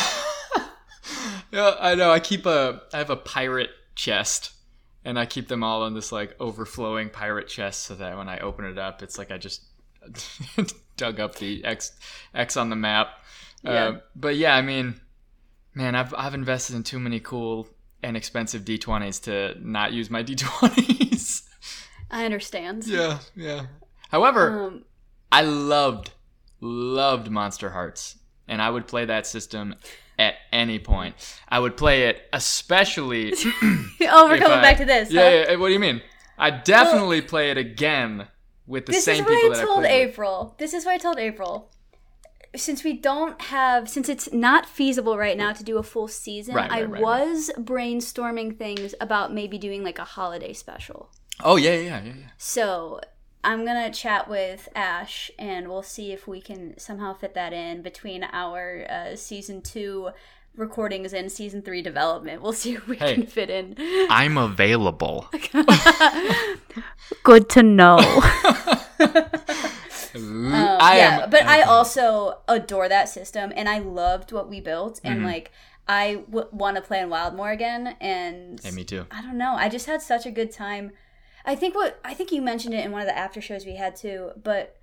yeah 1.51 1.76
i 1.80 1.93
know 1.95 2.12
i 2.12 2.20
keep 2.22 2.45
a 2.45 2.82
i 2.93 2.97
have 2.97 3.10
a 3.10 3.16
pirate 3.18 3.72
chest 3.95 4.51
and 5.06 5.18
i 5.20 5.26
keep 5.26 5.47
them 5.47 5.64
all 5.64 5.86
in 5.86 5.93
this 5.93 6.12
like 6.12 6.36
overflowing 6.39 7.10
pirate 7.10 7.47
chest 7.47 7.84
so 7.84 7.95
that 7.95 8.18
when 8.18 8.28
i 8.30 8.38
open 8.39 8.66
it 8.66 8.78
up 8.78 9.02
it's 9.02 9.18
like 9.18 9.32
i 9.32 9.38
just 9.38 9.64
dug 10.97 11.20
up 11.20 11.36
the 11.36 11.64
x 11.66 11.93
x 12.34 12.58
on 12.58 12.70
the 12.70 12.76
map 12.76 13.10
Yeah. 13.64 13.72
uh, 13.72 14.00
but 14.16 14.36
yeah 14.36 14.56
i 14.56 14.62
mean 14.62 15.00
man 15.74 15.95
i've 15.95 16.14
i've 16.18 16.34
invested 16.34 16.76
in 16.76 16.84
too 16.84 17.00
many 17.00 17.20
cool 17.20 17.68
and 18.04 18.16
expensive 18.18 18.64
d20s 18.64 19.24
to 19.24 19.56
not 19.62 19.93
use 19.93 20.10
my 20.10 20.24
d20s 20.30 21.43
I 22.12 22.26
understand. 22.26 22.88
yeah 22.88 23.20
yeah 23.36 23.68
however 24.10 24.64
Um, 24.68 24.86
I 25.32 25.43
loved, 25.43 26.10
loved 26.60 27.28
Monsterhearts, 27.30 28.16
and 28.47 28.64
I 28.64 28.70
would 28.72 28.88
play 28.88 29.06
that 29.06 29.28
system 29.28 29.76
at 30.20 30.36
any 30.51 30.78
point. 30.78 31.15
I 31.47 31.57
would 31.59 31.76
play 31.78 32.03
it, 32.09 32.22
especially. 32.32 33.34
oh, 33.61 34.28
we're 34.30 34.38
coming 34.38 34.59
I- 34.59 34.61
back 34.61 34.78
to 34.78 34.86
this. 34.86 35.09
Yeah, 35.09 35.22
huh? 35.24 35.45
yeah, 35.49 35.55
What 35.55 35.67
do 35.67 35.74
you 35.74 35.80
mean? 35.80 36.01
I 36.38 36.51
definitely 36.51 37.22
play 37.22 37.49
it 37.51 37.57
again 37.57 38.28
with 38.67 38.86
the 38.86 38.91
this 38.91 39.05
same 39.05 39.26
is 39.26 39.30
people 39.30 39.49
what 39.49 39.55
that 39.57 39.61
I 39.63 39.65
told 39.65 39.80
I 39.80 39.88
played 39.88 40.05
with. 40.05 40.09
April. 40.13 40.55
This 40.59 40.74
is 40.74 40.86
what 40.86 40.93
I 40.93 40.97
told 40.97 41.17
April. 41.17 41.72
Since 42.55 42.84
we 42.84 42.93
don't 42.93 43.39
have, 43.43 43.88
since 43.89 44.09
it's 44.09 44.32
not 44.34 44.65
feasible 44.65 45.17
right 45.17 45.38
now 45.38 45.53
to 45.53 45.63
do 45.63 45.78
a 45.78 45.84
full 45.84 46.07
season, 46.07 46.55
Right, 46.55 46.72
I 46.72 46.82
right, 46.82 46.89
right, 46.91 47.01
was 47.01 47.51
brainstorming 47.57 48.57
things 48.57 48.95
about 49.01 49.34
maybe 49.34 49.57
doing 49.57 49.84
like 49.84 49.99
a 49.99 50.03
holiday 50.03 50.53
special. 50.53 51.11
Oh 51.43 51.57
yeah, 51.57 51.74
yeah, 51.76 52.01
yeah, 52.03 52.13
yeah. 52.17 52.28
So 52.38 53.01
I'm 53.43 53.65
gonna 53.65 53.91
chat 53.91 54.29
with 54.29 54.67
Ash, 54.75 55.31
and 55.39 55.67
we'll 55.69 55.83
see 55.83 56.11
if 56.11 56.27
we 56.27 56.41
can 56.41 56.77
somehow 56.77 57.13
fit 57.13 57.33
that 57.35 57.53
in 57.53 57.81
between 57.81 58.23
our 58.25 58.85
uh, 58.89 59.15
season 59.15 59.61
two 59.61 60.09
recordings 60.55 61.13
and 61.13 61.31
season 61.31 61.61
three 61.61 61.81
development. 61.81 62.41
We'll 62.41 62.53
see 62.63 62.73
if 62.73 62.87
we 62.87 62.97
Hey. 62.97 63.15
can 63.15 63.25
fit 63.27 63.49
in. 63.49 63.75
I'm 64.09 64.37
available. 64.37 65.29
Good 67.23 67.49
to 67.49 67.63
know. 67.63 67.97
Um, 70.15 70.53
Um, 70.53 70.79
yeah, 70.97 71.27
but 71.27 71.45
I 71.45 71.61
also 71.61 72.39
adore 72.47 72.89
that 72.89 73.09
system, 73.09 73.53
and 73.55 73.69
I 73.69 73.77
loved 73.77 74.31
what 74.31 74.49
we 74.49 74.59
built, 74.59 74.99
and 75.03 75.21
Mhm. 75.21 75.23
like 75.25 75.51
I 75.87 76.15
w- 76.31 76.47
want 76.51 76.77
to 76.77 76.81
play 76.81 76.99
in 76.99 77.09
Wildmoore 77.09 77.53
again, 77.53 77.95
and 78.01 78.59
Hey, 78.59 78.71
me 78.71 78.83
too. 78.83 79.05
I 79.11 79.21
don't 79.21 79.37
know, 79.37 79.53
I 79.53 79.69
just 79.69 79.85
had 79.85 80.01
such 80.01 80.25
a 80.25 80.31
good 80.31 80.51
time. 80.51 80.91
I 81.45 81.55
think 81.55 81.75
what 81.75 81.99
I 82.03 82.13
think 82.13 82.31
you 82.31 82.41
mentioned 82.41 82.73
it 82.73 82.83
in 82.85 82.91
one 82.91 83.01
of 83.01 83.07
the 83.07 83.17
after 83.17 83.41
shows 83.41 83.65
we 83.65 83.75
had 83.75 83.95
too, 83.95 84.31
but 84.41 84.75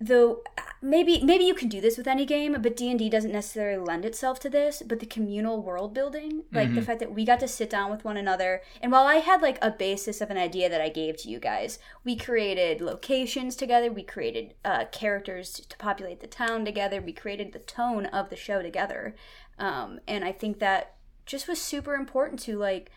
though 0.00 0.42
maybe 0.82 1.22
maybe 1.22 1.44
you 1.44 1.54
can 1.54 1.68
do 1.68 1.80
this 1.80 1.96
with 1.96 2.08
any 2.08 2.26
game 2.26 2.54
but 2.60 2.76
d&d 2.76 3.08
doesn't 3.08 3.30
necessarily 3.32 3.78
lend 3.82 4.04
itself 4.04 4.40
to 4.40 4.50
this 4.50 4.82
but 4.84 4.98
the 4.98 5.06
communal 5.06 5.62
world 5.62 5.94
building 5.94 6.42
like 6.52 6.74
the 6.74 6.80
Mhm. 6.80 6.84
fact 6.84 6.98
that 6.98 7.14
we 7.14 7.24
got 7.24 7.38
to 7.40 7.48
sit 7.48 7.70
down 7.70 7.92
with 7.92 8.04
one 8.04 8.16
another 8.16 8.60
and 8.82 8.90
while 8.90 9.06
i 9.06 9.16
had 9.16 9.40
like 9.40 9.56
a 9.62 9.70
basis 9.70 10.20
of 10.20 10.30
an 10.30 10.36
idea 10.36 10.68
that 10.68 10.80
i 10.80 10.88
gave 10.88 11.16
to 11.18 11.28
you 11.30 11.38
guys 11.38 11.78
we 12.02 12.16
created 12.16 12.80
locations 12.80 13.54
together 13.54 13.90
we 13.90 14.02
created 14.02 14.54
uh, 14.64 14.84
characters 14.86 15.52
to 15.52 15.76
populate 15.78 16.18
the 16.20 16.26
town 16.26 16.64
together 16.64 17.00
we 17.00 17.12
created 17.12 17.52
the 17.52 17.60
tone 17.60 18.04
of 18.06 18.28
the 18.30 18.36
show 18.36 18.62
together 18.62 19.14
um, 19.60 20.00
and 20.08 20.24
i 20.24 20.32
think 20.32 20.58
that 20.58 20.96
just 21.24 21.46
was 21.46 21.62
super 21.62 21.94
important 21.94 22.40
to 22.40 22.58
like 22.58 22.90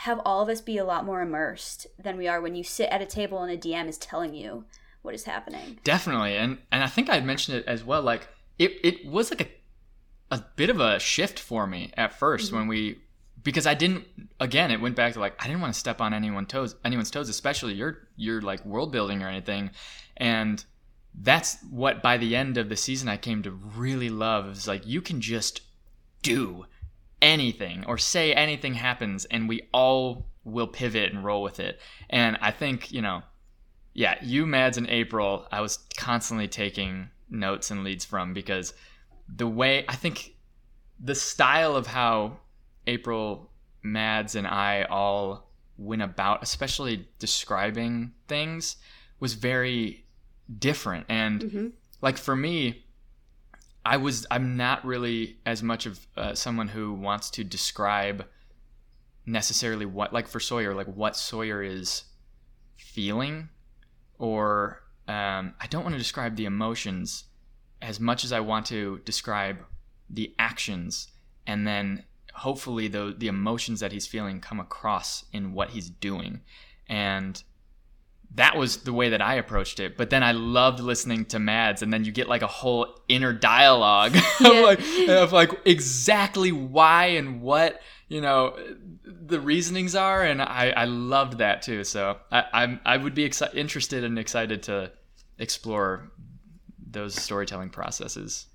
have 0.00 0.20
all 0.24 0.42
of 0.42 0.48
us 0.48 0.60
be 0.60 0.78
a 0.78 0.84
lot 0.84 1.04
more 1.04 1.22
immersed 1.22 1.86
than 1.98 2.16
we 2.16 2.28
are 2.28 2.40
when 2.40 2.54
you 2.54 2.62
sit 2.64 2.88
at 2.90 3.02
a 3.02 3.06
table 3.06 3.42
and 3.42 3.52
a 3.52 3.56
dm 3.56 3.88
is 3.88 3.98
telling 3.98 4.34
you 4.34 4.64
what 5.02 5.14
is 5.14 5.24
happening 5.24 5.78
Definitely, 5.84 6.36
and 6.36 6.58
and 6.72 6.82
I 6.82 6.88
think 6.88 7.08
I 7.08 7.20
mentioned 7.20 7.58
it 7.58 7.66
as 7.66 7.84
well. 7.84 8.02
Like 8.02 8.28
it, 8.58 8.72
it 8.82 9.06
was 9.06 9.30
like 9.30 9.40
a, 9.40 10.34
a 10.34 10.44
bit 10.56 10.68
of 10.68 10.80
a 10.80 10.98
shift 10.98 11.38
for 11.38 11.66
me 11.66 11.92
at 11.96 12.18
1st 12.18 12.52
when 12.52 12.62
mm-hmm. 12.62 12.68
we, 12.70 12.98
because 13.42 13.66
I 13.66 13.74
didn't. 13.74 14.04
Again, 14.40 14.72
it 14.72 14.80
went 14.80 14.96
back 14.96 15.12
to 15.12 15.20
like 15.20 15.34
I 15.38 15.46
didn't 15.46 15.60
want 15.60 15.72
to 15.72 15.78
step 15.78 16.00
on 16.00 16.12
anyone's 16.12 16.48
toes, 16.48 16.74
anyone's 16.84 17.10
toes, 17.10 17.28
especially 17.28 17.74
your 17.74 17.98
your 18.16 18.42
like 18.42 18.64
world 18.66 18.90
building 18.90 19.22
or 19.22 19.28
anything, 19.28 19.70
and 20.16 20.64
that's 21.14 21.56
what 21.70 22.02
by 22.02 22.16
the 22.16 22.34
end 22.34 22.58
of 22.58 22.68
the 22.68 22.76
season 22.76 23.08
I 23.08 23.16
came 23.16 23.44
to 23.44 23.52
really 23.52 24.10
love. 24.10 24.50
Is 24.50 24.66
like 24.66 24.86
you 24.86 25.00
can 25.00 25.20
just 25.20 25.60
do 26.22 26.66
anything 27.22 27.84
or 27.86 27.98
say 27.98 28.32
anything 28.32 28.74
happens, 28.74 29.24
and 29.26 29.48
we 29.48 29.68
all 29.72 30.26
will 30.44 30.68
pivot 30.68 31.12
and 31.12 31.24
roll 31.24 31.42
with 31.42 31.58
it. 31.60 31.80
And 32.10 32.38
I 32.40 32.50
think 32.50 32.92
you 32.92 33.02
know 33.02 33.22
yeah, 33.96 34.18
you, 34.22 34.44
Mads, 34.44 34.76
and 34.76 34.86
April, 34.90 35.46
I 35.50 35.62
was 35.62 35.78
constantly 35.96 36.48
taking 36.48 37.08
notes 37.30 37.70
and 37.70 37.82
leads 37.82 38.04
from 38.04 38.34
because 38.34 38.74
the 39.26 39.48
way 39.48 39.86
I 39.88 39.96
think 39.96 40.34
the 41.00 41.14
style 41.14 41.74
of 41.74 41.86
how 41.86 42.36
April, 42.86 43.50
Mads, 43.82 44.34
and 44.34 44.46
I 44.46 44.82
all 44.90 45.48
went 45.78 46.02
about, 46.02 46.42
especially 46.42 47.08
describing 47.18 48.12
things, 48.28 48.76
was 49.18 49.32
very 49.32 50.04
different. 50.58 51.06
And 51.08 51.40
Mhm. 51.42 51.72
like 52.02 52.18
for 52.18 52.36
me, 52.36 52.84
I 53.86 53.98
was 53.98 54.26
I'm 54.30 54.56
not 54.56 54.84
really 54.84 55.38
as 55.46 55.62
much 55.62 55.86
of 55.86 56.06
uh, 56.16 56.34
someone 56.34 56.68
who 56.68 56.92
wants 56.92 57.30
to 57.30 57.44
describe 57.44 58.26
necessarily 59.24 59.86
what 59.86 60.12
like 60.12 60.26
for 60.26 60.40
Sawyer 60.40 60.74
like 60.74 60.88
what 60.88 61.16
Sawyer 61.16 61.62
is 61.62 62.04
feeling 62.76 63.48
or 64.18 64.82
um, 65.06 65.54
I 65.60 65.66
don't 65.68 65.84
want 65.84 65.94
to 65.94 65.98
describe 65.98 66.34
the 66.34 66.46
emotions 66.46 67.24
as 67.80 68.00
much 68.00 68.24
as 68.24 68.32
I 68.32 68.40
want 68.40 68.66
to 68.66 69.00
describe 69.04 69.58
the 70.10 70.34
actions 70.38 71.08
and 71.46 71.66
then 71.66 72.04
hopefully 72.34 72.88
the 72.88 73.14
the 73.16 73.28
emotions 73.28 73.80
that 73.80 73.92
he's 73.92 74.06
feeling 74.06 74.40
come 74.40 74.58
across 74.58 75.24
in 75.32 75.52
what 75.52 75.70
he's 75.70 75.90
doing. 75.90 76.40
And 76.88 77.42
that 78.36 78.56
was 78.56 78.78
the 78.78 78.92
way 78.92 79.08
that 79.10 79.20
I 79.20 79.34
approached 79.34 79.80
it. 79.80 79.96
But 79.96 80.10
then 80.10 80.22
I 80.22 80.32
loved 80.32 80.80
listening 80.80 81.24
to 81.26 81.38
Mads, 81.38 81.82
and 81.82 81.92
then 81.92 82.04
you 82.04 82.12
get 82.12 82.28
like 82.28 82.42
a 82.42 82.46
whole 82.46 83.00
inner 83.08 83.32
dialogue 83.32 84.14
Yeah. 84.40 84.50
of, 84.50 84.62
like, 84.64 85.08
of 85.08 85.32
like 85.32 85.50
exactly 85.64 86.52
why 86.52 87.06
and 87.06 87.40
what 87.42 87.80
you 88.08 88.20
know 88.20 88.56
the 89.04 89.40
reasonings 89.40 89.94
are, 89.96 90.22
and 90.22 90.40
I 90.42 90.70
I 90.76 90.84
loved 90.84 91.38
that 91.38 91.62
too. 91.62 91.82
So 91.84 92.18
I 92.30 92.44
I'm 92.52 92.80
I 92.84 92.96
would 92.96 93.14
be 93.14 93.28
exci- 93.28 93.54
interested 93.54 94.04
and 94.04 94.18
excited 94.18 94.62
to 94.64 94.92
explore 95.38 96.12
those 96.90 97.14
storytelling 97.14 97.70
processes, 97.70 98.46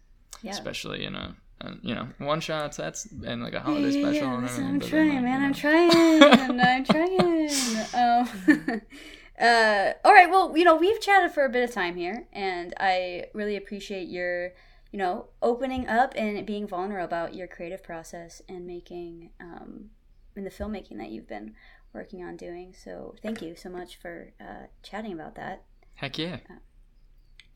Yeah. 0.41 0.51
especially 0.51 1.03
in 1.05 1.15
a. 1.15 1.35
uh, 1.61 1.71
you 1.83 1.93
know, 1.93 2.07
one 2.17 2.39
shots. 2.41 2.77
That's 2.77 3.05
and 3.25 3.43
like 3.43 3.53
a 3.53 3.59
holiday 3.59 3.91
special. 3.91 4.13
yeah, 4.13 4.35
and 4.35 4.47
I'm 4.47 4.79
then, 4.79 4.89
trying, 4.89 5.13
like, 5.15 5.23
man. 5.23 5.43
I'm 5.43 5.51
know. 5.51 5.57
trying. 5.57 6.59
I'm 6.61 6.85
trying. 6.93 8.69
Um, 8.69 8.81
uh, 9.41 9.93
all 10.05 10.13
right. 10.13 10.29
Well, 10.29 10.55
you 10.55 10.63
know, 10.63 10.75
we've 10.75 11.01
chatted 11.01 11.31
for 11.31 11.43
a 11.45 11.49
bit 11.49 11.67
of 11.67 11.73
time 11.73 11.95
here, 11.95 12.27
and 12.31 12.73
I 12.79 13.25
really 13.33 13.55
appreciate 13.55 14.07
your, 14.07 14.53
you 14.91 14.99
know, 14.99 15.29
opening 15.41 15.87
up 15.87 16.13
and 16.15 16.45
being 16.45 16.67
vulnerable 16.67 17.05
about 17.05 17.33
your 17.33 17.47
creative 17.47 17.83
process 17.83 18.41
and 18.47 18.67
making, 18.67 19.31
um, 19.39 19.89
in 20.35 20.43
the 20.43 20.49
filmmaking 20.49 20.97
that 20.97 21.09
you've 21.09 21.27
been 21.27 21.55
working 21.93 22.23
on 22.23 22.37
doing. 22.37 22.73
So, 22.77 23.15
thank 23.21 23.41
you 23.41 23.55
so 23.55 23.69
much 23.69 23.97
for 23.97 24.33
uh, 24.39 24.67
chatting 24.83 25.13
about 25.13 25.35
that. 25.35 25.63
Heck 25.95 26.17
yeah. 26.17 26.37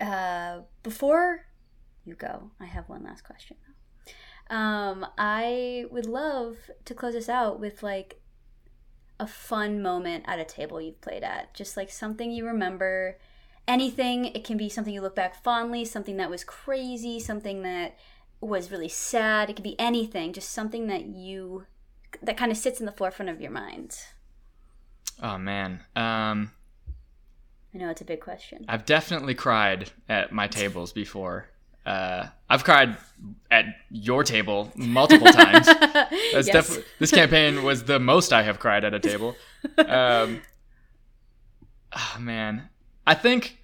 Uh, 0.02 0.62
before 0.84 1.46
you 2.04 2.16
go, 2.16 2.52
I 2.60 2.66
have 2.66 2.90
one 2.90 3.04
last 3.04 3.24
question. 3.24 3.58
Um, 4.50 5.06
I 5.18 5.86
would 5.90 6.06
love 6.06 6.58
to 6.86 6.94
close 6.94 7.14
this 7.14 7.30
out 7.30 7.60
with 7.60 7.82
like 7.82 8.20
a 9.20 9.28
fun 9.28 9.82
moment 9.82 10.26
at 10.28 10.40
a 10.40 10.46
table 10.46 10.82
you've 10.82 11.02
played 11.02 11.24
at, 11.24 11.54
just 11.54 11.78
like 11.78 11.90
something 11.90 12.32
you 12.32 12.46
remember. 12.46 13.18
Anything. 13.68 14.26
It 14.26 14.44
can 14.44 14.58
be 14.58 14.70
something 14.70 14.94
you 14.94 15.02
look 15.02 15.16
back 15.16 15.42
fondly, 15.42 15.86
something 15.86 16.18
that 16.18 16.30
was 16.30 16.44
crazy, 16.44 17.20
something 17.20 17.64
that 17.64 17.98
was 18.40 18.72
really 18.72 18.90
sad. 18.90 19.50
It 19.50 19.56
could 19.56 19.64
be 19.64 19.80
anything, 19.80 20.34
just 20.34 20.52
something 20.52 20.88
that 20.88 21.06
you 21.06 21.66
that 22.22 22.38
kind 22.38 22.52
of 22.52 22.58
sits 22.58 22.80
in 22.80 22.86
the 22.86 22.92
forefront 22.92 23.30
of 23.30 23.42
your 23.42 23.52
mind. 23.52 23.98
Oh 25.22 25.38
man. 25.38 25.82
Um. 25.96 26.52
I 27.74 27.78
know 27.78 27.90
it's 27.90 28.02
a 28.02 28.06
big 28.06 28.22
question. 28.22 28.66
I've 28.70 28.86
definitely 28.86 29.34
cried 29.34 29.92
at 30.08 30.32
my 30.32 30.48
tables 30.48 30.94
before. 30.94 31.50
Uh, 31.86 32.28
I've 32.50 32.64
cried 32.64 32.98
at 33.52 33.66
your 33.90 34.24
table 34.24 34.72
multiple 34.76 35.28
times. 35.28 35.68
Yes. 36.34 36.46
definitely 36.48 36.84
this 37.00 37.12
campaign 37.12 37.64
was 37.64 37.84
the 37.86 38.00
most 38.00 38.34
I 38.34 38.44
have 38.44 38.60
cried 38.60 38.84
at 38.84 38.94
a 38.94 39.00
table. 39.00 39.36
Um, 39.78 40.42
oh 41.94 42.18
man, 42.20 42.70
I 43.08 43.14
think 43.14 43.58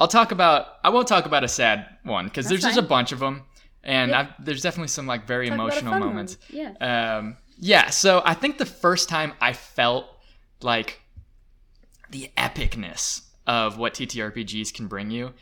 I'll 0.00 0.08
talk 0.08 0.32
about. 0.32 0.66
I 0.82 0.90
won't 0.90 1.06
talk 1.06 1.26
about 1.26 1.44
a 1.44 1.48
sad 1.48 1.86
one 2.02 2.24
because 2.26 2.46
there's 2.48 2.62
just 2.62 2.78
a 2.78 2.82
bunch 2.82 3.12
of 3.12 3.20
them, 3.20 3.44
and 3.84 4.10
Yeah. 4.10 4.26
There's 4.40 4.62
definitely 4.62 4.88
some 4.88 5.06
like 5.06 5.26
very 5.26 5.48
Talk 5.48 5.54
emotional 5.54 5.92
fun 5.92 6.00
one. 6.00 6.08
moments. 6.10 6.38
Yeah. 6.50 6.72
Um, 6.80 7.36
yeah, 7.58 7.90
so 7.90 8.22
I 8.24 8.34
think 8.34 8.58
the 8.58 8.66
first 8.66 9.08
time 9.08 9.32
I 9.40 9.52
felt 9.52 10.06
like 10.62 11.00
the 12.10 12.30
epicness 12.36 13.22
of 13.46 13.78
what 13.78 13.94
TTRPGs 13.94 14.74
can 14.74 14.88
bring 14.88 15.10
you 15.12 15.32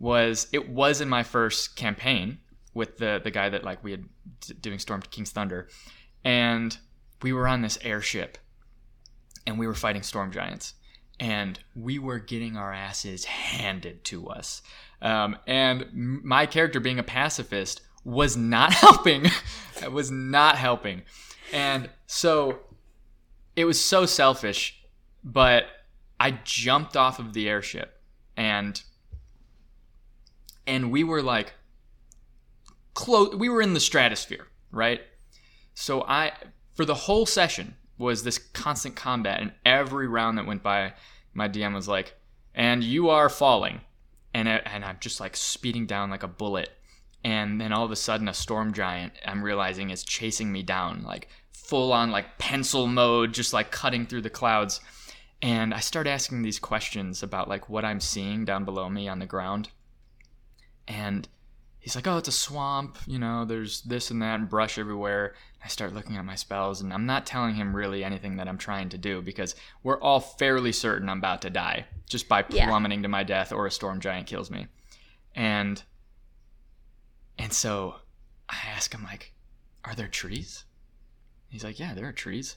was 0.00 0.48
it 0.52 0.68
was 0.68 1.00
in 1.00 1.08
my 1.08 1.22
first 1.22 1.76
campaign 1.76 2.38
with 2.74 2.98
the 2.98 3.20
the 3.22 3.30
guy 3.30 3.48
that 3.50 3.62
like 3.62 3.84
we 3.84 3.92
had 3.92 4.04
doing 4.60 4.80
Storm 4.80 5.02
King's 5.02 5.30
Thunder, 5.30 5.68
and 6.24 6.76
we 7.22 7.32
were 7.32 7.46
on 7.46 7.62
this 7.62 7.78
airship, 7.82 8.38
and 9.46 9.58
we 9.58 9.66
were 9.66 9.74
fighting 9.74 10.02
storm 10.02 10.32
giants, 10.32 10.74
and 11.20 11.60
we 11.76 11.98
were 11.98 12.18
getting 12.18 12.56
our 12.56 12.72
asses 12.72 13.24
handed 13.24 14.02
to 14.04 14.28
us, 14.28 14.62
um, 15.02 15.36
and 15.46 15.86
my 15.92 16.46
character 16.46 16.80
being 16.80 16.98
a 16.98 17.04
pacifist 17.04 17.82
was 18.02 18.36
not 18.36 18.72
helping, 18.72 19.26
it 19.82 19.92
was 19.92 20.10
not 20.10 20.56
helping, 20.56 21.02
and 21.52 21.90
so 22.06 22.60
it 23.54 23.66
was 23.66 23.78
so 23.78 24.06
selfish, 24.06 24.82
but 25.22 25.66
I 26.18 26.38
jumped 26.44 26.96
off 26.96 27.18
of 27.18 27.34
the 27.34 27.48
airship 27.48 28.00
and 28.36 28.82
and 30.70 30.92
we 30.92 31.02
were 31.02 31.20
like 31.20 31.52
close 32.94 33.34
we 33.34 33.48
were 33.48 33.60
in 33.60 33.74
the 33.74 33.80
stratosphere, 33.80 34.46
right? 34.70 35.00
So 35.74 36.02
I 36.04 36.32
for 36.72 36.84
the 36.84 36.94
whole 36.94 37.26
session 37.26 37.74
was 37.98 38.22
this 38.22 38.38
constant 38.38 38.96
combat 38.96 39.40
and 39.40 39.52
every 39.66 40.06
round 40.06 40.38
that 40.38 40.46
went 40.46 40.62
by 40.62 40.94
my 41.34 41.48
DM 41.48 41.74
was 41.74 41.88
like 41.88 42.14
and 42.54 42.82
you 42.82 43.10
are 43.10 43.28
falling. 43.28 43.80
And 44.32 44.48
I, 44.48 44.56
and 44.58 44.84
I'm 44.84 44.98
just 45.00 45.18
like 45.18 45.36
speeding 45.36 45.86
down 45.86 46.08
like 46.08 46.22
a 46.22 46.28
bullet. 46.28 46.70
And 47.24 47.60
then 47.60 47.72
all 47.72 47.84
of 47.84 47.90
a 47.90 47.96
sudden 47.96 48.28
a 48.28 48.34
storm 48.34 48.72
giant 48.72 49.12
I'm 49.26 49.42
realizing 49.42 49.90
is 49.90 50.04
chasing 50.04 50.52
me 50.52 50.62
down 50.62 51.02
like 51.02 51.28
full 51.52 51.92
on 51.92 52.12
like 52.12 52.38
pencil 52.38 52.86
mode 52.86 53.34
just 53.34 53.52
like 53.52 53.72
cutting 53.72 54.06
through 54.06 54.22
the 54.22 54.30
clouds. 54.30 54.80
And 55.42 55.74
I 55.74 55.80
start 55.80 56.06
asking 56.06 56.42
these 56.42 56.60
questions 56.60 57.24
about 57.24 57.48
like 57.48 57.68
what 57.68 57.84
I'm 57.84 57.98
seeing 57.98 58.44
down 58.44 58.64
below 58.64 58.88
me 58.88 59.08
on 59.08 59.18
the 59.18 59.26
ground 59.26 59.70
and 60.90 61.28
he's 61.78 61.94
like 61.94 62.06
oh 62.06 62.18
it's 62.18 62.28
a 62.28 62.32
swamp 62.32 62.98
you 63.06 63.18
know 63.18 63.44
there's 63.44 63.80
this 63.82 64.10
and 64.10 64.20
that 64.22 64.38
and 64.40 64.48
brush 64.48 64.76
everywhere. 64.78 65.34
I 65.64 65.68
start 65.68 65.92
looking 65.94 66.16
at 66.16 66.24
my 66.24 66.34
spells 66.36 66.80
and 66.80 66.92
I'm 66.92 67.04
not 67.06 67.26
telling 67.26 67.54
him 67.54 67.76
really 67.76 68.02
anything 68.02 68.36
that 68.36 68.48
I'm 68.48 68.56
trying 68.58 68.88
to 68.90 68.98
do 68.98 69.20
because 69.22 69.54
we're 69.82 70.00
all 70.00 70.18
fairly 70.20 70.72
certain 70.72 71.08
I'm 71.08 71.18
about 71.18 71.42
to 71.42 71.50
die 71.50 71.84
just 72.08 72.28
by 72.28 72.44
Yeah. 72.48 72.66
plummeting 72.66 73.02
to 73.02 73.08
my 73.08 73.22
death 73.24 73.52
or 73.52 73.66
a 73.66 73.70
storm 73.70 74.00
giant 74.00 74.26
kills 74.26 74.50
me. 74.50 74.66
And 75.34 75.82
and 77.38 77.52
so 77.52 77.96
I 78.48 78.56
ask 78.74 78.92
him 78.94 79.04
like 79.04 79.32
are 79.84 79.94
there 79.94 80.08
trees? 80.08 80.64
He's 81.50 81.64
like 81.64 81.78
yeah 81.78 81.94
there 81.94 82.08
are 82.08 82.12
trees. 82.12 82.56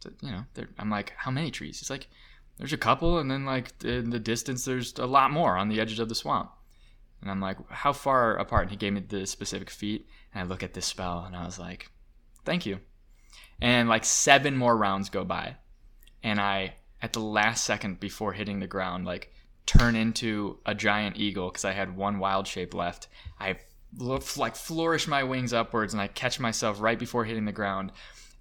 So, 0.00 0.10
you 0.22 0.30
know 0.30 0.44
i'm 0.78 0.90
like 0.90 1.12
how 1.16 1.30
many 1.30 1.50
trees? 1.50 1.78
He's 1.78 1.90
like 1.90 2.08
there's 2.58 2.72
a 2.72 2.78
couple 2.78 3.18
and 3.18 3.30
then 3.30 3.44
like 3.44 3.72
in 3.84 4.10
the 4.10 4.18
distance 4.18 4.64
there's 4.64 4.92
a 4.98 5.06
lot 5.06 5.30
more 5.30 5.56
on 5.56 5.68
the 5.68 5.80
edges 5.80 5.98
of 5.98 6.08
the 6.08 6.14
swamp 6.14 6.50
and 7.20 7.30
i'm 7.30 7.40
like 7.40 7.56
how 7.70 7.92
far 7.92 8.36
apart? 8.36 8.62
And 8.62 8.70
he 8.70 8.76
gave 8.76 8.92
me 8.92 9.00
the 9.00 9.26
specific 9.26 9.70
feet 9.70 10.08
and 10.34 10.42
i 10.42 10.46
look 10.46 10.62
at 10.62 10.74
this 10.74 10.86
spell 10.86 11.24
and 11.26 11.36
i 11.36 11.44
was 11.44 11.58
like 11.58 11.90
thank 12.44 12.66
you. 12.66 12.80
And 13.60 13.88
like 13.88 14.04
seven 14.04 14.56
more 14.56 14.76
rounds 14.76 15.10
go 15.10 15.24
by 15.24 15.56
and 16.22 16.40
i 16.40 16.74
at 17.02 17.12
the 17.12 17.20
last 17.20 17.64
second 17.64 18.00
before 18.00 18.32
hitting 18.32 18.60
the 18.60 18.66
ground 18.66 19.04
like 19.04 19.32
turn 19.66 19.94
into 19.94 20.58
a 20.66 20.74
giant 20.74 21.16
eagle 21.16 21.48
because 21.50 21.64
i 21.64 21.72
had 21.72 21.96
one 21.96 22.18
wild 22.18 22.46
shape 22.46 22.74
left. 22.74 23.08
I 23.38 23.56
like 24.36 24.56
flourish 24.56 25.08
my 25.08 25.22
wings 25.24 25.52
upwards 25.52 25.92
and 25.92 26.00
i 26.00 26.06
catch 26.06 26.40
myself 26.40 26.80
right 26.80 26.98
before 26.98 27.24
hitting 27.24 27.44
the 27.44 27.52
ground. 27.52 27.92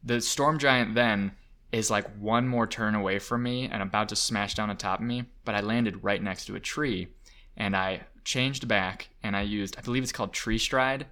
The 0.04 0.22
storm 0.22 0.60
giant 0.60 0.96
then 0.96 1.34
is 1.72 1.92
like 1.92 2.10
one 2.18 2.48
more 2.48 2.66
turn 2.66 2.96
away 2.96 3.20
from 3.20 3.44
me 3.44 3.66
and 3.66 3.84
about 3.84 4.10
to 4.10 4.16
smash 4.16 4.56
down 4.56 4.70
on 4.70 4.78
top 4.78 5.00
of 5.00 5.06
me 5.06 5.26
but 5.46 5.56
i 5.56 5.62
landed 5.62 6.04
right 6.04 6.24
next 6.24 6.46
to 6.46 6.56
a 6.56 6.60
tree 6.60 7.10
and 7.58 7.76
i 7.76 8.02
changed 8.24 8.68
back 8.68 9.10
and 9.24 9.36
i 9.36 9.42
used 9.42 9.78
i 9.78 9.82
believe 9.82 10.04
it's 10.04 10.12
called 10.12 10.34
tree 10.34 10.58
stride. 10.58 11.06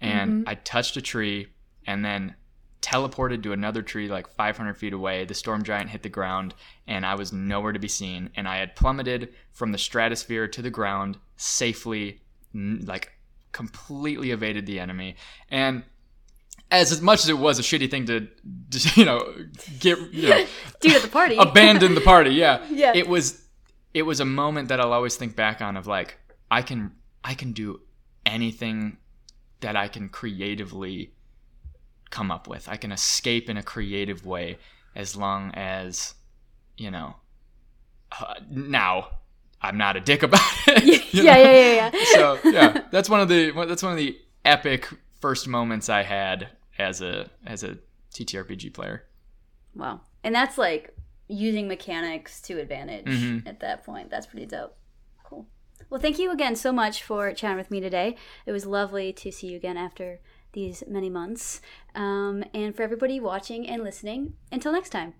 And 0.00 0.30
mm-hmm. 0.30 0.48
i 0.48 0.54
touched 0.54 0.96
a 0.96 1.02
tree 1.02 1.48
and 1.86 2.04
then 2.04 2.34
teleported 2.80 3.44
to 3.44 3.52
another 3.52 3.80
tree 3.82 4.08
like 4.08 4.26
500 4.28 4.76
feet 4.76 4.92
away. 4.92 5.24
The 5.24 5.34
storm 5.34 5.62
giant 5.62 5.90
hit 5.90 6.02
the 6.02 6.08
ground 6.08 6.54
and 6.86 7.06
i 7.06 7.14
was 7.14 7.32
nowhere 7.32 7.72
to 7.72 7.78
be 7.78 7.88
seen. 7.88 8.30
And 8.36 8.48
i 8.48 8.56
had 8.56 8.76
plummeted 8.76 9.32
from 9.52 9.72
the 9.72 9.78
stratosphere 9.78 10.48
to 10.48 10.62
the 10.62 10.70
ground 10.70 11.18
safely 11.36 12.20
like 12.54 13.12
completely 13.52 14.30
evaded 14.30 14.66
the 14.66 14.80
enemy. 14.80 15.16
And 15.48 15.84
as, 16.72 16.90
as 16.90 17.00
much 17.00 17.20
as 17.20 17.28
it 17.28 17.38
was 17.38 17.58
a 17.58 17.62
shitty 17.62 17.90
thing 17.90 18.06
to, 18.06 18.26
to, 18.70 18.90
you 19.00 19.04
know 19.04 19.34
get 19.78 19.98
you 20.12 20.28
know 20.28 20.46
Dude 20.80 20.94
at 20.94 21.02
the 21.02 21.08
party. 21.08 21.36
abandon 21.36 21.94
the 21.94 22.00
party 22.00 22.30
yeah. 22.30 22.64
Yeah. 22.70 22.92
it 22.94 23.06
was 23.06 23.42
it 23.94 24.02
was 24.02 24.20
a 24.20 24.24
moment 24.24 24.68
that 24.68 24.80
i'll 24.80 24.92
always 24.92 25.16
think 25.16 25.36
back 25.36 25.60
on 25.60 25.76
of 25.76 25.86
like 25.86 26.18
i 26.58 26.60
can 26.62 26.92
i 27.24 27.34
can 27.34 27.52
do 27.52 27.80
anything 28.26 28.96
that 29.60 29.74
i 29.76 29.88
can 29.88 30.08
creatively 30.08 31.12
come 32.10 32.30
up 32.30 32.46
with 32.46 32.68
i 32.68 32.76
can 32.76 32.92
escape 32.92 33.48
in 33.50 33.56
a 33.56 33.62
creative 33.62 34.24
way 34.26 34.58
as 34.94 35.16
long 35.16 35.50
as 35.54 36.14
you 36.76 36.90
know. 36.90 37.14
Uh, 38.20 38.34
now, 38.50 39.08
I'm 39.62 39.78
not 39.78 39.96
a 39.96 40.00
dick 40.00 40.22
about 40.28 40.40
it. 40.66 41.14
yeah, 41.14 41.22
yeah, 41.22 41.36
yeah, 41.38 41.52
yeah, 41.52 41.90
yeah. 41.94 42.04
so 42.12 42.38
yeah, 42.44 42.82
that's 42.90 43.08
one 43.08 43.20
of 43.20 43.28
the 43.28 43.52
that's 43.66 43.82
one 43.82 43.92
of 43.92 43.98
the 43.98 44.18
epic 44.44 44.88
first 45.20 45.48
moments 45.48 45.88
I 45.88 46.02
had 46.02 46.48
as 46.78 47.00
a 47.00 47.30
as 47.46 47.62
a 47.62 47.78
TTRPG 48.12 48.74
player. 48.74 49.04
Wow, 49.74 50.02
and 50.24 50.34
that's 50.34 50.58
like 50.58 50.94
using 51.28 51.68
mechanics 51.68 52.40
to 52.42 52.60
advantage 52.60 53.06
Mhm. 53.06 53.46
at 53.46 53.60
that 53.60 53.84
point. 53.84 54.10
That's 54.10 54.26
pretty 54.26 54.46
dope. 54.46 54.76
Well, 55.92 56.00
thank 56.00 56.18
you 56.18 56.30
again 56.30 56.56
so 56.56 56.72
much 56.72 57.02
for 57.02 57.34
chatting 57.34 57.58
with 57.58 57.70
me 57.70 57.78
today. 57.78 58.16
It 58.46 58.52
was 58.52 58.64
lovely 58.64 59.12
to 59.12 59.30
see 59.30 59.48
you 59.48 59.56
again 59.58 59.76
after 59.76 60.20
these 60.54 60.82
many 60.88 61.10
months. 61.10 61.60
Um, 61.94 62.44
and 62.54 62.74
for 62.74 62.82
everybody 62.82 63.20
watching 63.20 63.68
and 63.68 63.84
listening, 63.84 64.32
until 64.50 64.72
next 64.72 64.88
time. 64.88 65.12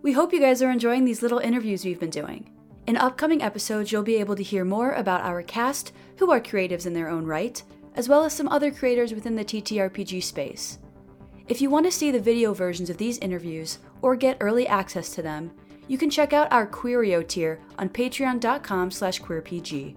We 0.00 0.12
hope 0.12 0.32
you 0.32 0.38
guys 0.38 0.62
are 0.62 0.70
enjoying 0.70 1.04
these 1.04 1.22
little 1.22 1.40
interviews 1.40 1.84
we've 1.84 1.98
been 1.98 2.08
doing. 2.08 2.56
In 2.86 2.96
upcoming 2.96 3.42
episodes, 3.42 3.90
you'll 3.90 4.04
be 4.04 4.20
able 4.20 4.36
to 4.36 4.44
hear 4.44 4.64
more 4.64 4.92
about 4.92 5.22
our 5.22 5.42
cast, 5.42 5.90
who 6.18 6.30
are 6.30 6.40
creatives 6.40 6.86
in 6.86 6.92
their 6.92 7.08
own 7.08 7.26
right, 7.26 7.60
as 7.96 8.08
well 8.08 8.24
as 8.24 8.32
some 8.32 8.46
other 8.46 8.70
creators 8.70 9.12
within 9.12 9.34
the 9.34 9.44
TTRPG 9.44 10.22
space. 10.22 10.78
If 11.48 11.60
you 11.60 11.68
want 11.68 11.86
to 11.86 11.92
see 11.92 12.12
the 12.12 12.20
video 12.20 12.54
versions 12.54 12.88
of 12.88 12.98
these 12.98 13.18
interviews 13.18 13.78
or 14.00 14.14
get 14.14 14.36
early 14.40 14.68
access 14.68 15.12
to 15.16 15.22
them, 15.22 15.50
you 15.88 15.98
can 15.98 16.10
check 16.10 16.32
out 16.32 16.52
our 16.52 16.66
Queerio 16.66 17.26
tier 17.26 17.60
on 17.78 17.88
patreon.com 17.88 18.90
slash 18.90 19.20
queerpg. 19.20 19.96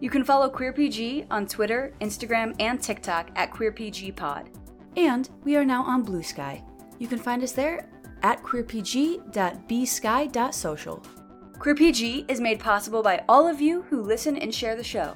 You 0.00 0.10
can 0.10 0.24
follow 0.24 0.50
QueerPG 0.50 1.26
on 1.30 1.46
Twitter, 1.46 1.94
Instagram, 2.00 2.54
and 2.60 2.82
TikTok 2.82 3.30
at 3.34 3.50
QueerPGPod. 3.50 4.48
And 4.96 5.30
we 5.44 5.56
are 5.56 5.64
now 5.64 5.82
on 5.84 6.04
Bluesky. 6.04 6.62
You 6.98 7.08
can 7.08 7.18
find 7.18 7.42
us 7.42 7.52
there 7.52 7.88
at 8.22 8.42
queerpg.bsky.social. 8.42 11.02
QueerPG 11.58 12.30
is 12.30 12.40
made 12.40 12.60
possible 12.60 13.02
by 13.02 13.24
all 13.28 13.48
of 13.48 13.60
you 13.60 13.82
who 13.82 14.02
listen 14.02 14.36
and 14.36 14.54
share 14.54 14.76
the 14.76 14.84
show. 14.84 15.14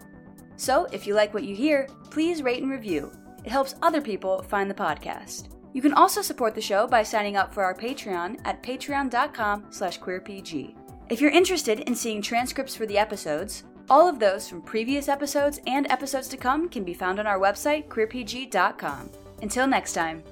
So 0.57 0.87
if 0.93 1.07
you 1.07 1.15
like 1.15 1.33
what 1.35 1.45
you 1.45 1.55
hear, 1.55 1.87
please 2.11 2.43
rate 2.43 2.63
and 2.63 2.71
review. 2.71 3.13
It 3.45 3.51
helps 3.51 3.75
other 3.83 4.01
people 4.01 4.43
find 4.43 4.71
the 4.71 4.75
podcast. 4.75 5.60
You 5.73 5.83
can 5.83 5.93
also 5.93 6.23
support 6.23 6.55
the 6.55 6.61
show 6.61 6.87
by 6.87 7.03
signing 7.03 7.37
up 7.37 7.55
for 7.55 7.63
our 7.63 7.75
Patreon 7.75 8.41
at 8.45 8.63
patreon.com 8.63 9.67
slash 9.71 10.01
queerpg. 10.01 10.75
If 11.09 11.21
you're 11.21 11.31
interested 11.31 11.81
in 11.81 11.95
seeing 11.95 12.23
transcripts 12.23 12.77
for 12.77 12.87
the 12.87 12.99
episodes, 12.99 13.65
all 13.89 14.09
of 14.09 14.19
those 14.19 14.49
from 14.49 14.63
previous 14.63 15.09
episodes 15.09 15.61
and 15.67 15.91
episodes 15.91 16.29
to 16.29 16.37
come 16.37 16.69
can 16.69 16.85
be 16.85 16.95
found 16.95 17.19
on 17.19 17.27
our 17.27 17.39
website, 17.39 17.89
queerpg.com. 17.89 19.11
Until 19.43 19.67
next 19.67 19.93
time. 19.93 20.23